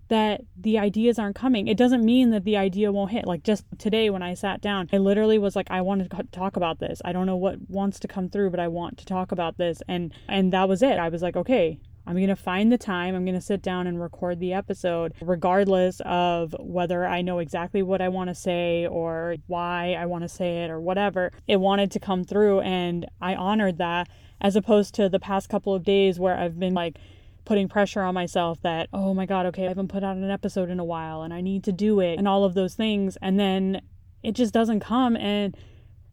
that 0.08 0.42
the 0.56 0.78
ideas 0.78 1.18
aren't 1.18 1.36
coming. 1.36 1.68
It 1.68 1.76
doesn't 1.76 2.04
mean 2.04 2.30
that 2.30 2.44
the 2.44 2.56
idea 2.56 2.92
won't 2.92 3.10
hit. 3.10 3.26
Like 3.26 3.42
just 3.42 3.64
today 3.78 4.10
when 4.10 4.22
I 4.22 4.34
sat 4.34 4.60
down, 4.60 4.88
I 4.92 4.98
literally 4.98 5.38
was 5.38 5.56
like 5.56 5.70
I 5.70 5.80
want 5.80 6.10
to 6.10 6.22
talk 6.32 6.56
about 6.56 6.78
this. 6.78 7.02
I 7.04 7.12
don't 7.12 7.26
know 7.26 7.36
what 7.36 7.58
wants 7.68 7.98
to 8.00 8.08
come 8.08 8.28
through, 8.28 8.50
but 8.50 8.60
I 8.60 8.68
want 8.68 8.98
to 8.98 9.06
talk 9.06 9.32
about 9.32 9.58
this 9.58 9.82
and 9.88 10.12
and 10.28 10.52
that 10.52 10.68
was 10.68 10.82
it. 10.82 10.98
I 10.98 11.08
was 11.08 11.22
like, 11.22 11.36
okay, 11.36 11.78
I'm 12.06 12.14
going 12.14 12.28
to 12.28 12.36
find 12.36 12.70
the 12.70 12.78
time. 12.78 13.16
I'm 13.16 13.24
going 13.24 13.34
to 13.34 13.40
sit 13.40 13.62
down 13.62 13.88
and 13.88 14.00
record 14.00 14.38
the 14.38 14.52
episode, 14.52 15.12
regardless 15.20 16.00
of 16.04 16.54
whether 16.60 17.04
I 17.04 17.20
know 17.20 17.40
exactly 17.40 17.82
what 17.82 18.00
I 18.00 18.08
want 18.08 18.28
to 18.28 18.34
say 18.34 18.86
or 18.86 19.36
why 19.48 19.96
I 19.98 20.06
want 20.06 20.22
to 20.22 20.28
say 20.28 20.62
it 20.62 20.70
or 20.70 20.80
whatever. 20.80 21.32
It 21.48 21.56
wanted 21.56 21.90
to 21.92 22.00
come 22.00 22.22
through, 22.22 22.60
and 22.60 23.06
I 23.20 23.34
honored 23.34 23.78
that 23.78 24.08
as 24.40 24.54
opposed 24.54 24.94
to 24.94 25.08
the 25.08 25.18
past 25.18 25.48
couple 25.48 25.74
of 25.74 25.82
days 25.82 26.20
where 26.20 26.36
I've 26.36 26.60
been 26.60 26.74
like, 26.74 26.98
putting 27.46 27.68
pressure 27.68 28.02
on 28.02 28.12
myself 28.12 28.60
that, 28.60 28.88
oh 28.92 29.14
my 29.14 29.24
God, 29.24 29.46
okay, 29.46 29.64
I 29.64 29.68
haven't 29.68 29.88
put 29.88 30.04
out 30.04 30.16
an 30.16 30.30
episode 30.30 30.68
in 30.68 30.78
a 30.78 30.84
while 30.84 31.22
and 31.22 31.32
I 31.32 31.40
need 31.40 31.64
to 31.64 31.72
do 31.72 32.00
it 32.00 32.18
and 32.18 32.28
all 32.28 32.44
of 32.44 32.52
those 32.52 32.74
things. 32.74 33.16
And 33.22 33.40
then 33.40 33.80
it 34.22 34.32
just 34.32 34.52
doesn't 34.52 34.80
come. 34.80 35.16
And 35.16 35.56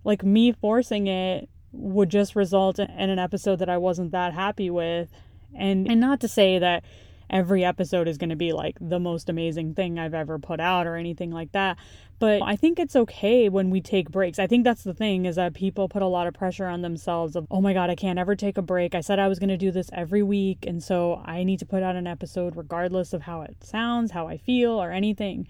like 0.06 0.24
me 0.24 0.54
forcing 0.54 1.08
it 1.08 1.50
would 1.74 2.10
just 2.10 2.36
result 2.36 2.80
in 2.80 2.90
an 2.90 3.20
episode 3.20 3.58
that 3.60 3.70
I 3.70 3.78
wasn't 3.78 4.12
that 4.12 4.34
happy 4.34 4.70
with. 4.70 5.10
And, 5.54 5.90
and 5.90 6.00
not 6.00 6.22
to 6.22 6.28
say 6.28 6.60
that 6.60 6.84
every 7.30 7.66
episode 7.66 8.08
is 8.08 8.18
going 8.18 8.30
to 8.30 8.36
be 8.36 8.54
like 8.54 8.78
the 8.80 9.00
most 9.00 9.28
amazing 9.28 9.74
thing 9.74 9.98
I've 9.98 10.14
ever 10.14 10.38
put 10.38 10.60
out 10.60 10.86
or 10.86 10.96
anything 10.96 11.32
like 11.32 11.52
that. 11.54 11.78
But 12.20 12.42
I 12.42 12.56
think 12.56 12.80
it's 12.80 12.96
okay 12.96 13.50
when 13.50 13.70
we 13.70 13.82
take 13.82 14.10
breaks. 14.10 14.40
I 14.40 14.48
think 14.48 14.64
that's 14.64 14.84
the 14.84 14.94
thing 14.94 15.26
is 15.26 15.36
that 15.36 15.54
people 15.54 15.90
put 15.90 16.02
a 16.02 16.08
lot 16.08 16.28
of 16.28 16.34
pressure 16.34 16.68
on 16.68 16.82
themselves 16.82 17.36
of, 17.36 17.48
oh 17.52 17.60
my 17.60 17.74
God, 17.74 17.90
I 17.90 17.96
can't 17.96 18.20
ever 18.20 18.36
take 18.36 18.58
a 18.58 18.62
break. 18.62 18.96
I 18.96 19.02
said 19.02 19.20
I 19.20 19.28
was 19.28 19.40
going 19.40 19.50
to 19.50 19.58
do 19.58 19.72
this 19.72 19.90
every 19.92 20.24
week. 20.24 20.66
And 20.66 20.82
so 20.82 21.22
I 21.26 21.44
need 21.44 21.60
to 21.60 21.66
put 21.66 21.84
out 21.84 21.96
an 21.96 22.08
episode 22.08 22.56
regardless 22.56 23.14
of 23.14 23.24
how 23.24 23.42
it 23.42 23.58
sounds, 23.64 24.12
how 24.12 24.28
I 24.28 24.38
feel, 24.38 24.72
or 24.72 24.92
anything. 24.92 25.48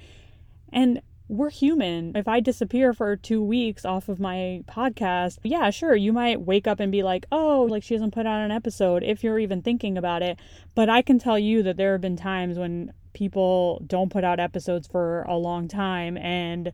And 0.71 1.01
we're 1.27 1.49
human. 1.49 2.15
If 2.15 2.27
I 2.27 2.39
disappear 2.39 2.93
for 2.93 3.15
two 3.15 3.43
weeks 3.43 3.85
off 3.85 4.09
of 4.09 4.19
my 4.19 4.63
podcast, 4.67 5.39
yeah, 5.43 5.69
sure, 5.69 5.95
you 5.95 6.11
might 6.11 6.41
wake 6.41 6.67
up 6.67 6.79
and 6.79 6.91
be 6.91 7.03
like, 7.03 7.25
oh, 7.31 7.67
like 7.69 7.83
she 7.83 7.93
hasn't 7.93 8.13
put 8.13 8.25
out 8.25 8.41
an 8.41 8.51
episode 8.51 9.03
if 9.03 9.23
you're 9.23 9.39
even 9.39 9.61
thinking 9.61 9.97
about 9.97 10.21
it. 10.21 10.37
But 10.75 10.89
I 10.89 11.01
can 11.01 11.19
tell 11.19 11.39
you 11.39 11.63
that 11.63 11.77
there 11.77 11.93
have 11.93 12.01
been 12.01 12.17
times 12.17 12.57
when 12.57 12.93
people 13.13 13.81
don't 13.87 14.11
put 14.11 14.23
out 14.23 14.39
episodes 14.39 14.87
for 14.87 15.23
a 15.23 15.35
long 15.35 15.67
time 15.67 16.17
and 16.17 16.71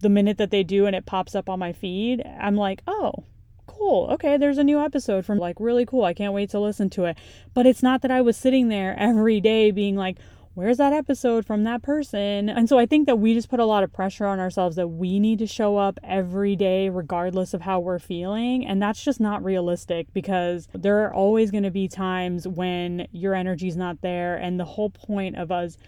the 0.00 0.08
minute 0.08 0.38
that 0.38 0.50
they 0.50 0.62
do 0.62 0.86
and 0.86 0.94
it 0.94 1.06
pops 1.06 1.34
up 1.34 1.48
on 1.48 1.58
my 1.58 1.72
feed, 1.72 2.22
I'm 2.40 2.56
like, 2.56 2.82
oh, 2.86 3.24
cool. 3.66 4.08
Okay, 4.10 4.36
there's 4.36 4.58
a 4.58 4.64
new 4.64 4.80
episode 4.80 5.24
from 5.24 5.38
like 5.38 5.56
really 5.58 5.86
cool. 5.86 6.04
I 6.04 6.14
can't 6.14 6.32
wait 6.32 6.50
to 6.50 6.60
listen 6.60 6.90
to 6.90 7.04
it. 7.04 7.18
But 7.54 7.66
it's 7.66 7.82
not 7.82 8.02
that 8.02 8.10
I 8.10 8.20
was 8.20 8.36
sitting 8.36 8.68
there 8.68 8.94
every 8.98 9.40
day 9.40 9.70
being 9.70 9.96
like, 9.96 10.18
where's 10.58 10.78
that 10.78 10.92
episode 10.92 11.46
from 11.46 11.62
that 11.62 11.82
person? 11.82 12.48
And 12.48 12.68
so 12.68 12.80
I 12.80 12.86
think 12.86 13.06
that 13.06 13.20
we 13.20 13.32
just 13.32 13.48
put 13.48 13.60
a 13.60 13.64
lot 13.64 13.84
of 13.84 13.92
pressure 13.92 14.26
on 14.26 14.40
ourselves 14.40 14.74
that 14.74 14.88
we 14.88 15.20
need 15.20 15.38
to 15.38 15.46
show 15.46 15.76
up 15.76 16.00
every 16.02 16.56
day, 16.56 16.88
regardless 16.88 17.54
of 17.54 17.60
how 17.60 17.78
we're 17.78 18.00
feeling. 18.00 18.66
And 18.66 18.82
that's 18.82 19.04
just 19.04 19.20
not 19.20 19.44
realistic 19.44 20.12
because 20.12 20.66
there 20.72 21.04
are 21.04 21.14
always 21.14 21.52
going 21.52 21.62
to 21.62 21.70
be 21.70 21.86
times 21.86 22.48
when 22.48 23.06
your 23.12 23.36
energy's 23.36 23.76
not 23.76 24.00
there. 24.00 24.34
And 24.34 24.58
the 24.58 24.64
whole 24.64 24.90
point 24.90 25.36
of 25.36 25.52
us 25.52 25.78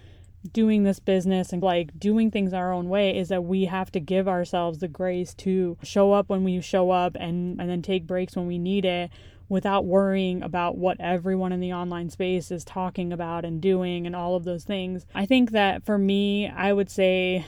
doing 0.53 0.85
this 0.85 1.01
business 1.01 1.53
and 1.53 1.61
like 1.65 1.99
doing 1.99 2.31
things 2.31 2.55
our 2.55 2.73
own 2.73 2.89
way 2.89 3.19
is 3.19 3.29
that 3.29 3.43
we 3.43 3.65
have 3.65 3.91
to 3.91 3.99
give 3.99 4.29
ourselves 4.29 4.79
the 4.79 4.89
grace 4.89 5.35
to 5.35 5.79
show 5.83 6.13
up 6.13 6.29
when 6.29 6.45
we 6.45 6.61
show 6.61 6.91
up 6.91 7.17
and 7.19 7.61
and 7.61 7.69
then 7.69 7.83
take 7.83 8.07
breaks 8.07 8.37
when 8.37 8.47
we 8.47 8.57
need 8.57 8.87
it 8.87 9.11
without 9.51 9.85
worrying 9.85 10.43
about 10.43 10.79
what 10.79 10.97
everyone 11.01 11.51
in 11.53 11.59
the 11.59 11.73
online 11.73 12.09
space 12.09 12.53
is 12.53 12.65
talking 12.65 13.13
about 13.13 13.45
and 13.45 13.61
doing 13.61 14.07
and 14.07 14.15
all 14.15 14.37
of 14.37 14.45
those 14.45 14.63
things. 14.63 15.05
I 15.13 15.27
think 15.27 15.51
that 15.51 15.85
for 15.85 15.99
me, 15.99 16.49
I 16.49 16.73
would 16.73 16.89
say 16.89 17.45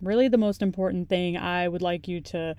really 0.00 0.28
the 0.28 0.38
most 0.38 0.62
important 0.62 1.08
thing 1.08 1.36
I 1.36 1.66
would 1.66 1.82
like 1.82 2.06
you 2.06 2.20
to 2.20 2.54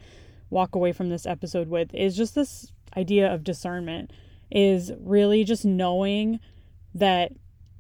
walk 0.50 0.76
away 0.76 0.92
from 0.92 1.10
this 1.10 1.26
episode 1.26 1.70
with 1.70 1.96
is 1.96 2.16
just 2.16 2.36
this 2.36 2.74
idea 2.96 3.34
of 3.34 3.46
discernment 3.46 4.12
is 4.52 4.92
really 5.00 5.46
just 5.46 5.64
knowing 5.64 6.42
that 6.94 7.32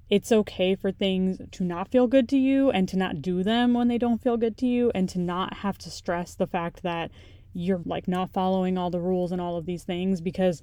it's 0.09 0.31
okay 0.31 0.73
for 0.73 0.91
things 0.91 1.41
to 1.51 1.65
not 1.65 1.91
feel 1.91 2.07
good 2.07 2.29
to 2.29 2.37
you 2.37 2.71
and 2.71 2.87
to 2.87 2.97
not 2.97 3.21
do 3.21 3.43
them 3.43 3.73
when 3.73 3.89
they 3.89 3.97
don't 3.97 4.21
feel 4.21 4.37
good 4.37 4.57
to 4.57 4.65
you 4.65 4.89
and 4.95 5.09
to 5.09 5.19
not 5.19 5.55
have 5.57 5.77
to 5.79 5.91
stress 5.91 6.33
the 6.33 6.47
fact 6.47 6.81
that 6.81 7.11
you're 7.53 7.81
like 7.85 8.07
not 8.07 8.31
following 8.31 8.77
all 8.77 8.89
the 8.89 9.01
rules 9.01 9.33
and 9.33 9.41
all 9.41 9.57
of 9.57 9.65
these 9.65 9.83
things 9.83 10.21
because 10.21 10.61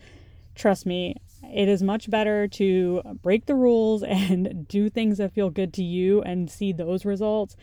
trust 0.61 0.85
me, 0.85 1.17
it 1.43 1.69
is 1.69 1.83
much 1.83 2.11
better 2.11 2.47
to 2.47 3.01
break 3.23 3.47
the 3.47 3.55
rules 3.55 4.03
and 4.07 4.69
do 4.69 4.91
things 4.91 5.19
that 5.19 5.33
feel 5.33 5.51
good 5.51 5.73
to 5.75 5.83
you 5.83 6.23
and 6.23 6.51
see 6.51 6.73
those 6.73 7.05
results 7.05 7.57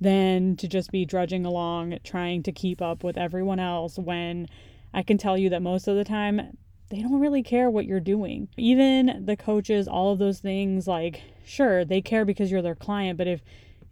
than 0.00 0.56
to 0.56 0.68
just 0.68 0.90
be 0.90 1.04
drudging 1.04 1.44
along 1.44 1.98
trying 2.04 2.42
to 2.42 2.52
keep 2.52 2.80
up 2.80 3.04
with 3.04 3.16
everyone 3.16 3.60
else 3.60 3.98
when 3.98 4.46
I 4.92 5.02
can 5.02 5.18
tell 5.18 5.36
you 5.36 5.48
that 5.50 5.62
most 5.62 5.88
of 5.88 5.96
the 5.96 6.04
time 6.04 6.56
they 6.90 7.00
don't 7.00 7.20
really 7.20 7.42
care 7.42 7.70
what 7.70 7.86
you're 7.86 8.00
doing. 8.00 8.48
Even 8.56 9.24
the 9.24 9.36
coaches, 9.36 9.88
all 9.88 10.12
of 10.12 10.18
those 10.18 10.38
things, 10.38 10.86
like, 10.86 11.22
sure, 11.44 11.84
they 11.84 12.00
care 12.00 12.24
because 12.24 12.50
you're 12.50 12.62
their 12.62 12.74
client, 12.74 13.18
but 13.18 13.26
if 13.26 13.40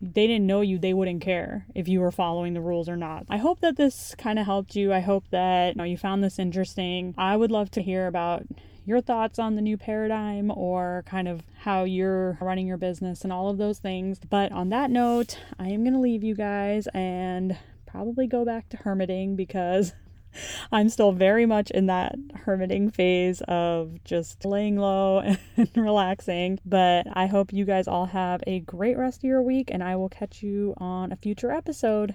they 0.03 0.26
didn't 0.26 0.46
know 0.48 0.61
you, 0.61 0.78
they 0.78 0.92
wouldn't 0.92 1.22
care 1.22 1.64
if 1.76 1.86
you 1.86 2.00
were 2.00 2.11
following 2.11 2.55
the 2.55 2.61
rules 2.61 2.88
or 2.88 2.96
not. 2.96 3.24
I 3.30 3.36
hope 3.36 3.61
that 3.61 3.76
this 3.76 4.16
kind 4.18 4.38
of 4.38 4.44
helped 4.44 4.74
you. 4.74 4.92
I 4.92 4.98
hope 4.98 5.24
that 5.30 5.76
you, 5.76 5.78
know, 5.78 5.84
you 5.84 5.96
found 5.96 6.24
this 6.24 6.40
interesting. 6.40 7.14
I 7.16 7.36
would 7.36 7.53
love 7.53 7.70
to 7.72 7.82
hear 7.82 8.09
about 8.09 8.44
your 8.84 9.00
thoughts 9.00 9.38
on 9.38 9.55
the 9.55 9.62
new 9.62 9.76
paradigm 9.76 10.50
or 10.50 11.05
kind 11.07 11.28
of 11.28 11.42
how 11.61 11.84
you're 11.84 12.36
running 12.40 12.66
your 12.66 12.76
business 12.76 13.22
and 13.22 13.32
all 13.32 13.48
of 13.48 13.59
those 13.59 13.78
things. 13.78 14.18
But 14.28 14.50
on 14.50 14.70
that 14.70 14.90
note, 14.90 15.38
I 15.57 15.68
am 15.68 15.84
going 15.84 15.94
to 15.94 16.00
leave 16.00 16.24
you 16.24 16.34
guys 16.34 16.88
and 16.92 17.57
probably 17.86 18.26
go 18.26 18.44
back 18.44 18.68
to 18.70 18.78
hermiting 18.78 19.36
because 19.36 19.92
I'm 20.72 20.89
still 20.89 21.12
very 21.12 21.47
much 21.47 21.70
in 21.70 21.87
that 21.87 22.16
hermiting 22.45 22.91
phase 22.91 23.43
of 23.49 24.03
just 24.05 24.45
laying 24.45 24.76
low 24.76 25.18
and 25.57 25.70
relaxing. 25.76 26.59
But 26.64 27.07
I 27.12 27.26
hope 27.26 27.53
you 27.53 27.64
guys 27.64 27.89
all 27.89 28.07
have 28.07 28.43
a 28.47 28.61
great 28.61 28.97
rest 28.97 29.20
of 29.20 29.24
your 29.24 29.43
week, 29.43 29.70
and 29.70 29.83
I 29.83 29.97
will 29.97 30.09
catch 30.09 30.43
you 30.43 30.74
on 30.76 31.12
a 31.12 31.16
future 31.16 31.51
episode. 31.51 32.14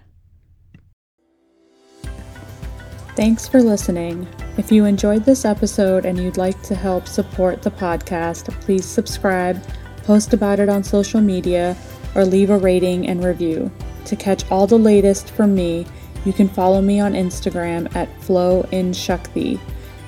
Thanks 3.15 3.47
for 3.47 3.63
listening. 3.63 4.27
If 4.57 4.71
you 4.71 4.85
enjoyed 4.85 5.25
this 5.25 5.43
episode 5.43 6.05
and 6.05 6.19
you'd 6.19 6.37
like 6.37 6.61
to 6.63 6.75
help 6.75 7.07
support 7.07 7.63
the 7.63 7.71
podcast, 7.71 8.51
please 8.61 8.85
subscribe, 8.85 9.59
post 10.03 10.33
about 10.33 10.59
it 10.59 10.69
on 10.69 10.83
social 10.83 11.19
media, 11.19 11.75
or 12.13 12.25
leave 12.25 12.51
a 12.51 12.57
rating 12.57 13.07
and 13.07 13.23
review. 13.23 13.71
To 14.05 14.15
catch 14.15 14.49
all 14.51 14.67
the 14.67 14.77
latest 14.77 15.31
from 15.31 15.55
me, 15.55 15.87
you 16.27 16.33
can 16.33 16.49
follow 16.49 16.81
me 16.81 16.99
on 16.99 17.13
Instagram 17.13 17.95
at 17.95 18.09
Flow 18.21 18.63
in 18.73 18.91
Shakti. 18.91 19.57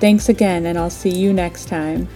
Thanks 0.01 0.28
again, 0.28 0.65
and 0.65 0.78
I'll 0.78 0.89
see 0.89 1.09
you 1.09 1.32
next 1.32 1.70
time. 1.70 2.09